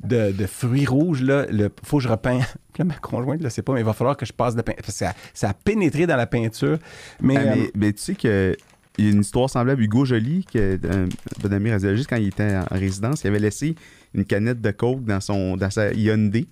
[0.05, 1.23] de, de fruits rouges.
[1.23, 1.47] Là.
[1.51, 2.41] Le, faut que je repeins.
[2.79, 4.63] Là, ma conjointe ne le sait pas, mais il va falloir que je passe de
[4.63, 4.83] peinture.
[4.89, 6.79] Ça, ça a pénétré dans la peinture.
[7.23, 8.55] Mais, Ah, euh, mais, tu sais que
[8.99, 9.83] il y a une histoire semblable.
[9.83, 11.07] Hugo Joly, qui est un
[11.43, 13.75] bon ami radiologiste, quand il était en résidence, il avait laissé
[14.13, 16.47] une canette de coke dans, son, dans sa Hyundai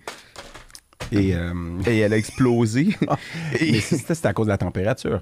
[1.13, 1.53] et, euh,
[1.87, 2.89] et elle a explosé.
[3.61, 5.21] et, mais ça, c'est à cause de la température.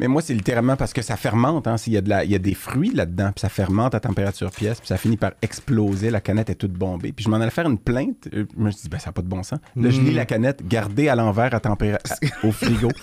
[0.00, 1.68] Mais moi, c'est littéralement parce que ça fermente.
[1.68, 1.76] Hein.
[1.76, 4.00] S'il y, a de la- il y a des fruits là-dedans, puis ça fermente à
[4.00, 6.10] température pièce, puis ça finit par exploser.
[6.10, 7.12] La canette est toute bombée.
[7.12, 8.28] Puis je m'en allais faire une plainte.
[8.34, 9.60] Euh, Je me suis dit, ben, ça n'a pas de bon sens.
[9.76, 10.16] Là, je lis Mm.
[10.16, 12.88] la canette, gardée à l'envers à tempéra- à- au frigo.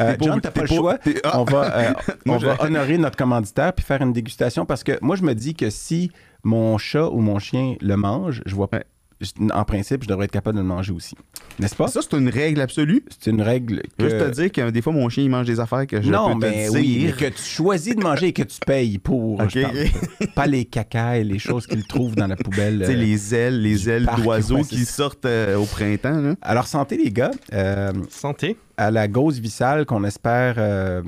[0.00, 0.98] Euh, John, t'as pas le choix.
[1.22, 1.40] ah.
[1.40, 1.92] On va, euh,
[2.26, 5.22] Moi, on va je- honorer notre commanditaire puis faire une dégustation parce que moi, je
[5.22, 6.10] me dis que si
[6.42, 8.84] mon chat ou mon chien le mange, je vois Ouais.
[9.52, 11.16] En principe, je devrais être capable de le manger aussi.
[11.58, 11.88] N'est-ce pas?
[11.88, 13.04] ça, c'est une règle absolue?
[13.08, 14.08] C'est une règle que...
[14.08, 16.38] Juste te dire que des fois, mon chien, il mange des affaires que je non,
[16.38, 17.16] peux mais te oui, mais dire.
[17.16, 19.40] que tu choisis de manger et que tu payes pour.
[19.40, 19.50] Ok.
[19.50, 20.30] je parle.
[20.34, 22.80] Pas les caca et les choses qu'ils trouvent dans la poubelle.
[22.80, 22.96] Tu sais, euh.
[22.96, 26.20] les ailes, les ailes d'oiseaux ouais, qui sortent euh, au printemps.
[26.20, 26.34] Là.
[26.42, 27.30] Alors, santé, les gars.
[27.52, 28.56] Euh, Santé.
[28.76, 31.02] à la gauze vissale qu'on espère euh,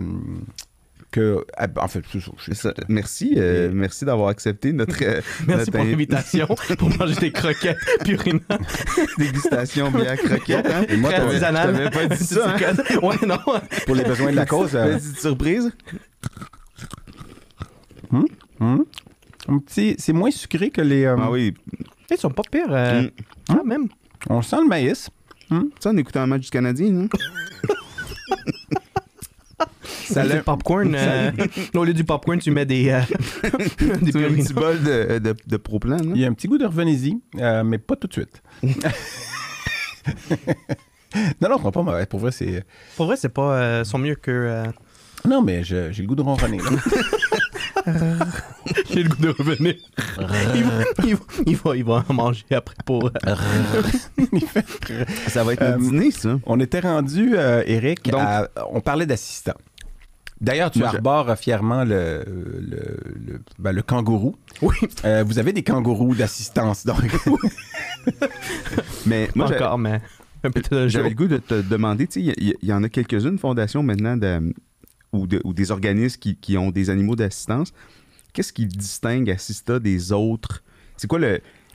[1.16, 1.44] que.
[1.56, 2.70] ah, En fait, je-.
[2.88, 6.46] Merci, euh, merci d'avoir accepté notre, euh, Merci notre pour in- l'invitation
[6.78, 8.40] pour manger des croquettes purines.
[9.18, 10.66] dégustation bière croquette.
[10.66, 10.84] Hein?
[10.88, 11.68] Et moi, Très ton- artisanal.
[11.74, 12.98] je t'avais pas dit ça, hein?
[13.02, 13.38] Ouais, non.
[13.86, 15.72] pour les besoins de la cause, euh, Petite surprise.
[18.12, 18.84] hum,
[19.48, 21.04] un petit, c'est moins sucré que les.
[21.04, 21.54] euh, Ah oui,
[22.10, 22.66] Ils sont pas pires.
[22.72, 23.10] euh, Mm.
[23.48, 23.88] Ah, même.
[24.28, 25.08] On sent le maïs.
[25.80, 27.08] ça, en écoutant un match du Canadien, non?
[29.84, 30.94] Ça du l'a- popcorn.
[30.94, 31.30] euh,
[31.74, 33.00] au lieu du popcorn, tu mets des, euh,
[33.42, 33.84] des Tu
[34.18, 34.44] veux un purines.
[34.44, 35.98] petit bol de, de, de Pro-Plan?
[36.14, 38.42] Il y a un petit goût de revenez-y, euh, mais pas tout de suite.
[41.40, 42.06] non, non, pas mauvais.
[42.06, 42.64] Pour vrai, c'est.
[42.96, 43.56] Pour vrai, c'est pas.
[43.56, 44.64] euh, sont mieux que.
[45.26, 46.58] Non, mais j'ai le goût de ronronner.
[48.90, 49.74] J'ai le goût de revenir.
[50.18, 50.72] il, va,
[51.04, 53.10] il, va, il, va, il va en manger après pour.
[53.26, 53.34] euh,
[55.28, 56.38] Ça va être notre Euh, dîner, ça.
[56.46, 59.54] On était rendu, euh, Eric, Donc- à- on parlait d'assistant.
[60.40, 62.96] D'ailleurs, tu Moi, arbores fièrement le, le,
[63.26, 64.36] le- ben, le kangourou.
[64.62, 64.76] Oui.
[65.04, 66.98] Euh, vous avez des kangourous d'assistance, donc.
[69.06, 70.00] Mais moi, encore, mais
[70.86, 73.38] j'avais le goût de te demander, tu sais, il y, il y en a quelques-unes
[73.38, 74.52] fondations maintenant de-
[75.12, 77.72] ou, de- ou des organismes qui, ont des animaux d'assistance.
[78.32, 80.62] Qu'est-ce qui distingue Assista des autres?
[80.96, 81.18] C'est quoi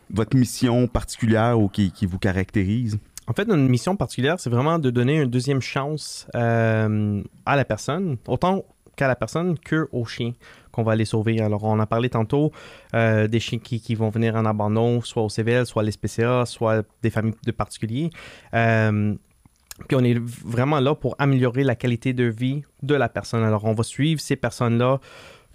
[0.10, 2.98] votre mission particulière ou qui, vous caractérise?
[3.28, 7.66] En fait, notre mission particulière, c'est vraiment de donner une deuxième chance euh, à la
[7.66, 8.66] personne, autant
[8.96, 10.34] qu'à la personne qu'au chien
[10.72, 11.42] qu'on va aller sauver.
[11.42, 12.52] Alors, on a parlé tantôt
[12.94, 16.46] euh, des chiens qui, qui vont venir en abandon, soit au CVL, soit à l'SPCA,
[16.46, 18.10] soit des familles de particuliers.
[18.54, 19.16] Euh,
[19.88, 23.44] puis on est vraiment là pour améliorer la qualité de vie de la personne.
[23.44, 25.00] Alors, on va suivre ces personnes-là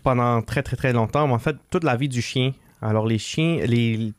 [0.02, 1.26] pendant très, très, très longtemps.
[1.26, 2.52] Mais en fait, toute la vie du chien.
[2.82, 4.12] Alors, les chiens, les,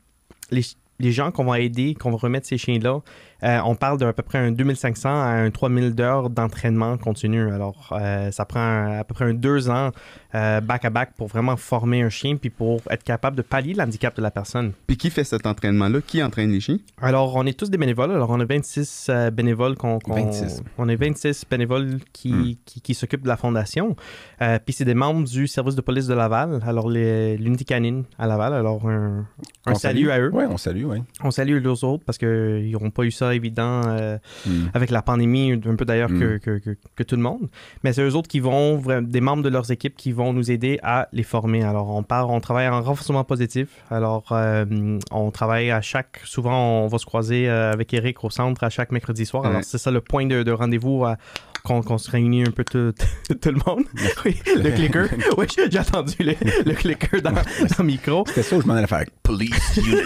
[0.51, 0.61] les,
[0.99, 3.01] les gens qu'on va aider, qu'on va remettre ces chiens-là,
[3.43, 7.51] euh, on parle d'à peu près un 2500 à un 3000 d'heures d'entraînement continu.
[7.51, 9.91] Alors, euh, ça prend un- à peu près un deux ans
[10.35, 14.21] euh, back-à-back pour vraiment former un chien puis pour être capable de pallier l'handicap de
[14.21, 14.73] la personne.
[14.85, 15.99] Puis qui fait cet entraînement-là?
[16.05, 16.77] Qui entraîne les chiens?
[17.01, 18.11] Alors, on est tous des bénévoles.
[18.11, 19.99] Alors, on a 26 euh, bénévoles qu'on...
[19.99, 20.63] qu'on- 26.
[20.77, 22.53] On est 26 bénévoles qui, Hmm.
[22.65, 23.95] qui, qui s'occupent de la fondation.
[24.41, 26.59] Euh, puis c'est des membres du service de police de Laval.
[26.67, 28.53] Alors, les- l'unité canine à Laval.
[28.53, 29.25] Alors, un,
[29.65, 30.29] un salut à eux.
[30.33, 30.97] Oui, on salue, oui.
[31.23, 34.65] On salue les autres parce qu'ils n'auront pas eu ça évident euh, Mm.
[34.73, 36.19] avec la pandémie, un peu d'ailleurs Mm.
[36.19, 37.49] que, que- que- que tout le monde.
[37.83, 40.79] Mais c'est eux autres qui vont, des membres de leurs équipes qui vont nous aider
[40.83, 41.63] à les former.
[41.63, 43.67] Alors, on part, on travaille en renforcement positif.
[43.91, 48.29] Alors, euh, on travaille à chaque, souvent, on va se croiser euh, avec Eric au
[48.29, 49.45] centre à chaque mercredi soir.
[49.45, 49.63] Alors, Ouais.
[49.63, 51.15] c'est ça le point de, de rendez-vous, euh,
[51.63, 52.93] qu'on se réunit un peu tout,
[53.41, 53.83] tout le monde.
[54.25, 55.07] oui, le clicker.
[55.37, 56.33] Oui, j'ai entendu le,
[56.65, 57.41] le clicker dans, dans
[57.79, 58.23] le micro.
[58.27, 59.05] C'était ça où je m'en allais faire.
[59.23, 60.01] Police unit,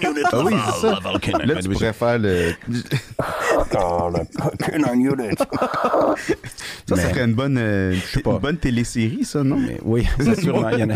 [0.00, 0.98] canine unit, Ah oui, ça.
[1.44, 2.50] Là, tu pourrais faire le...
[3.76, 5.34] Oh, le canine unit.
[5.38, 6.16] Ça,
[6.86, 8.32] ça Mais- ferait une bonne, euh, sais pas.
[8.32, 9.56] une bonne télésérie, ça, non?
[9.58, 10.68] Mais oui, c'est sûrement.
[10.70, 10.94] il y en a.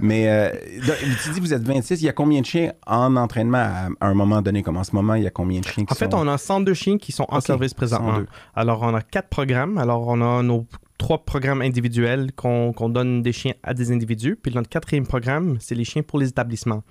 [0.00, 0.50] Mais euh,
[0.86, 2.00] donc, tu dis vous êtes 26.
[2.00, 4.62] Il y a combien de chiens en entraînement à, à un moment donné?
[4.62, 6.18] Comme en ce moment, il y a combien de chiens qui En fait, sont...
[6.18, 8.14] on a 102 chiens qui sont en service présentement.
[8.14, 8.26] 102.
[8.54, 9.55] Alors, on a quatre programmes.
[9.78, 10.66] Alors, on a nos
[10.98, 14.36] trois programmes individuels qu'on donne des chiens à des individus.
[14.36, 16.82] Puis notre quatrième programme, c'est les chiens pour les établissements.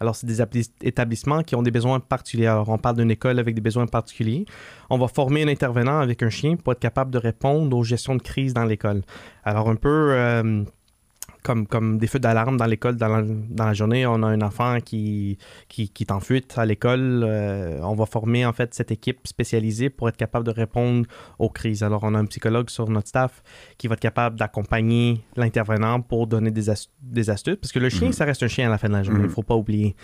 [0.00, 2.46] Alors, c'est des abli- établissements qui ont des besoins particuliers.
[2.46, 4.44] Alors, on parle d'une école avec des besoins particuliers.
[4.90, 8.14] On va former un intervenant avec un chien pour être capable de répondre aux gestions
[8.14, 9.02] de crise dans l'école.
[9.44, 10.12] Alors, un peu...
[10.12, 10.64] euh,
[11.48, 14.04] comme, comme des feux d'alarme dans l'école dans la, dans la journée.
[14.06, 15.38] On a un enfant qui,
[15.68, 17.22] qui, qui est en fuite à l'école.
[17.26, 21.06] euh, on va former en fait cette équipe spécialisée pour être capable de répondre
[21.38, 21.82] aux crises.
[21.82, 23.42] Alors, on a un psychologue sur notre staff
[23.78, 26.66] qui va être capable d'accompagner l'intervenant pour donner des,
[27.02, 27.56] des astuces.
[27.56, 28.12] Parce que le chien, Mhm.
[28.12, 29.20] ça reste un chien à la fin de la journée.
[29.20, 29.28] Il Mhm.
[29.28, 29.96] ne faut pas oublier.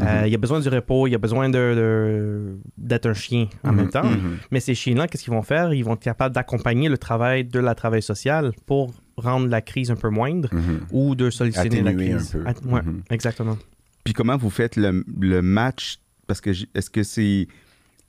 [0.00, 0.28] Euh, Mhm.
[0.28, 4.08] il a besoin du repos, il a besoin de, d'être un chien en même temps.
[4.50, 5.74] Mais ces chiens-là, qu'est-ce qu'ils vont faire?
[5.74, 8.92] Ils vont être capables d'accompagner le travail de la travail social pour
[9.26, 10.80] rendre la crise un peu moindre Mhm.
[10.92, 12.30] ou de solutionner la un crise.
[12.32, 12.42] peu.
[12.46, 13.02] At- ouais, Mhm.
[13.10, 13.58] exactement.
[14.04, 15.98] Puis comment vous faites le, le match?
[16.26, 17.46] Parce que est-ce que c'est...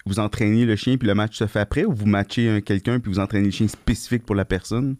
[0.06, 3.00] Vous entraînez le chien puis le match se fait après ou vous matchez un quelqu'un
[3.00, 4.96] puis vous entraînez le chien spécifique pour la personne?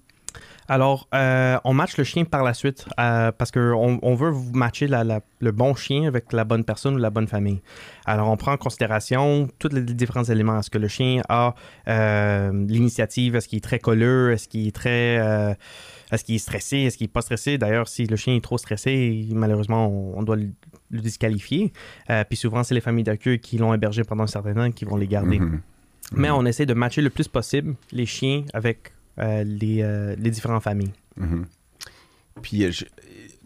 [0.68, 4.52] Alors, euh, on match le chien par la suite euh, parce qu'on on veut vous
[4.54, 7.62] matcher la- la- le bon chien avec la bonne personne ou la bonne famille.
[8.06, 10.60] Alors, on prend en considération tous les différents éléments.
[10.60, 11.56] Est-ce que le chien a
[11.88, 13.38] euh, l'initiative?
[13.38, 14.34] Est-ce qu'il est très colleux?
[14.34, 15.20] Est-ce qu'il est très...
[16.12, 16.78] est-ce qu'il est stressé?
[16.78, 17.58] Est-ce qu'il n'est pas stressé?
[17.58, 20.50] D'ailleurs, si le chien est trop stressé, malheureusement, on, on doit le,
[20.92, 21.74] le disqualifier.
[22.10, 24.86] Euh, puis souvent, c'est les familles d'accueil qui l'ont hébergé pendant un certain temps qui
[24.86, 25.40] vont les garder.
[25.40, 25.62] Mhm.
[26.14, 30.30] Mais on essaie de matcher le plus possible les chiens avec euh, les, euh, les
[30.32, 30.94] différentes familles.
[31.18, 31.46] Mhm.
[32.42, 32.86] Puis je-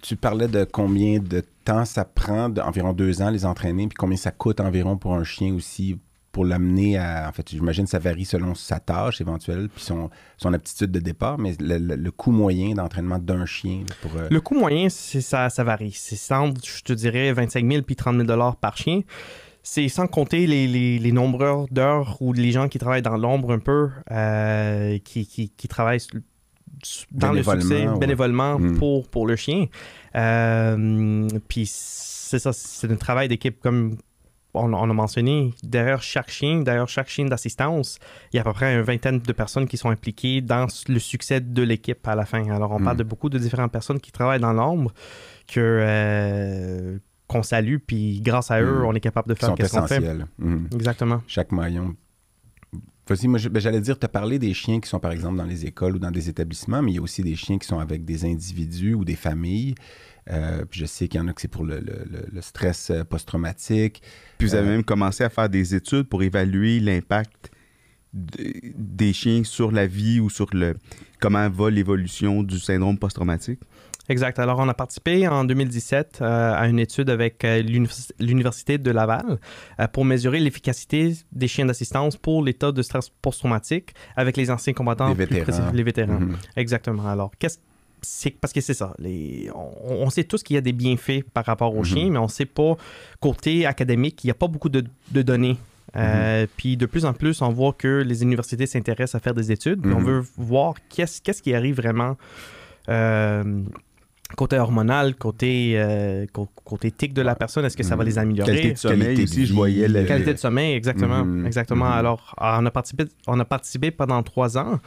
[0.02, 3.96] tu parlais de combien de temps ça prend, de- environ deux ans, les entraîner, puis
[3.96, 5.98] combien ça coûte environ pour un chien aussi
[6.32, 7.28] pour l'amener à.
[7.30, 11.00] En fait, j'imagine que ça varie selon sa tâche éventuelle, puis son, son aptitude de
[11.00, 14.16] départ, mais le, le- le coût moyen d'entraînement d'un chien là, pour.
[14.16, 15.92] euh, Le coût moyen, c'est ça, ça varie.
[15.94, 19.02] C'est entre, je te dirais, 25 000 puis 30 000 dollars par chien.
[19.64, 23.52] C'est sans compter les, les, les nombreux d'heures ou les gens qui travaillent dans l'ombre
[23.52, 26.00] un peu, euh, qui, qui, qui travaillent
[27.12, 28.00] dans le succès ouais.
[28.00, 28.78] bénévolement Mm.
[28.80, 29.68] pour, pour le chien.
[30.16, 33.98] Euh, puis c'est ça, c'est un travail d'équipe comme
[34.54, 35.54] on, on a mentionné.
[35.64, 38.00] Derrière chaque chien, derrière chaque chien d'assistance,
[38.32, 41.00] il y a à peu près une vingtaine de personnes qui sont impliquées dans le
[41.00, 42.50] succès de l'équipe à la fin.
[42.52, 42.84] Alors, on Mm.
[42.84, 44.94] parle de beaucoup de différentes personnes qui travaillent dans l'ombre
[45.48, 46.98] que euh,
[47.28, 48.86] qu'on salue, puis grâce à eux, Mm.
[48.86, 50.02] on est capable de faire qu'est-ce qu'on fait.
[50.38, 50.68] Mhm.
[50.74, 51.22] Exactement.
[51.28, 51.96] Chaque maillon.
[53.08, 55.36] Vas-y, moi, je- ben, j'allais dire, tu as parlé des chiens qui sont, par exemple,
[55.38, 57.68] dans les écoles ou dans des établissements, mais il y a aussi des chiens qui
[57.68, 59.76] sont avec des individus ou des familles.
[60.30, 62.42] Euh, puis je sais qu'il y en a que c'est pour le, le- le- le
[62.42, 64.02] stress euh, post-traumatique.
[64.38, 67.52] Puis vous avez Euh, même commencé à faire des études pour évaluer l'impact
[68.14, 70.76] de- des chiens sur la vie ou sur le
[71.20, 73.60] comment va l'évolution du syndrome post-traumatique?
[74.10, 74.40] Exact.
[74.40, 78.92] Alors, on a participé en 2017 euh, à une étude avec euh, l'univers- l'Université de
[78.92, 79.40] Laval
[79.80, 84.74] euh, pour mesurer l'efficacité des chiens d'assistance pour l'état de stress post-traumatique avec les anciens
[84.74, 85.10] combattants.
[85.10, 85.44] Les plus vétérans.
[85.46, 86.20] précis- les vétérans.
[86.20, 86.36] Mhm.
[86.58, 87.08] Exactement.
[87.08, 87.60] Alors, qu'est-ce
[88.02, 88.94] c'est parce que c'est ça.
[89.00, 91.86] Les, on, on sait tous qu'il y a des bienfaits par rapport aux Mhm.
[91.86, 92.76] chiens, mais on ne sait pas
[93.20, 95.58] côté académique, il n'y a pas beaucoup de, de données.
[95.98, 99.52] Euh, Puis de plus en plus, on voit que les universités s'intéressent à faire des
[99.52, 99.82] études.
[99.86, 100.06] On Mhm.
[100.06, 102.18] veut voir qu'est-ce qui arrive vraiment
[102.90, 103.44] euh,
[104.38, 107.66] côté hormonal, côté, euh, cô- côté tic de la personne.
[107.66, 108.10] Est-ce que ça va Mhm.
[108.10, 108.52] les améliorer?
[108.54, 111.26] Qualité de sommeil Qualité aussi, je voyais le, Qualité de sommeil, exactement.
[111.26, 111.46] Mhm.
[111.46, 111.86] exactement.
[111.88, 111.92] Mhm.
[111.92, 114.80] Alors, on a, participé, on a participé pendant trois ans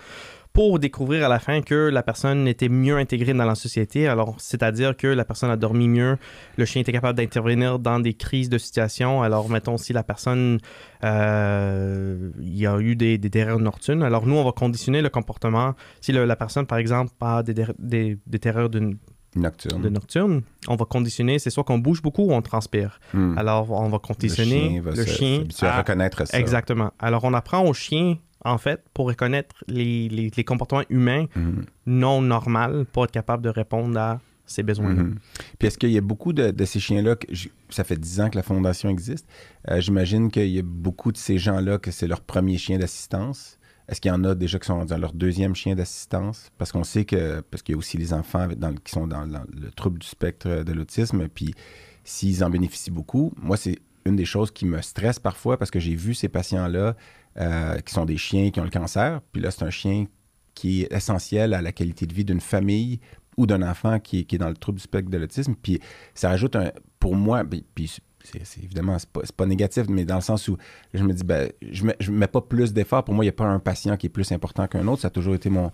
[0.54, 4.06] pour découvrir à la fin que la personne était mieux intégrée dans la société.
[4.08, 6.16] Alors, c'est-à-dire que la personne a dormi mieux,
[6.56, 9.22] le chien était capable d'intervenir dans des crises de situation.
[9.24, 10.60] Alors, mettons, si la personne,
[11.02, 15.08] euh, il y a eu des, des terreurs nocturnes, alors nous, on va conditionner le
[15.08, 15.74] comportement.
[16.00, 18.96] Si le- la personne, par exemple, a des, des, des terreurs de,
[19.36, 19.82] Nocturne.
[19.82, 23.00] de nocturne, on va conditionner, c'est soit qu'on bouge beaucoup ou on transpire.
[23.12, 23.36] Hmm.
[23.36, 26.38] Alors, on va le conditionner chien va le se- chien à à- reconnaître ça.
[26.38, 26.92] Exactement.
[27.00, 31.64] Alors, on apprend au chien, en fait, pour reconnaître les, les- les comportements humains Mhm.
[31.86, 35.02] non normaux pour être capable de répondre à ces besoins-là.
[35.04, 35.14] Mhm.
[35.58, 37.26] Puis est-ce qu'il y a beaucoup de, de ces chiens-là, que
[37.70, 39.26] ça fait 10 ans que la fondation existe,
[39.70, 43.58] Euh, j'imagine qu'il y a beaucoup de ces gens-là que c'est leur premier chien d'assistance.
[43.88, 46.50] Est-ce qu'il y en a déjà qui sont rendus à leur deuxième chien d'assistance?
[46.58, 49.06] Parce qu'on sait que, parce qu'il y a aussi les enfants avec- dans qui sont
[49.06, 51.54] dans, dans le trouble du spectre de l'autisme, puis
[52.02, 55.80] s'ils en bénéficient beaucoup, moi, c'est une des choses qui me stresse parfois parce que
[55.80, 56.96] j'ai vu ces patients-là
[57.38, 60.06] euh, qui sont des chiens qui ont le cancer, puis là, c'est un chien
[60.54, 63.00] qui est essentiel à la qualité de vie d'une famille
[63.36, 65.54] ou d'un enfant qui est, qui est dans le trouble du spectre de l'autisme.
[65.60, 65.80] Puis
[66.14, 70.14] ça rajoute un, pour moi, puis, puis c'est, évidemment, c'est pas, pas négatif, mais dans
[70.14, 70.56] le sens où
[70.92, 73.04] je me dis, ben, je mets, je mets pas plus d'efforts.
[73.04, 75.02] Pour moi, il n'y a pas un patient qui est plus important qu'un autre.
[75.02, 75.72] Ça a toujours été mon,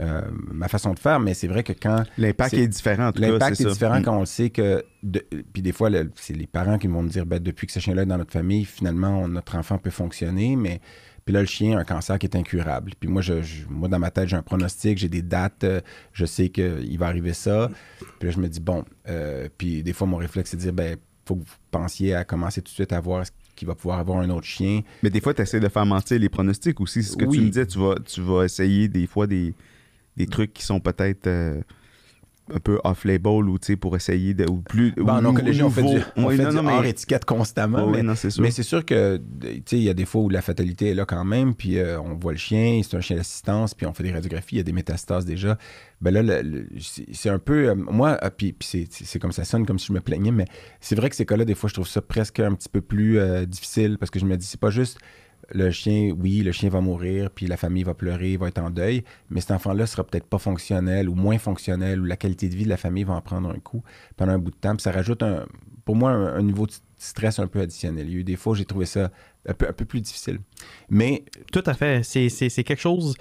[0.00, 3.20] euh, ma façon de faire, mais c'est vrai que quand L'impact est différent, en tout
[3.20, 3.28] cas.
[3.30, 4.02] L'impact est différent Mm.
[4.02, 4.84] quand on le sait que.
[5.02, 7.72] de- puis des fois, le- c'est les parents qui vont me dire ben, depuis que
[7.72, 10.80] ce chien-là est dans notre famille, finalement, on- notre enfant peut fonctionner, mais.
[11.24, 12.92] Puis là, le chien a un cancer qui est incurable.
[12.98, 15.80] Puis moi, je, je- moi dans ma tête, j'ai un pronostic, j'ai des dates, euh,
[16.12, 17.70] je sais qu'il va arriver ça.
[18.18, 18.84] Puis là, je me dis, bon.
[19.08, 22.24] euh, puis des fois, mon réflexe, c'est de dire ben, faut que vous pensiez à
[22.24, 24.80] commencer tout de suite à voir est-ce qu'il va pouvoir avoir un autre chien.
[25.04, 27.04] Mais des fois, tu essaies de faire mentir les pronostics aussi.
[27.04, 27.38] C'est ce que Oui.
[27.38, 27.66] tu me disais.
[27.66, 29.54] Tu vas, tu vas essayer des fois des,
[30.16, 31.60] des trucs qui sont peut-être euh,
[32.52, 34.44] un peu off-label ou pour essayer de.
[34.50, 34.92] Ou plus.
[34.92, 36.72] Ben, ou en nou- oncologie, on fait du, on Oui, fait non, du non, mais-
[36.72, 37.86] hors étiquette constamment.
[37.86, 38.42] Oui, mais non, c'est sûr.
[38.42, 39.20] Mais c'est sûr que,
[39.70, 42.14] il y a des fois où la fatalité est là quand même, puis euh, on
[42.14, 44.64] voit le chien, c'est un chien d'assistance, puis on fait des radiographies, il y a
[44.64, 45.56] des métastases déjà.
[46.00, 46.66] Ben là, le- le-
[47.12, 47.68] c'est un peu.
[47.70, 50.00] euh, moi, ah, puis, puis c'est- c'est c'est comme ça sonne, comme si je me
[50.00, 50.44] plaignais, mais
[50.80, 53.18] c'est vrai que ces cas-là, des fois, je trouve ça presque un petit peu plus
[53.46, 54.98] difficile parce que je me dis, c'est pas juste
[55.54, 58.70] le chien, oui, le chien va mourir, puis la famille va pleurer, va être en
[58.70, 62.54] deuil, mais cet enfant-là sera peut-être pas fonctionnel ou moins fonctionnel, ou la qualité de
[62.54, 63.82] vie de la famille va en prendre un coup
[64.16, 64.76] pendant un bout de temps.
[64.78, 65.46] Ça rajoute, un,
[65.84, 68.06] pour moi, un, niveau de stress un peu additionnel.
[68.08, 69.10] Il y a eu des fois j'ai trouvé ça
[69.46, 70.38] un peu, plus difficile.
[70.88, 72.02] Mais Tout à fait.
[72.04, 73.14] C'est quelque chose,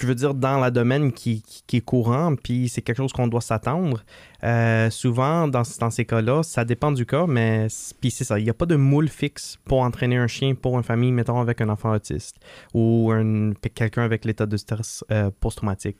[0.00, 3.12] je veux dire, dans le domaine qui, qui, qui est courant, puis c'est quelque chose
[3.12, 4.02] qu'on doit s'attendre.
[4.42, 7.66] Euh, souvent, dans, dans ces cas-là, ça dépend du cas, mais
[8.00, 8.38] puis c'est ça.
[8.38, 11.40] Il n'y a pas de moule fixe pour entraîner un chien pour une famille, mettons,
[11.40, 12.36] avec un enfant autiste
[12.74, 15.98] ou un- quelqu'un avec l'état de stress euh, post-traumatique.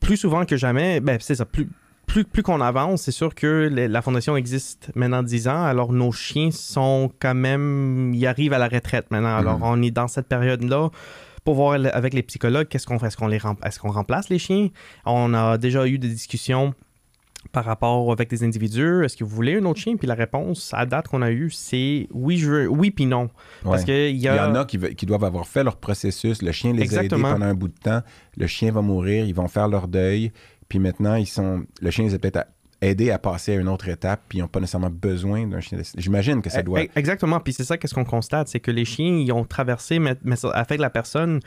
[0.00, 1.44] Plus souvent que jamais, ben, c'est ça.
[1.44, 1.68] Plus,
[2.06, 6.12] plus, plus qu'on avance, c'est sûr que la fondation existe maintenant 10 ans, alors nos
[6.12, 8.12] chiens sont quand même.
[8.14, 9.36] Ils arrivent à la retraite maintenant.
[9.36, 9.64] Alors Mhm.
[9.64, 10.90] on est dans cette période-là
[11.44, 13.06] pour voir avec les psychologues qu'est-ce qu'on fait?
[13.08, 14.68] Est-ce qu'on les rem- est-ce qu'on remplace les chiens?
[15.04, 16.74] On a déjà eu des discussions
[17.52, 19.04] par rapport avec des individus.
[19.04, 19.96] Est-ce que vous voulez un autre chien?
[19.96, 22.68] Puis la réponse à date qu'on a eue, c'est oui, je veux.
[22.68, 23.28] Oui, puis non.
[23.62, 23.86] Parce ouais.
[23.86, 24.48] que il y il y a.
[24.48, 26.40] en a qui, ve- qui doivent avoir fait leur processus.
[26.40, 27.28] Le chien les a Exactement.
[27.28, 28.00] aidés pendant un bout de temps.
[28.38, 30.32] Le chien va mourir, ils vont faire leur deuil.
[30.70, 31.64] Puis maintenant, ils sont.
[31.82, 32.46] Le chien les a peut-être
[32.84, 35.78] aidés à passer à une autre étape, puis ils n'ont pas nécessairement besoin d'un chien.
[35.78, 36.02] d'assistance.
[36.02, 36.82] J'imagine que ça doit.
[36.82, 37.40] E- Exactement.
[37.40, 40.36] Puis c'est ça qu'est-ce qu'on constate, c'est que les chiens, ils ont traversé, mais, mais
[40.36, 41.40] ça affecte la personne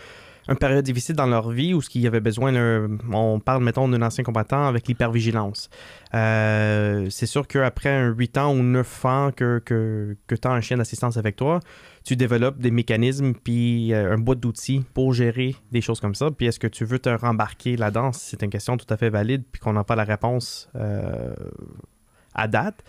[0.49, 3.61] une période difficile dans leur vie où ce qu'il y avait besoin, d'un- on parle,
[3.65, 5.69] mettons, d'un ancien combattant avec l'hypervigilance.
[6.13, 10.51] Euh, c'est sûr qu'après un 8 ans ou 9 ans que, que, que tu as
[10.51, 11.59] un chien d'assistance avec toi,
[12.08, 16.32] tu développes des mécanismes puis euh, un boîte d'outils pour gérer des choses comme ça.
[16.32, 18.14] Puis est-ce que tu veux te rembarquer là-dedans?
[18.14, 21.34] C'est une question tout à fait valide puis qu'on n'a pas la réponse euh,
[22.34, 22.84] à date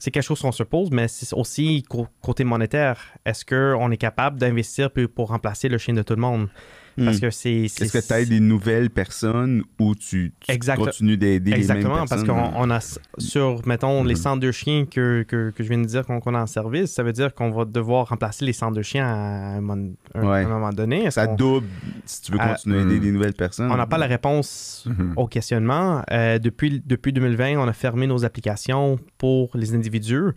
[0.00, 2.98] c'est quelque chose qu'on se pose, mais c'est aussi cô- côté monétaire.
[3.24, 6.48] Est-ce qu'on est capable d'investir pour remplacer le chien de tout le monde?
[6.96, 7.20] Parce Hmm.
[7.20, 7.66] que c'est.
[7.68, 11.56] c'est- Est-ce que tu aides des nouvelles personnes ou tu, tu Exact- continues d'aider les
[11.56, 12.26] mêmes Exactement, parce personnes?
[12.28, 12.78] qu'on on a
[13.18, 14.20] sur, mettons, les Mhm.
[14.20, 16.92] centres de chiens que, que, que je viens de dire qu'on qu'on a en service,
[16.92, 20.22] ça veut dire qu'on va devoir remplacer les centres de chiens à un, moment- un-
[20.22, 20.42] Ouais.
[20.44, 21.10] à un moment donné.
[21.10, 21.66] Ça double
[22.04, 23.00] si tu veux Ah, continuer à aider hmm.
[23.00, 23.70] des nouvelles personnes.
[23.72, 24.86] On n'a pas la réponse
[25.16, 26.02] au questionnement.
[26.12, 30.30] Euh, depuis, depuis 2020, on a fermé nos applications pour les individus.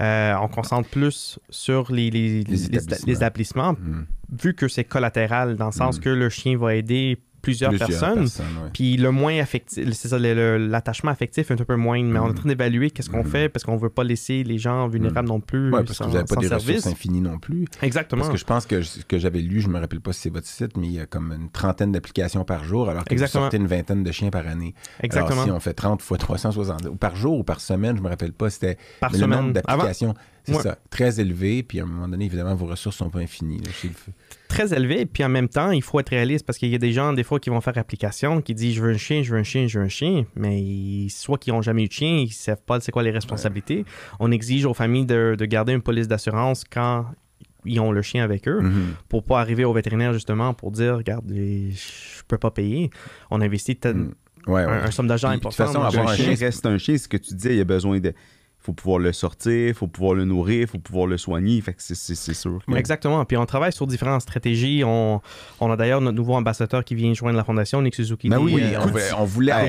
[0.00, 3.06] Euh, on concentre plus sur les, les, les- établissements.
[3.06, 4.06] les établissements, Mhm.
[4.42, 6.02] vu que c'est collatéral, dans le sens Mhm.
[6.04, 8.24] que le chien va aider plusieurs, personnes.
[8.24, 8.70] ouais.
[8.72, 12.26] Puis le moins affectif, c'est ça, l'attachement affectif est un peu moins, mais on est
[12.26, 12.34] en Mhm.
[12.34, 13.30] train d'évaluer qu'est-ce qu'on Mhm.
[13.30, 16.10] fait parce qu'on veut pas laisser les gens vulnérables non plus Ouais, parce sans, que
[16.10, 16.66] vous n'avez pas des service.
[16.76, 17.64] ressources infinies non plus.
[17.82, 18.20] Exactement.
[18.22, 20.30] Parce que je pense que ce que j'avais lu, je me rappelle pas si c'est
[20.30, 23.42] votre site, mais il y a comme une trentaine d'applications par jour, alors que Exactement.
[23.42, 24.74] vous sortez une vingtaine de chiens par année.
[25.02, 25.32] Exactement.
[25.42, 28.08] Alors si on fait 30 fois 360, ou par jour ou par semaine, je me
[28.08, 29.52] rappelle pas, c'était Par le nombre semaine.
[29.52, 30.14] D'applications,
[30.44, 30.62] c'est Ouais.
[30.62, 33.58] ça, très élevé, puis à un moment donné, évidemment, vos ressources sont pas infinies.
[33.60, 33.70] là.
[34.50, 36.92] Très élevé, puis en même temps, il faut être réaliste parce qu'il y a des
[36.92, 39.38] gens, des fois, qui vont faire application, qui disent je veux un chien, je veux
[39.38, 42.18] un chien, je veux un chien, mais ils- soit qu'ils n'ont jamais eu de chien,
[42.26, 43.84] ils savent pas c'est quoi les responsabilités.
[44.18, 47.06] On exige aux familles de, de garder une police d'assurance quand
[47.64, 48.94] ils ont le chien avec eux Mhm.
[49.08, 52.90] pour pas arriver au vétérinaire justement pour dire regarde, je peux pas payer.
[53.30, 54.12] On investit peut-être Mm.
[54.46, 54.72] Ouais, ouais.
[54.72, 55.80] un, un somme d'argent Puis, de toute important.
[55.80, 57.64] façon, avoir un chien reste un chien, c'est ce que tu disais, il y a
[57.64, 58.14] besoin de.
[58.70, 61.60] Il faut pouvoir le sortir, il faut pouvoir le nourrir, il faut pouvoir le soigner.
[61.60, 62.60] Fait que c'est- c'est c'est sûr.
[62.64, 63.24] que- Exactement.
[63.24, 64.82] Puis on travaille sur différentes stratégies.
[64.86, 65.20] On,
[65.60, 68.28] on a d'ailleurs notre nouveau ambassadeur qui vient joindre la fondation, Nick Suzuki.
[68.28, 69.24] Ben oui, euh, on, voulait- on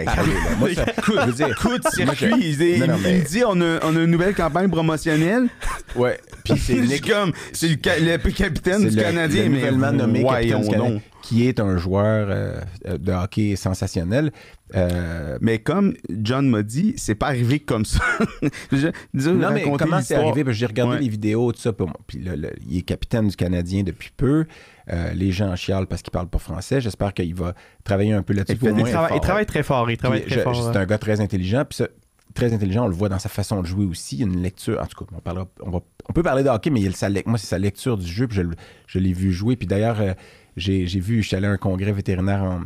[0.06, 0.32] parler.
[0.60, 1.58] Moi, ça- je veux dire,
[1.90, 5.48] circuit, il, Non, me dit on a, on a une nouvelle campagne promotionnelle.
[5.96, 9.50] Ouais, puis c'est Nick comme, c'est le, ca- le capitaine C'est du le- Canadien, le
[9.50, 11.02] mais nommé capitaine voyons du Canadien, donc.
[11.24, 14.32] qui est un joueur euh, euh, de hockey sensationnel.
[14.76, 18.00] Euh, Mais comme John m'a dit, c'est pas arrivé comme ça.
[18.72, 20.44] Je- disons, non, mais comment c'est arrivé?
[20.54, 21.02] J'ai regardé Ouais.
[21.02, 21.74] les vidéos, tout ça.
[21.74, 22.38] Puis, bon,
[22.70, 24.46] il est capitaine du Canadien depuis peu.
[24.92, 26.82] Euh, les gens chialent parce qu'il parle pas français.
[26.82, 27.54] J'espère qu'il va
[27.84, 28.58] travailler un peu là-dessus.
[28.62, 29.90] Il il, il travaille très fort.
[29.92, 30.72] Il travaille Puis, très je- fort.
[30.74, 31.64] C'est un gars très intelligent.
[31.66, 31.88] Puis ça,
[32.34, 34.16] très intelligent, on le voit dans sa façon de jouer aussi.
[34.16, 34.80] Il y a une lecture.
[34.82, 37.10] En tout cas, on, parlera, on, va, on peut parler de hockey, mais il sa,
[37.26, 38.28] moi, c'est sa lecture du jeu.
[38.28, 38.40] Puis
[38.88, 39.56] je, l'ai vu jouer.
[39.56, 40.14] Puis d'ailleurs, euh,
[40.58, 42.62] j'ai j'ai vu, je suis allé à un congrès vétérinaire en-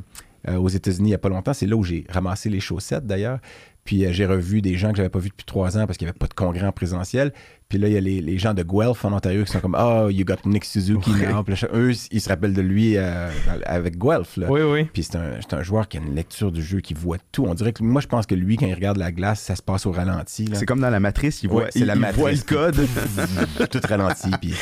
[0.47, 1.53] euh, aux États-Unis il n'y a pas longtemps.
[1.53, 3.39] C'est là où j'ai ramassé les chaussettes d'ailleurs.
[3.83, 6.05] Puis euh, j'ai revu des gens que j'avais pas vus depuis trois ans parce qu'il
[6.05, 7.33] n'y avait pas de congrès en présentiel.
[7.67, 9.75] Puis là, il y a les, les gens de Guelph en Ontario qui sont comme
[9.79, 11.31] Oh, you got Nick Suzuki Ouais.
[11.33, 11.43] now.
[11.43, 13.29] Puis là, eux, ils se rappellent de lui euh,
[13.65, 14.37] avec Guelph.
[14.37, 14.47] Là.
[14.49, 14.83] Oui, oui.
[14.93, 17.45] Puis c'est un, c'est un joueur qui a une lecture du jeu, qui voit tout.
[17.47, 19.63] On dirait que moi, je pense que lui, quand il regarde la glace, ça se
[19.63, 20.47] passe au ralenti.
[20.53, 22.19] C'est comme dans la matrice, il Ouais, voit, c'est il, la il matrice.
[22.19, 22.87] voit le code.
[23.71, 24.29] tout ralenti.
[24.41, 24.53] Puis,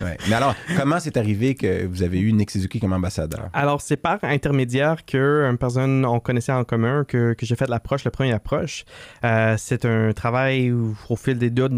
[0.00, 0.16] ouais.
[0.28, 3.48] Mais alors, comment c'est arrivé que vous avez eu Nick Suzuki comme ambassadeur?
[3.52, 7.68] Alors, c'est par intermédiaire que une personne on connaissait en commun que, que j'ai fait
[7.68, 8.84] l'approche, la première approche.
[9.24, 11.68] Euh, c'est un travail où, au fil des deux,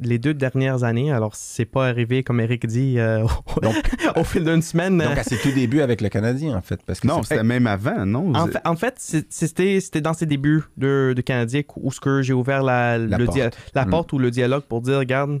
[0.00, 1.12] les deux dernières années.
[1.12, 3.22] Alors, c'est pas arrivé, comme Eric dit, euh,
[3.56, 3.74] au, Donc,
[4.16, 4.96] au fil d'une semaine.
[4.98, 6.80] donc à ses tout débuts avec le Canadien, en fait.
[6.86, 8.34] Parce que Non, c'était même avant, non?
[8.34, 12.00] En fait, en fait, c'est- c'était c'était dans ses débuts de, de Canadien où ce
[12.00, 13.36] que j'ai ouvert la, La le porte.
[13.36, 13.90] dia- la Mm.
[13.90, 15.40] porte ou le dialogue pour dire, regarde,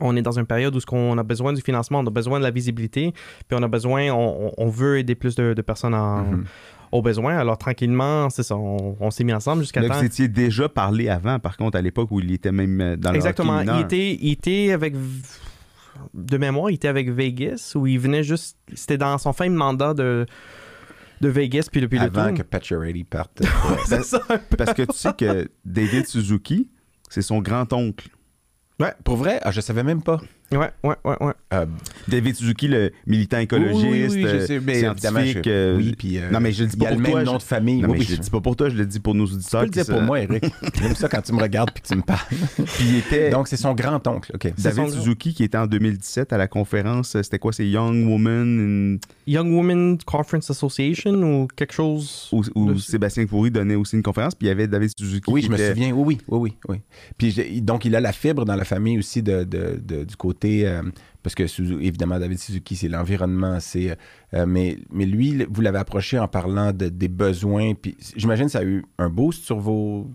[0.00, 2.38] on est dans une période où ce qu'on a besoin du financement, on a besoin
[2.38, 3.12] de la visibilité,
[3.48, 6.44] puis on a besoin, on, veut aider plus de, de personnes en, Mhm.
[6.92, 7.36] Au besoin.
[7.36, 9.94] Alors tranquillement, c'est ça, on, on s'est mis ensemble jusqu'à temps.
[9.94, 13.10] vous étiez déjà parlé avant, par contre, à l'époque où il était même euh, dans
[13.10, 13.60] le Exactement.
[13.60, 14.94] Il était, il était avec.
[16.14, 18.56] De mémoire, il était avec Vegas où il venait juste.
[18.74, 20.26] C'était dans son fin de mandat de,
[21.20, 23.42] de Vegas, puis depuis le avant que Pacioretty parte.
[23.86, 24.56] C'est ça, un peu.
[24.56, 26.70] Parce que tu sais que David Suzuki,
[27.08, 28.08] c'est son grand-oncle.
[28.78, 30.20] ouais, pour vrai, ah, je savais même pas.
[30.52, 31.32] Ouais, ouais, ouais, ouais.
[31.52, 31.66] Euh,
[32.08, 35.44] David Suzuki, le militant écologiste, oui, oui, oui, je euh, sais, mais scientifique.
[35.44, 36.98] je- euh, oui, puis, euh, non, mais je le dis il y pas a pour
[36.98, 37.22] le même toi.
[37.24, 37.82] nom je- de famille.
[37.82, 39.34] Non, oui, mais je le dis pas pour toi, je le dis pour nos Tu
[39.34, 39.60] auditeurs.
[39.66, 40.44] peux le se- pour moi, Eric.
[40.80, 42.26] J'aime ça quand tu me regardes puis que tu me parles.
[42.56, 44.32] Puis il était Donc, c'est son grand-oncle.
[44.34, 44.52] OK.
[44.56, 48.08] C'est David son- Suzuki qui était en 2017 à la conférence, c'était quoi, c'est Young
[48.08, 52.28] Woman, in- Young Women Conference Association ou quelque chose.
[52.32, 55.30] où, où De- Sébastien Foury donnait aussi une conférence, puis il y avait David Suzuki
[55.30, 55.92] Oui, qui je me souviens.
[55.92, 56.76] Oui, oui, oui, oui.
[57.18, 60.39] Puis donc, il a la fibre dans la famille aussi de, de- de- du côté.
[60.44, 60.82] Euh,
[61.22, 61.42] parce que,
[61.82, 63.58] évidemment, David Suzuki, c'est l'environnement.
[63.60, 63.96] c'est
[64.34, 67.74] euh, mais, mais lui, vous l'avez approché en parlant de, des besoins.
[67.74, 70.08] Puis j'imagine que ça a eu un boost sur vos.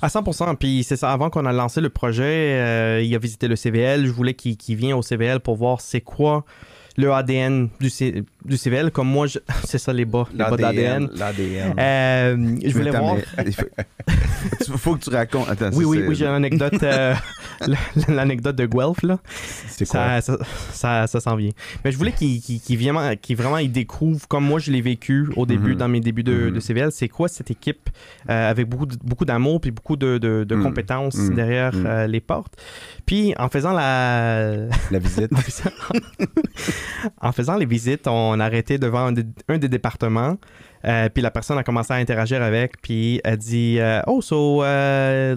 [0.00, 0.56] À 100%.
[0.56, 4.06] Puis c'est ça, avant qu'on a lancé le projet, euh, il a visité le CVL.
[4.06, 6.44] Je voulais qu'il qu'il vienne au CVL pour voir c'est quoi
[6.98, 8.90] le ADN du, C- du CVL.
[8.90, 11.08] Comme moi, je- c'est ça les bas, les bas d'ADN.
[11.14, 11.74] L'ADN.
[11.78, 13.16] Euh, je voulais voir.
[13.46, 13.52] il
[14.78, 14.94] faut...
[14.96, 15.48] que tu racontes.
[15.48, 17.14] Attends, Oui, oui, j'ai l'anecdote, euh,
[18.08, 19.18] l'anecdote de Guelph, là.
[19.68, 20.20] c'est quoi?
[20.20, 20.38] Ça, ça,
[20.72, 21.50] ça, ça s'en vient.
[21.84, 25.28] Mais je voulais qu'il qu'il- qu'il vraiment, vraiment il découvre, comme moi je l'ai vécu
[25.36, 25.78] au début, Mhm.
[25.78, 26.50] dans mes débuts de, Mhm.
[26.52, 27.90] de CVL, c'est quoi cette équipe
[28.30, 30.62] euh, avec beaucoup d'amour puis beaucoup de, de- de Mhm.
[30.62, 32.54] compétences derrière euh, les portes.
[33.04, 35.30] Puis en faisant la, La visite.
[37.20, 40.36] en faisant les visites, on on a arrêté devant un, des- un des départements.
[40.84, 44.62] euh, puis la personne a commencé à interagir avec, puis elle dit euh, Oh, so,
[44.62, 45.34] uh,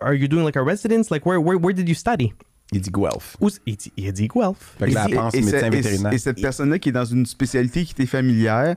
[0.00, 1.10] are you doing like a residence?
[1.10, 2.32] Like, where, where, where did you study?
[2.72, 3.36] Il dit Guelph.
[3.40, 4.76] Où s- il, dit, il a dit Guelph.
[4.78, 6.12] Fait que là, pense et, médecin et- vétérinaire.
[6.12, 8.76] et cette personne-là qui est dans une spécialité qui était familière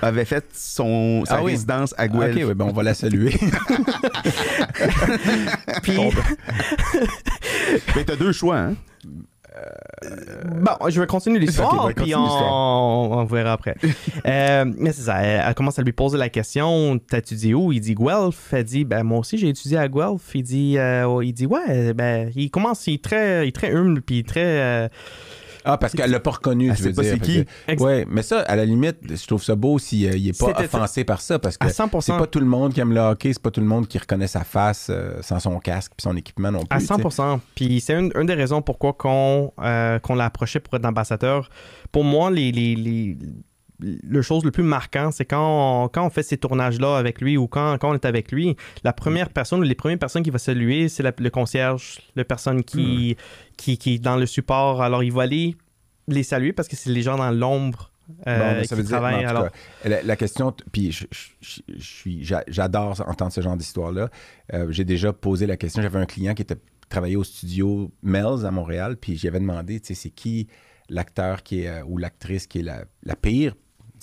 [0.00, 1.52] avait fait son, sa Ah oui.
[1.52, 2.36] résidence à Ah, Guelph.
[2.36, 3.34] ok, ouais, ben on va la saluer.
[5.82, 5.98] Puis,
[7.96, 8.74] Mais t'as deux choix, hein?
[10.44, 13.76] Bon, je vais continuer l'histoire, Ok, ouais, puis on, verra après.
[14.24, 17.72] Euh, mais c'est ça, elle, elle commence à lui poser la question T'as étudié où?
[17.72, 18.52] Il dit Guelph.
[18.52, 20.34] Elle dit Ben, moi aussi, j'ai étudié à Guelph.
[20.34, 23.74] Il dit, euh, il dit Ouais, ben, il commence, il est très, il est très
[23.74, 24.88] humble, puis très.
[25.66, 27.12] Euh, Ah, parce qu'elle l'a pas reconnu, Elle tu veux pas dire.
[27.14, 27.44] c'est qui.
[27.76, 31.04] Que- mais ça, à la limite, je trouve ça beau s'il n'est pas C'était- offensé
[31.04, 32.00] par ça, parce que à 100%.
[32.14, 33.98] c'est pas tout le monde qui aime le hockey, c'est pas tout le monde qui
[33.98, 36.76] reconnaît sa face euh, sans son casque puis son équipement non plus.
[36.76, 36.94] À tu sais.
[36.94, 37.40] 100%.
[37.54, 41.48] Puis c'est une, une des raisons pourquoi qu'on euh, qu'on l'a approché pour être ambassadeur.
[41.90, 43.16] Pour moi, les, les, les-
[43.82, 47.36] le chose le plus marquant, c'est quand on, quand on fait ces tournages-là avec lui
[47.36, 50.30] ou quand, quand on est avec lui, la première personne ou les premières personnes qui
[50.30, 53.16] va saluer, c'est le concierge, la personne qui,
[53.56, 54.82] qui, qui est dans le support.
[54.82, 55.56] Alors, il va aller
[56.08, 57.90] les saluer parce que c'est les gens dans l'ombre
[58.26, 59.48] euh, Bon, qui ça veut dire, Alors,
[59.84, 60.96] la, la question, puis
[62.48, 64.10] j'adore entendre ce genre d'histoire-là.
[64.52, 65.82] Euh, j'ai déjà posé la question.
[65.82, 66.56] J'avais un client qui était
[66.92, 70.48] travaillait au studio Mel's à Montréal, puis j'y avais demandé, tu sais, c'est qui
[70.90, 73.54] l'acteur qui est euh, ou l'actrice qui est la, la pire,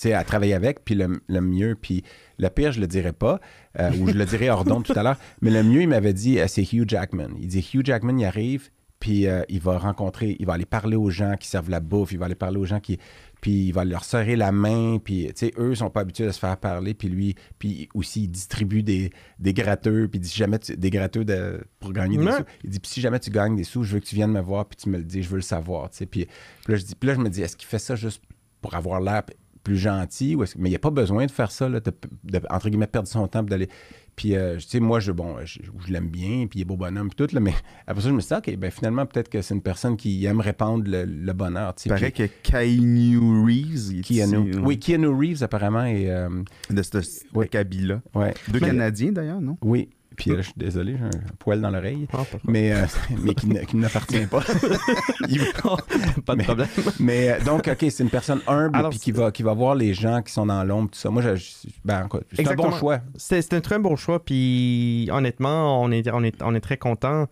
[0.02, 2.04] sais, à travailler avec, puis le, le mieux, puis
[2.38, 3.40] le pire, je le dirais pas,
[3.78, 6.14] euh, ou je le dirais hors d'onde tout à l'heure, mais le mieux, il m'avait
[6.14, 7.28] dit, euh, c'est Hugh Jackman.
[7.38, 8.70] Il dit, Hugh Jackman, il arrive,
[9.00, 12.12] puis euh, il va rencontrer, il va aller parler aux gens qui servent la bouffe,
[12.12, 12.98] il va aller parler aux gens qui,
[13.40, 16.32] puis il va leur serrer la main, puis tu sais, eux sont pas habitués à
[16.32, 20.28] se faire parler, puis lui, puis aussi il distribue des, des gratteux, puis il dit
[20.28, 22.44] si jamais tu, des gratteux de, pour gagner des sous.
[22.62, 24.42] Il dit puis si jamais tu gagnes des sous, je veux que tu viennes me
[24.42, 26.06] voir, puis tu me le dis, je veux le savoir, tu sais.
[26.06, 26.26] Puis,
[26.64, 28.22] puis là je dis, puis là je me dis, est-ce qu'il fait ça juste
[28.60, 29.22] pour avoir l'air
[29.62, 31.92] plus gentil, ou est-ce- mais il n'y a pas besoin de faire ça, là, de,
[32.24, 33.68] de, entre guillemets, perdre son temps, puis d'aller.
[34.16, 36.76] Puis, euh, tu sais, moi, je, bon, je, je l'aime bien, puis il est beau
[36.76, 37.54] bonhomme, puis tout, là, mais
[37.86, 40.24] après ça, je me suis dit, OK, ben finalement, peut-être que c'est une personne qui
[40.26, 41.74] aime répandre le, le bonheur.
[41.84, 44.50] Il paraît puis- que Keanu Reeves, Keanu.
[44.50, 46.10] ici, Oui, Keanu Reeves, apparemment, est.
[46.10, 46.28] euh,
[46.70, 46.98] de ce
[47.34, 47.48] Oui.
[47.48, 48.02] cabine-là.
[48.14, 48.34] ouais.
[48.48, 49.56] Deux Mais- Canadiens, d'ailleurs, non?
[49.62, 49.88] Oui.
[50.20, 52.06] Puis là, je suis désolé, j'ai un poil dans l'oreille.
[52.12, 52.84] Ah, Mais, euh,
[53.22, 54.40] mais qui, ne- qui ne m'appartient pas.
[56.26, 56.68] Pas de Mais- problème.
[56.98, 59.74] mais euh, donc, OK, c'est une personne humble Alors, puis qui va, qui va voir
[59.74, 61.10] les gens qui sont dans l'ombre, tout ça.
[61.10, 63.00] Moi, je, je- ben, c'est un bon choix.
[63.16, 66.76] C'est c'est un très bon choix, puis honnêtement, on est, on est, on est très
[66.76, 67.26] content,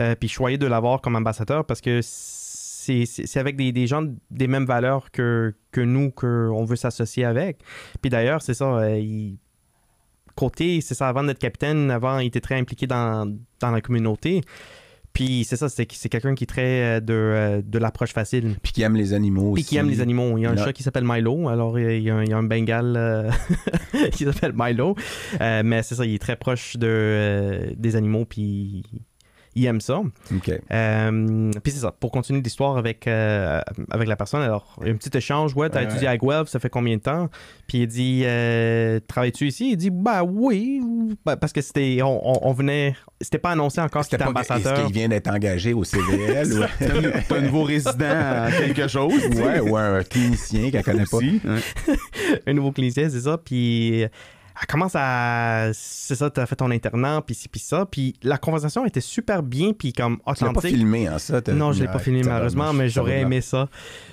[0.00, 4.46] euh, puis choyé de l'avoir comme ambassadeur parce que c'est avec des, des gens des
[4.46, 7.58] mêmes valeurs que, que nous qu'on veut s'associer avec.
[8.00, 9.38] Puis d'ailleurs, c'est ça, euh, il-
[10.36, 13.26] côté, c'est ça, avant d'être capitaine, avant, il était très impliqué dans,
[13.60, 14.42] dans la communauté.
[15.12, 18.56] Puis c'est ça, c'est c'est quelqu'un qui est très euh, de, euh, de l'approche facile.
[18.62, 19.68] Puis qui aime les animaux Puis aussi.
[19.70, 20.36] qui aime les animaux.
[20.36, 21.48] Il y a un Là- chat qui s'appelle Milo.
[21.48, 23.30] Alors, il y a un, il y a un Bengal euh,
[24.12, 24.94] qui s'appelle Milo.
[25.40, 28.26] Euh, mais c'est ça, il est très proche de, euh, des animaux.
[28.26, 28.82] Puis
[29.56, 29.98] il aime ça.
[30.34, 30.50] OK.
[30.70, 35.16] Euh, puis c'est ça, pour continuer l'histoire avec, euh, avec la personne, alors, un petit
[35.16, 35.54] échange.
[35.56, 36.14] Ouais, t'as Ouais, étudié ouais.
[36.14, 37.28] à Guelph, ça fait combien de temps?
[37.66, 39.70] Puis il dit, euh, travailles-tu ici?
[39.72, 40.80] Il dit, bah oui,
[41.24, 44.40] bah, parce que c'était, on, on- on venait, c'était pas annoncé encore qu'il était pas
[44.42, 44.84] Est-ce ambassadeur.
[44.86, 46.62] qu'il vient d'être engagé au CVL ou...
[47.28, 48.04] T'as un nouveau résident
[48.44, 49.12] à quelque chose.
[49.34, 51.18] ouais, ou un clinicien qu'elle connaît pas.
[52.46, 53.38] Un nouveau clinicien, c'est ça.
[53.38, 54.04] Puis
[54.60, 55.70] elle commence à.
[55.74, 57.86] C'est ça, t'as fait ton internat, puis ci, puis ça.
[57.86, 60.70] Puis la conversation était super bien, puis comme Tu l'as pas authentique.
[60.76, 61.40] filmé, hein, ça?
[61.48, 63.68] Non, je l'ai pas filmé malheureusement, mais j'aurais de aimé ça.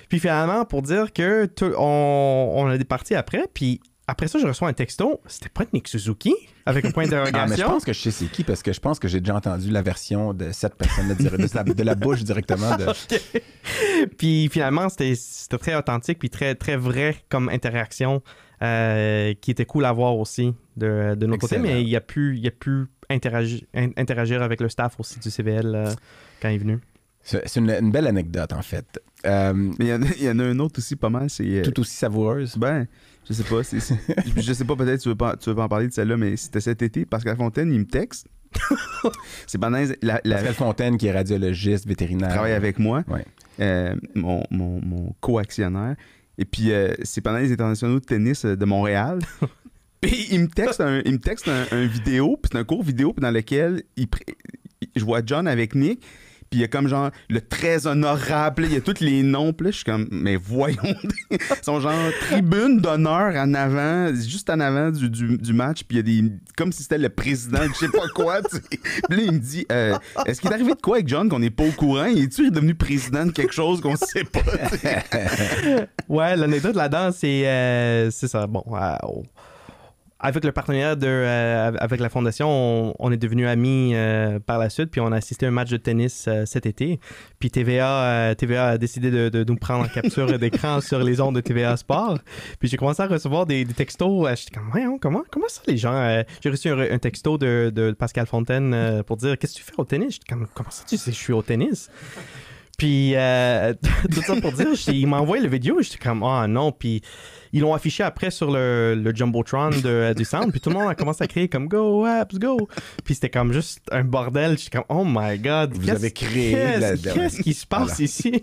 [0.08, 4.38] Puis finalement, pour dire que tout- on, on a des parties après, puis après ça,
[4.38, 5.20] je reçois un texto.
[5.26, 6.34] C'était pas Nick Suzuki
[6.66, 7.68] avec un point Ah, mais je d'interrogation.
[7.70, 9.80] pense que je sais c'est qui parce que je pense que j'ai déjà entendu la
[9.80, 12.86] version de cette personne-là, dire- de, la, de la bouche directement de.
[14.18, 18.22] puis finalement, c'était c'était très authentique, puis très, très vrai comme interaction,
[18.64, 21.58] euh, qui était cool à voir aussi de, de notre côté.
[21.58, 25.30] Mais il a pu, il a pu interagir, in- interagir avec le staff aussi du
[25.30, 25.92] CVL euh,
[26.40, 26.78] quand il est venu.
[27.22, 29.00] C'est une, une belle anecdote, en fait.
[29.26, 31.30] Euh, Mais il y, en a- il y en a un autre aussi pas mal,
[31.30, 31.62] c'est...
[31.62, 32.56] tout aussi savoureuse.
[32.58, 32.86] Ben,
[33.28, 33.62] je sais pas.
[33.62, 33.78] c'est-
[34.36, 36.16] je, je sais pas, peut-être tu veux pas, tu veux pas en parler de celle-là,
[36.18, 37.06] mais c'était cet été.
[37.06, 38.26] Pascal Fontaine, il me texte.
[39.46, 42.28] c'est pendant la, la- Pascal Fontaine, qui est radiologiste vétérinaire.
[42.30, 43.24] travaille avec moi, Ouais.
[43.60, 45.96] euh, mon, mon, mon co-actionnaire.
[46.38, 49.18] Et puis, euh, c'est pendant les internationaux de tennis euh, de Montréal.
[50.00, 52.82] Puis il me texte un, il me texte un, un vidéo, puis c'est un court
[52.82, 54.06] vidéo puis dans lequel il-
[54.94, 56.04] je vois John avec Nick,
[56.54, 59.52] puis il y a comme genre le très honorable, il y a tous les noms,
[59.52, 60.78] puis là, je suis comme, mais voyons,
[61.32, 61.92] ils sont genre
[62.28, 66.32] tribune d'honneur en avant, juste en avant du, du, match, puis il y a des,
[66.56, 68.62] comme si c'était le président, de je sais pas quoi, tu sais.
[68.70, 71.40] Puis là, il me dit, euh, est-ce qu'il est arrivé de quoi avec John qu'on
[71.40, 72.04] n'est pas au courant?
[72.04, 74.40] Il est-tu devenu président de quelque chose qu'on sait pas?
[76.08, 78.46] Ouais, l'anecdote là-dedans, c'est euh, c'est ça.
[78.46, 79.24] Bon, on-
[80.24, 84.70] avec le partenariat de, euh, avec la fondation, on, est devenus amis euh, par la
[84.70, 86.98] suite, puis on a assisté à un match de tennis euh, cet été.
[87.38, 91.42] Puis TVA, TVA a décidé de, nous prendre en capture d'écran sur les ondes de
[91.42, 92.20] TVA Sport.
[92.58, 94.26] Puis j'ai commencé à recevoir des, textos.
[94.38, 99.02] J'étais comme, Voyons, comment, comment ça les gens J'ai reçu un, texto de, Pascal Fontaine
[99.06, 100.14] pour dire Qu'est-ce que tu fais au tennis?
[100.14, 101.90] J'étais comme, Comment ça tu sais, je suis au tennis?
[102.78, 103.10] Puis
[104.10, 106.72] tout ça pour dire, il m'a envoyé la vidéo j'étais comme ah non.
[106.72, 107.02] Puis
[107.54, 110.50] ils l'ont affiché après sur le, le jumbotron de, du centre.
[110.50, 112.68] Puis tout le monde a commencé à crier comme go Habs go.
[113.04, 114.58] Puis c'était comme juste un bordel.
[114.58, 115.72] J'étais comme oh my god.
[115.74, 118.04] Vous avez créé Qu'est-ce la- qui se passe Voilà.
[118.04, 118.42] ici?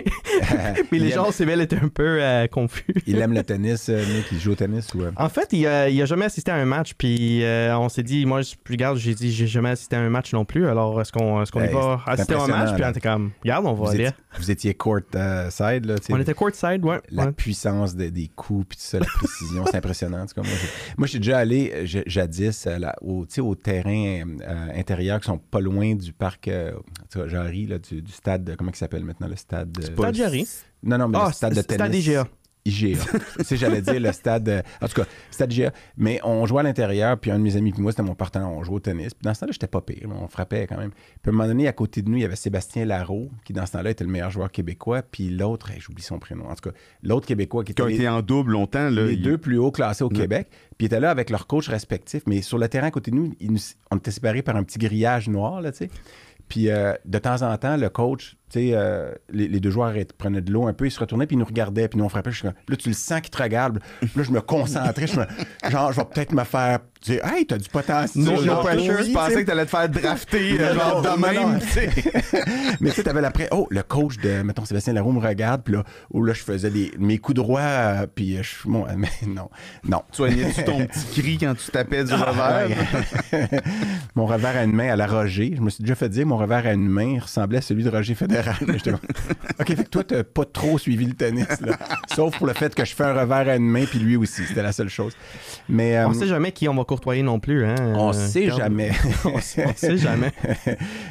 [0.90, 2.84] Puis les gens au civil étaient un peu euh, confus.
[3.06, 5.02] Il aime le tennis, euh, Nick, il joue au tennis ou...
[5.02, 7.88] euh, En fait, il a, il a jamais assisté à un match, puis euh, on
[7.88, 10.66] s'est dit, moi, je regarde, j'ai dit, j'ai jamais assisté à un match non plus,
[10.66, 12.74] alors est-ce qu'on qu'on y Hey, va assister à un match?
[12.74, 14.04] Puis on était comme, regarde, on va vous, aller.
[14.04, 15.00] étiez, vous étiez court
[15.50, 17.00] side, là, On était courtside, ouais.
[17.10, 17.32] la ouais.
[17.32, 20.26] puissance de- des coups, puis tout ça, la précision, c'est impressionnant.
[20.26, 20.42] Cas,
[20.96, 25.26] moi, je suis déjà allé je- jadis à la- au, au terrain euh, intérieur qui
[25.26, 26.72] sont pas loin du parc euh,
[27.26, 29.76] Jarry, là, du, du stade, de- comment il s'appelle maintenant, le stade...
[29.82, 30.46] Stade Jarry?
[30.82, 32.06] Non, non, mais Ah, le stade de stade tennis.
[32.06, 32.26] IGA.
[32.64, 32.98] IGA.
[33.38, 34.48] tu sais, j'allais dire le stade.
[34.48, 35.72] euh, en tout cas, stade IGA.
[35.96, 38.48] Mais on jouait à l'intérieur, puis un de mes amis, puis moi, c'était mon partenaire,
[38.50, 39.14] on jouait au tennis.
[39.14, 40.90] Puis dans ce temps-là, j'étais pas pire, on frappait quand même.
[40.90, 43.52] Puis à un moment donné, à côté de nous, il y avait Sébastien Larreau, qui
[43.52, 46.46] dans ce temps-là était le meilleur joueur québécois, puis l'autre, hey, j'oublie son prénom.
[46.48, 49.06] En tout cas, l'autre québécois qui Qui était ont les, été en double longtemps, là.
[49.06, 50.08] les il- deux plus hauts classés au.
[50.10, 50.48] Québec.
[50.76, 53.16] Puis ils étaient là avec leurs coachs respectifs, mais sur le terrain à côté de
[53.16, 53.58] nous, ils nous-
[53.90, 55.90] on était séparés par un petit grillage noir, là, tu sais.
[56.48, 60.52] Puis euh, de temps en temps, le coach, euh, les, les deux joueurs prenaient de
[60.52, 62.30] l'eau un peu, ils se retournaient, puis ils nous regardaient, puis nous on frappait.
[62.32, 63.80] Je là, tu le sens qu'il te regarde.
[64.00, 65.06] Puis Là, je me concentrais.
[65.06, 65.26] je me,
[65.70, 68.24] genre, je vais peut-être me faire dire, hey, t'as du potentiel.
[68.24, 69.42] No, no genre, pressure, oui, je tu pensais sais.
[69.42, 71.58] que t'allais te faire drafter, Non, euh, genre non, de même, non.
[71.58, 71.90] tu sais.
[72.80, 75.74] Mais tu sais, t'avais l'après, oh, le coach de, mettons, Sébastien Larue me regarde, puis
[75.74, 79.48] là, où là, je faisais des, mes coups droits, euh, puis je, bon, mais non,
[79.84, 80.02] non.
[80.12, 82.76] Soignais-tu ton petit cri quand tu tapais du Ah, revers?
[83.32, 83.48] ouais.
[84.14, 85.54] mon revers à une main à la Roger.
[85.56, 87.90] Je me suis déjà fait dire mon revers à une main ressemblait à celui de
[87.90, 88.39] Roger Fédéral.
[88.42, 89.00] J'étais comme,
[89.60, 91.78] OK, fait que toi, t'as pas trop suivi le tennis, là.
[92.14, 94.44] Sauf pour le fait que je fais un revers à une main, puis lui aussi.
[94.44, 95.12] C'était la seule chose.
[95.68, 97.76] Mais euh, On sait jamais qui on va courtoyer non plus, hein.
[97.94, 98.92] on euh, sait jamais.
[99.24, 100.32] on sait on sait jamais.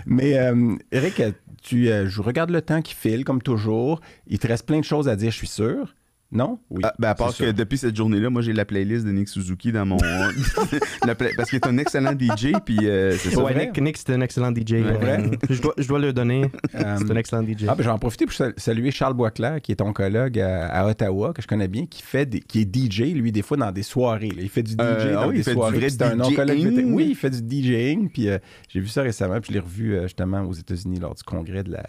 [0.06, 1.22] Mais euh, Eric,
[1.62, 4.02] tu, euh, je regarde le temps qui file, comme toujours.
[4.28, 5.96] Il te reste plein de choses à dire, je suis sûr.
[6.32, 6.60] Non?
[6.70, 6.82] Oui.
[6.86, 7.54] Ah, ben, à part que sûr.
[7.56, 9.98] depuis cette journée-là, moi, j'ai la playlist de Nick Suzuki dans mon.
[11.06, 13.44] la play- Parce qu'il est un excellent DJ, puis euh, c'est ça.
[13.44, 13.66] Ouais, vrai?
[13.68, 14.74] Nick, Nick, c'est un excellent DJ.
[14.74, 14.84] Ouais.
[15.04, 16.52] euh, je, dois, je dois le donner.
[16.76, 17.64] Euh, C'est un excellent DJ.
[17.68, 20.40] Ah, ben, je vais en profiter pour sal- saluer Charles Boisclair, qui est ton collègue
[20.40, 23.42] à, à Ottawa, que je connais bien, qui fait des- qui est DJ, lui, des
[23.42, 24.30] fois, dans des soirées.
[24.30, 24.42] là.
[24.44, 25.90] Il fait du DJ Euh, dans ah oui, des soirées.
[25.90, 26.20] C'est un.
[26.20, 28.10] Oui, il fait du DJing.
[28.12, 28.38] Puis euh,
[28.70, 31.64] j'ai vu ça récemment, puis je l'ai revu euh, justement aux États-Unis lors du congrès
[31.64, 31.84] de la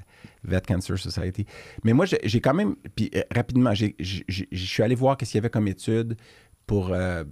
[0.45, 1.45] Vet Cancer Society.
[1.84, 3.91] Mais moi, j'ai quand même, puis euh, rapidement, je
[4.55, 6.16] suis allé voir qu'est-ce qu'il y avait comme étude
[6.66, 7.24] pour euh,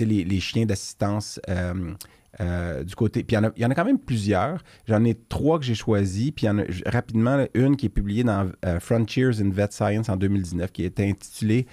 [0.00, 3.22] les, les chiens d'assistance euh, du côté.
[3.24, 4.62] Puis il y, en a- il y en a quand même plusieurs.
[4.86, 6.30] J'en ai trois que j'ai choisis.
[6.32, 8.50] Puis il y en a rapidement une qui est publiée dans
[8.80, 11.66] Frontiers in Vet Science en 2019 qui est intitulée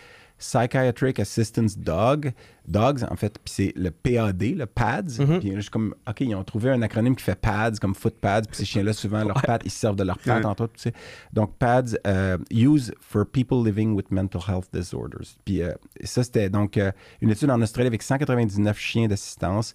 [0.44, 2.34] Psychiatric Assistance Dog.
[2.68, 5.20] Dogs, en fait, puis c'est le PAD, le PADS.
[5.20, 5.40] Mhm.
[5.40, 8.16] Puis je suis comme, OK, ils ont trouvé un acronyme qui fait PADS, comme foot
[8.20, 8.44] pads.
[8.44, 10.74] Puis ces chiens-là, souvent, leurs pattes, ils se servent de leurs pattes, entre autres.
[10.74, 10.94] tu sais.
[11.32, 15.28] Donc, PADS, euh, Use for People Living with Mental Health Disorders.
[15.46, 15.72] Puis euh,
[16.04, 16.92] ça, c'était donc euh,
[17.22, 19.74] une étude en Australie avec 199 chiens d'assistance.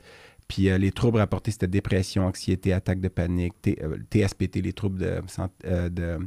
[0.48, 4.72] Puis euh, les troubles rapportés, c'était dépression, anxiété, attaque de panique, T- euh, TSPT, les
[4.72, 5.20] troubles de,
[5.66, 6.18] euh, de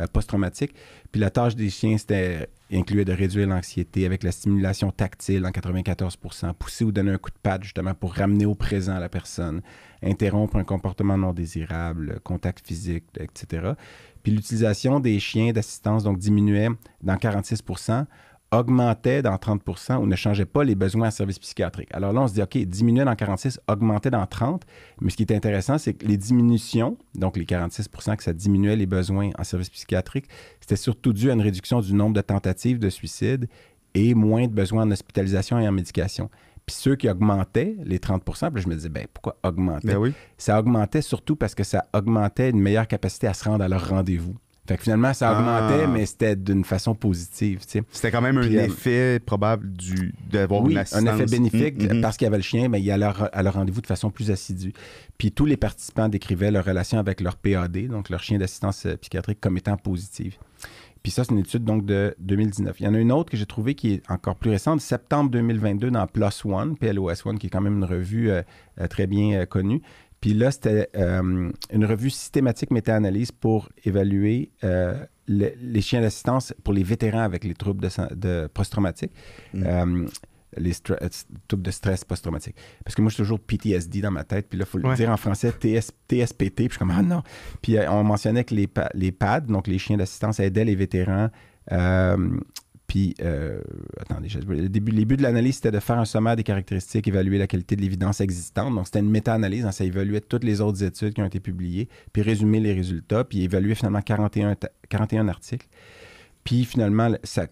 [0.00, 0.74] euh, post-traumatiques.
[1.12, 5.50] Puis la tâche des chiens, c'était incluait de réduire l'anxiété avec la stimulation tactile en
[5.50, 9.60] 94% pousser ou donner un coup de patte justement pour ramener au présent la personne,
[10.02, 13.72] interrompre un comportement non désirable, contact physique, etc.
[14.22, 16.68] Puis l'utilisation des chiens d'assistance donc diminuait
[17.02, 17.62] dans 46
[18.52, 21.88] augmentait dans 30% ou ne changeait pas les besoins en service psychiatrique.
[21.92, 24.64] Alors là, on se dit, OK, diminuait dans 46, augmentait dans 30.
[25.00, 28.76] Mais ce qui est intéressant, c'est que les diminutions, donc les 46% que ça diminuait
[28.76, 30.26] les besoins en service psychiatrique,
[30.60, 33.48] c'était surtout dû à une réduction du nombre de tentatives de suicide
[33.94, 36.30] et moins de besoins en hospitalisation et en médication.
[36.66, 39.88] Puis ceux qui augmentaient, les 30 puis je me disais, ben pourquoi augmenter?
[39.88, 40.12] Ben oui.
[40.38, 43.88] ça augmentait surtout parce que ça augmentait une meilleure capacité à se rendre à leur
[43.88, 44.36] rendez-vous.
[44.70, 45.38] Fait que finalement, ça Ah.
[45.68, 47.82] augmentait, mais c'était d'une façon positive, tu sais.
[47.90, 51.08] C'était quand même un Puis, euh, effet probable du, d'avoir Oui, une un assistance.
[51.20, 52.00] effet bénéfique Mhm, mhm.
[52.00, 54.30] parce qu'il y avait le chien, mais il allait à leur rendez-vous de façon plus
[54.30, 54.72] assidue.
[55.18, 58.94] Puis tous les participants décrivaient leur relation avec leur PAD, donc leur chien d'assistance euh,
[58.96, 60.36] psychiatrique, comme étant positive.
[61.02, 62.78] Puis ça, c'est une étude donc de 2019.
[62.78, 65.30] Il y en a une autre que j'ai trouvée qui est encore plus récente, septembre
[65.30, 68.42] 2022 dans PLOS ONE, PLOS ONE, qui est quand même une revue euh,
[68.80, 69.80] euh, très bien euh, connue.
[70.20, 74.94] Puis là, c'était euh, une revue systématique méta-analyse pour évaluer euh,
[75.26, 79.12] le- les chiens d'assistance pour les vétérans avec les troubles de, de post-traumatiques.
[79.54, 79.62] Mm.
[79.66, 80.06] Euh,
[80.56, 81.08] les euh,
[81.46, 82.56] troubles de stress post-traumatique.
[82.84, 84.48] Parce que moi, suis toujours PTSD dans ma tête.
[84.48, 86.54] Puis là, il faut le dire en français TS, TSPT.
[86.56, 87.22] Puis je suis comme, ah non.
[87.62, 90.74] Puis euh, on mentionnait que les, pa- les PAD, donc les chiens d'assistance, aidaient les
[90.74, 91.28] vétérans.
[92.90, 93.60] Puis, euh,
[94.00, 97.46] attendez, je- le début, de l'analyse, c'était de faire un sommaire des caractéristiques, évaluer la
[97.46, 98.74] qualité de l'évidence existante.
[98.74, 99.64] Donc, c'était une méta-analyse.
[99.64, 103.22] hein, ça évaluait toutes les autres études qui ont été publiées, puis résumer les résultats,
[103.22, 105.68] puis évaluer finalement 41, ta- 41 articles.
[106.42, 107.46] Puis finalement, ça,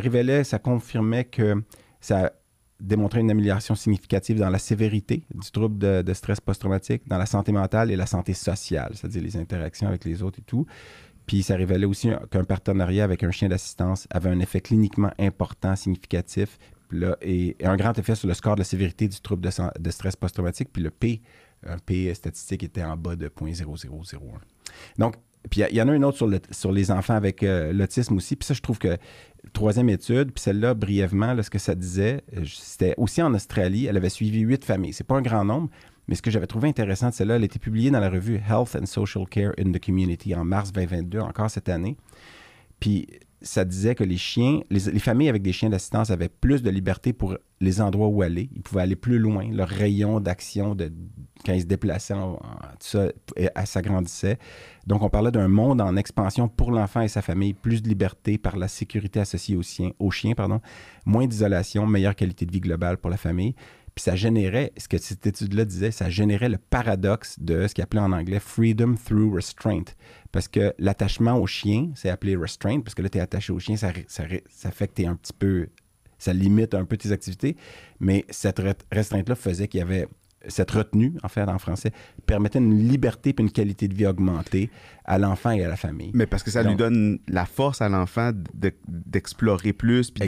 [0.00, 1.62] révélait, ça confirmait que
[2.00, 2.32] ça
[2.80, 7.52] démontrait une amélioration significative dans la sévérité du trouble de stress post-traumatique, dans la santé
[7.52, 10.66] mentale et la santé sociale, c'est-à-dire les interactions avec les autres et tout.
[11.30, 15.12] Puis ça révélait aussi un- qu'un partenariat avec un chien d'assistance avait un effet cliniquement
[15.16, 16.58] important, significatif,
[16.90, 20.16] là, et, un grand effet sur le score de la sévérité du trouble de, stress
[20.16, 20.70] post-traumatique.
[20.72, 21.22] Puis le P,
[21.64, 24.18] un P statistique était en bas de 0.0001.
[24.98, 25.14] Donc,
[25.48, 26.18] puis il y en a une autre
[26.50, 28.34] sur les enfants avec euh, l'autisme aussi.
[28.34, 28.98] Puis ça, je trouve que
[29.52, 33.86] troisième étude, puis celle-là, brièvement, là, ce que ça disait, euh, c'était aussi en Australie,
[33.86, 34.94] elle avait suivi huit familles.
[34.94, 35.70] C'est pas un grand nombre,
[36.10, 38.34] mais ce que j'avais trouvé intéressant de celle-là, elle a été publiée dans la revue
[38.46, 41.96] Health and Social Care in the Community en mars 2022, encore cette année.
[42.80, 43.06] Puis
[43.42, 46.68] ça disait que les chiens, les, les familles avec des chiens d'assistance avaient plus de
[46.68, 48.50] liberté pour les endroits où aller.
[48.54, 49.48] Ils pouvaient aller plus loin.
[49.50, 50.76] Leur rayon d'action
[51.46, 53.06] quand ils se déplaçaient, en- en- tout ça
[53.64, 54.38] s'agrandissait.
[54.86, 58.36] Donc, on parlait d'un monde en expansion pour l'enfant et sa famille, plus de liberté
[58.36, 60.60] par la sécurité associée aux chiens, aux chiens pardon,
[61.06, 63.54] moins d'isolation, meilleure qualité de vie globale pour la famille.
[64.00, 67.84] Puis ça générait, ce que cette étude-là disait, ça générait le paradoxe de ce qu'il
[67.84, 69.84] appelait en anglais freedom through restraint.
[70.32, 73.58] Parce que l'attachement au chien, c'est appelé restraint, parce que là, tu es attaché au
[73.58, 75.66] chien, ça, ça, ça fait que tu es un petit peu.
[76.16, 77.58] Ça limite un peu tes activités.
[77.98, 80.08] Mais cette re- restreinte-là faisait qu'il y avait.
[80.48, 81.92] Cette retenue, en fait, en français,
[82.24, 84.70] permettait une liberté et une qualité de vie augmentée
[85.04, 86.10] à l'enfant et à la famille.
[86.14, 90.22] Mais parce que ça lui donne la force à l'enfant de- d'explorer plus, puis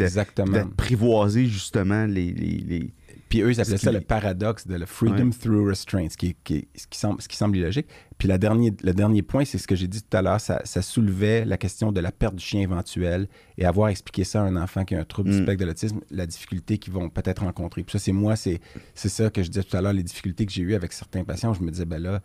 [0.52, 2.94] d'apprivoiser justement les, les, les-
[3.32, 6.26] Puis eux, ils appelaient ça qui- le paradoxe de le freedom through restraint, ce qui,
[6.28, 7.86] est- qui est- ce qui semble, ce qui semble illogique.
[8.18, 10.60] Puis la dernier, le dernier point, c'est ce que j'ai dit tout à l'heure, ça,
[10.64, 14.44] ça soulevait la question de la perte du chien éventuelle et avoir expliqué ça à
[14.44, 15.42] un enfant qui a un trouble du Mm.
[15.44, 17.82] spectre de l'autisme, la difficulté qu'ils vont peut-être rencontrer.
[17.84, 18.60] Puis ça, c'est moi, c'est
[18.94, 21.54] ça que je disais tout à l'heure, les difficultés que j'ai eues avec certains patients.
[21.54, 22.20] Je me disais, ben là,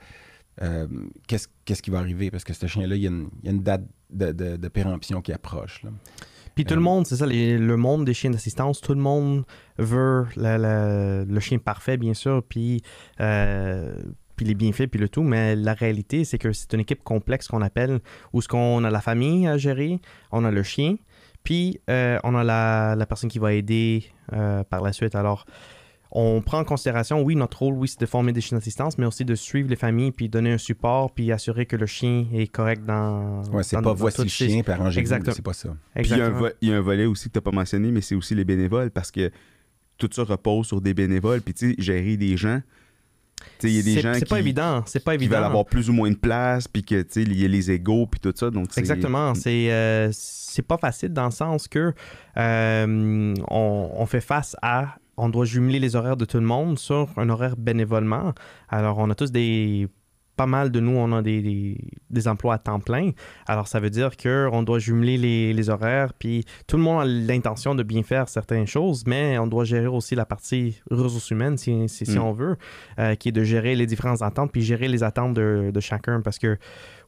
[0.62, 0.88] euh,
[1.28, 2.32] qu'est-ce qui va arriver?
[2.32, 4.58] Parce que ce chien-là, il y a une, il y a une date de, de-
[4.58, 5.84] de péremption qui approche.
[5.84, 5.92] là.
[6.58, 9.00] Puis tout Euh, le monde, c'est ça, les- le monde des chiens d'assistance, tout le
[9.00, 9.44] monde
[9.78, 12.82] veut la- la- le chien parfait, bien sûr, puis,
[13.22, 13.96] euh,
[14.36, 15.22] puis les bienfaits, puis le tout.
[15.22, 18.00] Mais la réalité, c'est que c'est une équipe complexe qu'on appelle,
[18.34, 20.00] où ce qu'on a la famille à gérer,
[20.32, 20.96] on a le chien,
[21.44, 25.14] puis euh, on a la, la personne qui va aider euh, par la suite.
[25.14, 25.46] Alors,
[26.12, 29.06] on prend en considération, oui, notre rôle, oui, c'est de former des chiens d'assistance, mais
[29.06, 32.48] aussi de suivre les familles, puis donner un support, puis assurer que le chien est
[32.48, 33.44] correct dans.
[33.52, 34.74] Ouais, c'est pas dans voici le chien, puis
[35.34, 35.70] C'est pas ça.
[35.96, 36.40] Puis il y, a un Exactement.
[36.40, 38.36] vo- il y a un volet aussi que tu n'as pas mentionné, mais c'est aussi
[38.36, 39.32] les bénévoles, parce que
[39.98, 41.42] tout ça repose sur des bénévoles.
[41.42, 42.62] Puis tu sais, gérer des gens,
[43.60, 45.24] tu sais, il y a des C'est- gens C'est qui, pas évident, c'est pas qui
[45.24, 45.36] évident.
[45.38, 47.70] veulent avoir plus ou moins de place, puis que tu sais, il y a les
[47.72, 48.50] égaux, puis tout ça.
[48.50, 49.34] Donc c'est- Exactement.
[49.36, 51.94] C'est euh, c'est pas facile dans le sens que
[52.38, 54.96] euh, on, on fait face à.
[55.18, 58.34] On doit jumeler les horaires de tout le monde sur un horaire bénévolement.
[58.70, 59.88] Alors, on a tous des.
[60.36, 61.78] Pas mal de nous, on a des, des,
[62.12, 63.10] des emplois à temps plein.
[63.48, 66.14] Alors, ça veut dire qu'on doit jumeler les, les horaires.
[66.14, 69.88] Puis, tout le monde a l'intention de bien faire certaines choses, mais on doit gérer
[69.88, 72.22] aussi la partie ressources humaines, si, si, si Mm.
[72.22, 72.56] on veut,
[73.00, 76.22] euh, qui est de gérer les différentes attentes, puis gérer les attentes de, de chacun.
[76.22, 76.60] Parce que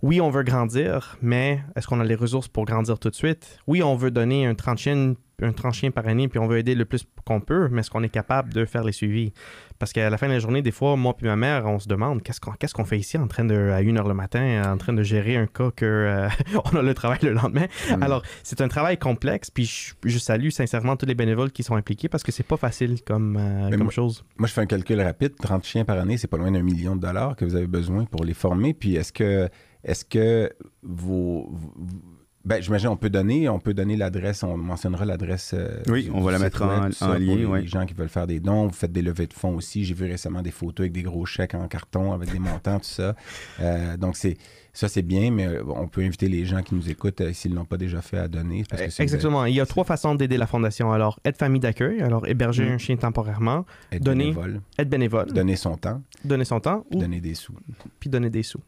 [0.01, 3.59] oui, on veut grandir, mais est-ce qu'on a les ressources pour grandir tout de suite?
[3.67, 6.57] Oui, on veut donner un 30 chiens, un 30 chiens par année, puis on veut
[6.57, 9.33] aider le plus qu'on peut, mais est-ce qu'on est capable de faire les suivis?
[9.77, 11.87] Parce qu'à la fin de la journée, des fois, moi puis ma mère, on se
[11.87, 14.77] demande qu'est-ce qu'on qu'est-ce qu'on fait ici en train de, à 1h le matin, en
[14.77, 16.27] train de gérer un cas que euh,
[16.73, 17.67] on a le travail le lendemain?
[17.89, 18.03] Mm.
[18.03, 21.75] Alors, c'est un travail complexe, puis je, je salue sincèrement tous les bénévoles qui sont
[21.75, 24.25] impliqués parce que c'est pas facile comme, euh, Mais comme moi- chose.
[24.37, 25.35] Moi, je fais un calcul rapide.
[25.41, 28.05] 30 chiens par année, c'est pas loin d'un million de dollars que vous avez besoin
[28.05, 28.73] pour les former.
[28.73, 29.47] Puis est-ce que,
[29.83, 30.51] est-ce que
[30.83, 31.73] vos, vos-
[32.45, 35.51] Ben, j'imagine on peut donner, on peut donner l'adresse, on mentionnera l'adresse.
[35.53, 37.61] euh, Oui, on va la mettre en- web, tout ça, en pour lien, Les, ouais.
[37.61, 39.83] les gens qui veulent faire des dons, vous faites des levées de fonds aussi.
[39.83, 42.85] J'ai vu récemment des photos avec des gros chèques en carton, avec des montants, tout
[42.85, 43.13] ça.
[43.59, 44.37] Euh, donc c'est
[44.71, 47.53] ça, c'est bien, mais euh, on peut inviter les gens qui nous écoutent euh, s'ils
[47.53, 48.63] l'ont pas déjà fait à donner.
[48.69, 49.43] Parce que c'est Exactement.
[49.45, 50.93] Il y a trois façons d'aider la fondation.
[50.93, 52.73] Alors, aide famille d'accueil, alors héberger Mm.
[52.73, 56.97] un chien temporairement, être donner- bénévole, aide bénévole, donner son temps, donner son temps puis
[56.97, 57.53] ou donner des sous.
[57.99, 58.61] puis donner des sous.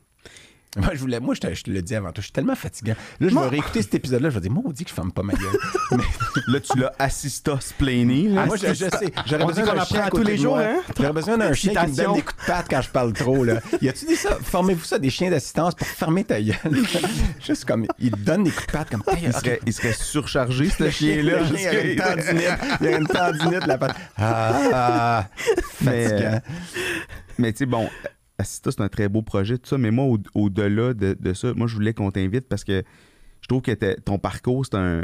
[0.77, 2.55] Moi, je voulais, moi, je te, je te le dis avant toi, je suis tellement
[2.55, 2.93] fatigant.
[3.19, 5.33] Là, je vais réécouter cet épisode-là, je vais dire, maudit que je ferme pas ma
[5.33, 5.57] gueule.
[6.47, 8.29] Là, tu l'as assista splainé.
[8.29, 8.43] là.
[8.43, 9.11] Ah, moi, je, je sais.
[9.25, 10.77] J'aurais besoin d'un chien à tous les jours, hein?
[10.97, 13.43] J'aurais besoin d'un chien qui me donne des coups de patte quand je parle trop,
[13.43, 13.59] là.
[13.81, 14.37] Y a-tu dit ça?
[14.41, 16.55] Formez-vous ça, des chiens d'assistance pour fermer ta gueule.
[17.45, 20.69] Juste comme, il donne des coups de patte comme, Hey, il, serait, il serait surchargé,
[20.69, 21.39] ce chien-là.
[21.53, 22.47] Il y a une tendinite.
[22.81, 23.95] Il y a une tendinite, la patte.
[24.17, 25.27] Ah,
[25.81, 26.41] Mais, fatigant.
[27.37, 27.89] Mais tu sais, bon,
[28.43, 29.77] C'est un très beau projet, tout ça.
[29.77, 32.83] Mais moi, au- au-delà de, ça, moi, je voulais qu'on t'invite parce que
[33.41, 35.01] je trouve que ton parcours, c'est un.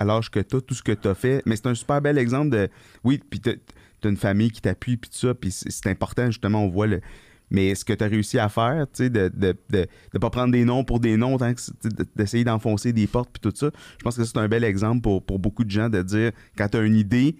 [0.00, 1.42] À l'âge que t'as, tout ce que t'as fait.
[1.44, 2.68] Mais c'est un super bel exemple de.
[3.02, 3.52] Oui, puis t'as
[4.08, 5.34] une famille qui t'appuie, puis tout ça.
[5.34, 7.00] Puis c'est important, justement, on voit le.
[7.50, 9.30] Mais ce que tu as réussi à faire, tu sais, de
[9.72, 11.36] de pas prendre des noms pour des noms,
[12.14, 15.22] d'essayer d'enfoncer des portes, puis tout ça, je pense que c'est un bel exemple pour,
[15.24, 17.36] pour beaucoup de gens de dire, quand tu as une idée,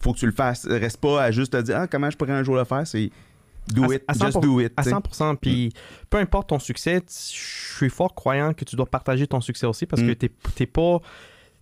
[0.00, 0.66] faut que tu le fasses.
[0.66, 3.10] Reste pas à juste te dire, ah, comment je pourrais un jour le faire, c'est
[3.72, 4.72] do it, à just 100%, do it.
[4.76, 4.94] À tu sais.
[4.94, 5.36] 100%.
[5.36, 5.72] Puis
[6.10, 9.86] peu importe ton succès, je suis fort croyant que tu dois partager ton succès aussi
[9.86, 10.16] parce que Mm.
[10.16, 10.98] t'es t'es pas.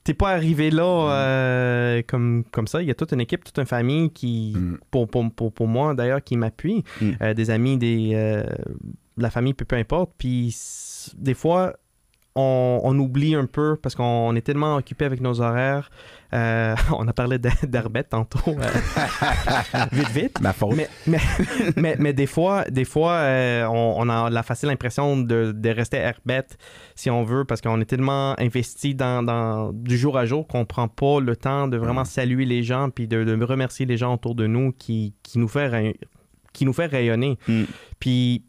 [0.05, 2.83] T'es pas arrivé là euh, comme, comme ça.
[2.83, 4.79] Il y a toute une équipe, toute une famille qui, Mm.
[4.91, 6.83] pour, pour, pour, pour moi d'ailleurs, qui m'appuie.
[7.01, 7.11] Mm.
[7.23, 8.43] Euh, des amis, des, euh,
[9.17, 10.11] de la famille, peu, peu importe.
[10.19, 10.57] Puis
[11.17, 11.75] des fois,
[12.35, 15.91] on, on oublie un peu parce qu'on est tellement occupé avec nos horaires.
[16.35, 18.39] Euh, on a parlé d'Herbette tantôt.
[18.47, 20.41] euh, vite, vite.
[20.41, 20.75] Ma faute.
[20.77, 21.19] Mais, mais,
[21.77, 25.69] mais, mais des fois, des fois euh, on, on a la facile impression de, de
[25.69, 26.57] rester herbette
[26.95, 30.65] si on veut, parce qu'on est tellement investi dans, dans- du jour à jour qu'on
[30.65, 34.15] prend pas le temps de vraiment saluer les gens puis de, de remercier les gens
[34.15, 35.97] autour de nous qui, qui nous fait
[36.53, 37.39] qui nous fait rayonner.
[37.49, 37.63] Mm.
[37.99, 38.45] Puis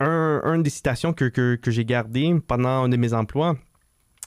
[0.00, 3.56] un, un des citations que, que, que j'ai gardé pendant un de mes emplois,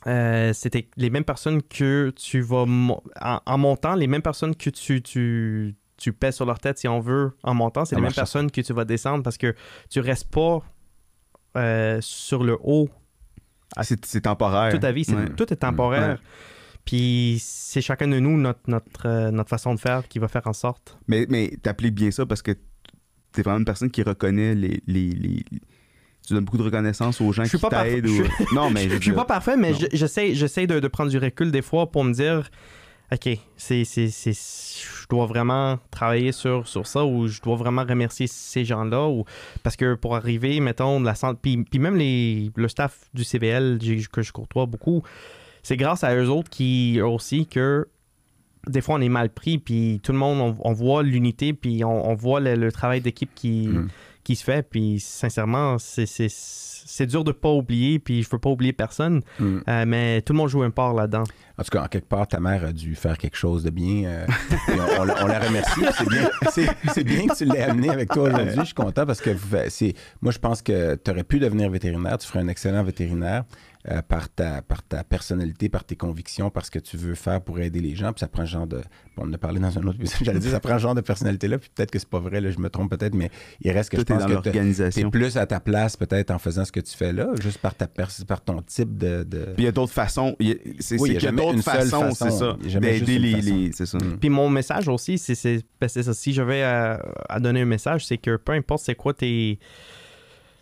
[0.06, 4.56] euh, c'était les mêmes personnes que tu vas mo- en, en montant, les mêmes personnes
[4.56, 7.96] que tu, tu, tu pèses sur leur tête si on veut en montant, c'est Ça
[7.98, 9.54] les mêmes personnes que tu vas descendre parce que
[9.90, 10.60] tu restes pas
[11.58, 12.90] euh, sur le haut
[13.82, 14.72] C'est c'est temporaire.
[14.72, 15.26] toute ta vie, Ouais.
[15.36, 16.10] tout est temporaire.
[16.20, 16.28] Ouais.
[16.86, 20.48] Puis c'est chacun de nous notre, notre, euh, notre façon de faire qui va faire
[20.48, 20.98] en sorte.
[21.08, 22.52] Mais, mais t'appliques bien ça parce que
[23.38, 24.82] t'es vraiment une personne qui reconnaît les.
[24.88, 25.44] les, les-
[26.28, 28.08] Tu donnes beaucoup de reconnaissance aux gens Je suis qui pas t'aident.
[28.08, 28.24] ou-
[28.54, 28.90] Non, mais.
[28.90, 31.90] Je suis pas parfait, mais je- j'essaie, j'essaie de, de prendre du recul des fois
[31.90, 32.50] pour me dire,
[33.14, 37.86] OK, c'est, c'est, c'est, je dois vraiment travailler sur, sur ça ou je dois vraiment
[37.86, 39.08] remercier ces gens-là.
[39.08, 39.24] Ou,
[39.64, 43.24] parce que pour arriver, mettons, de la santé, puis, puis même les, le staff du
[43.24, 45.04] j'ai- que je courtois beaucoup,
[45.64, 47.88] c'est grâce à eux autres qui aussi que
[48.68, 51.84] des fois on est mal pris, puis tout le monde, on, on voit l'unité, puis
[51.84, 53.88] on, on voit le, le travail d'équipe qui, Mm.
[54.24, 54.68] qui se fait.
[54.68, 59.58] Puis sincèrement, c'est, dur de pas oublier, puis je veux pas oublier personne, Mm.
[59.68, 61.24] euh, mais tout le monde joue un part là-dedans.
[61.60, 64.04] En tout cas, en quelque part, ta mère a dû faire quelque chose de bien.
[64.06, 64.26] euh,
[65.00, 65.82] on, on la, remercie.
[65.92, 66.30] C'est bien,
[67.04, 68.54] bien que tu l'aies amené avec toi aujourd'hui.
[68.58, 69.32] Je suis content parce que
[70.22, 72.18] moi, je pense que tu aurais pu devenir vétérinaire.
[72.20, 73.44] Tu ferais un excellent vétérinaire
[73.90, 77.42] euh, par, ta, par ta personnalité, par tes convictions, par ce que tu veux faire
[77.42, 78.12] pour aider les gens.
[78.14, 78.82] Puis ça prend ce genre de.
[79.16, 80.20] Bon, on en a parlé dans un autre épisode.
[80.24, 81.58] J'allais dire, ça prend ce genre de personnalité-là.
[81.58, 82.42] Puis peut-être que c'est pas vrai.
[82.42, 83.30] Là, je me trompe peut-être, mais
[83.62, 85.10] il reste que Tout je est pense dans que t'es l'organisation.
[85.12, 87.88] plus à ta place peut-être en faisant ce que tu fais là, juste par, ta
[87.88, 89.24] pers- par ton type de.
[89.24, 90.36] de- Puis il y a d'autres façons.
[90.40, 92.58] Il y a- C'est Oui, d'autres façons, façon.
[92.62, 92.80] c'est ça.
[92.80, 93.98] D'aider les, les- C'est ça.
[93.98, 94.18] Mm.
[94.20, 96.14] Puis mon message aussi, c'est, c'est, c'est ça.
[96.14, 99.60] Si j'avais à, à donner un message, c'est que peu importe c'est quoi tes,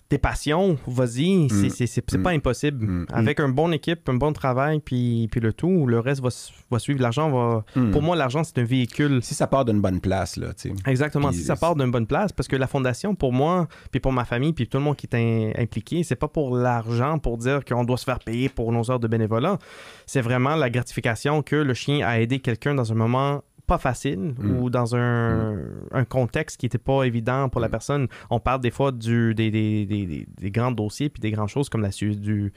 [0.08, 2.20] tes passions, vas-y, c'est, Mm.
[2.20, 2.24] Mm.
[2.24, 2.86] pas impossible.
[2.86, 3.06] Mm.
[3.12, 6.30] Avec une bonne équipe, un bon travail, puis, puis le tout, le reste va,
[6.70, 7.02] va suivre.
[7.02, 7.64] L'argent va.
[7.92, 9.22] Pour moi, l'argent, c'est un véhicule.
[9.24, 10.76] Si ça part d'une bonne place, là, tu sais.
[10.86, 11.30] Exactement.
[11.30, 14.12] Puis si ça part d'une bonne place, parce que la fondation, pour moi, puis pour
[14.14, 17.66] ma famille, puis tout le monde qui est impliqué, c'est pas pour l'argent, pour dire
[17.66, 19.58] qu'on doit se faire payer pour nos heures de bénévolat.
[20.06, 24.34] C'est vraiment la gratification que le chien a aidé quelqu'un dans un moment pas facile
[24.38, 24.60] Mm.
[24.60, 25.58] ou dans un,
[25.92, 27.72] un contexte qui n'était pas évident pour la Mm.
[27.72, 28.08] personne.
[28.30, 31.70] On parle des fois du, des, des, des, des- grands dossiers puis des grandes choses
[31.70, 32.52] comme la, du,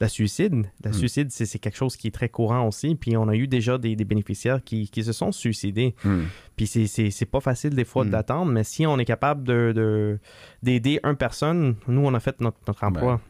[0.00, 0.66] la suicide.
[0.84, 0.94] La Mm.
[0.94, 2.94] suicide, c'est c'est quelque chose qui est très courant aussi.
[2.94, 5.94] Puis on a eu déjà des, des bénéficiaires qui, qui se sont suicidés.
[6.04, 6.20] Mm.
[6.56, 8.10] Puis c'est- c'est c'est pas facile des fois Mm.
[8.10, 10.18] d'attendre, mais si on est capable de- de-
[10.62, 13.20] d'aider une personne, nous, on a fait notre, notre emploi.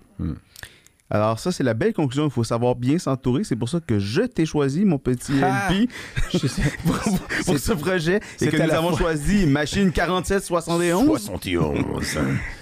[1.14, 2.24] Alors, ça, c'est la belle conclusion.
[2.24, 3.44] Il faut savoir bien s'entourer.
[3.44, 5.68] C'est pour ça que je t'ai choisi, mon petit Ah!
[5.70, 5.90] LP,
[6.86, 6.98] pour,
[7.44, 8.20] pour ce projet.
[8.40, 11.04] Et que nous avons fois- choisi Machine 4771.
[11.06, 11.84] 71.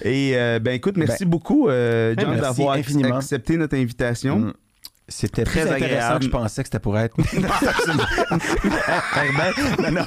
[0.03, 2.75] Et euh, ben écoute, merci beaucoup, euh, John, merci d'avoir
[3.17, 4.39] accepté notre invitation.
[4.41, 4.53] Mm.
[5.13, 6.19] C'était Très intéressant agréable.
[6.21, 7.17] que je pensais que c'était pour être.
[9.17, 10.05] Herbert, non, non,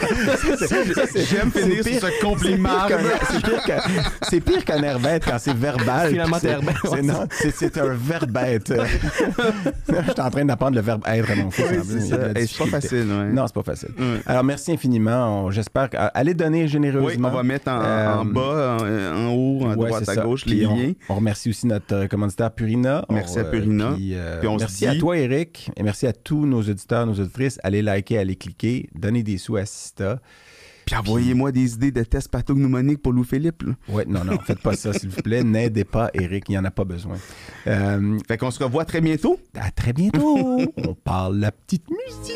[0.57, 2.69] c'est- J'aime finir sur ce compliment.
[4.30, 6.09] c'est pire qu'un- herbette quand c'est verbal.
[6.09, 6.57] Finalement, C'est-
[7.51, 8.73] c'est- non, un verbette.
[9.89, 11.65] Je suis en train d'apprendre le verbe être à mon fils.
[11.69, 13.31] Oui, plus, c'est pas facile, ouais.
[13.34, 13.89] Non, c'est pas facile.
[14.25, 15.51] Alors, merci infiniment.
[15.51, 15.97] J'espère que.
[16.13, 17.30] Allez donner Oui, généreusement.
[17.30, 20.45] on va mettre en, Euh, en bas, en, en haut, en Ouais, droite, à gauche,
[20.45, 20.93] les on, liens.
[21.09, 23.03] on remercie aussi notre euh, commanditaire Purina.
[23.09, 23.91] Merci On, à Purina.
[23.95, 25.69] puis, euh, Puis on se dit- à toi, Eric.
[25.77, 27.59] Et merci à tous nos auditeurs, nos auditrices.
[27.63, 30.19] Allez liker, allez cliquer, donner des sous à Sista.
[30.85, 33.63] Puis envoyez-moi des idées de tests pathognomoniques pour Louis-Philippe.
[33.87, 35.43] Ouais, non, non, faites pas ça, s'il vous plaît.
[35.43, 37.15] N'aidez pas Eric, il n'y en a pas besoin.
[37.67, 39.39] Euh, Fait qu'on se revoit très bientôt.
[39.55, 40.59] à très bientôt.
[40.77, 42.33] on parle la petite musique.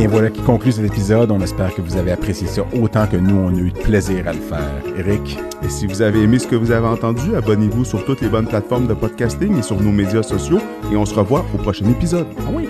[0.00, 1.30] Bien, voilà qui conclut cet épisode.
[1.30, 4.26] On espère que vous avez apprécié ça autant que nous, on a eu de plaisir
[4.28, 4.82] à le faire.
[4.96, 8.30] Eric, Et si vous avez aimé ce que vous avez entendu, abonnez-vous sur toutes les
[8.30, 10.60] bonnes plateformes de podcasting et sur nos médias sociaux.
[10.90, 12.28] Et on se revoit au prochain épisode.
[12.38, 12.66] ah oui,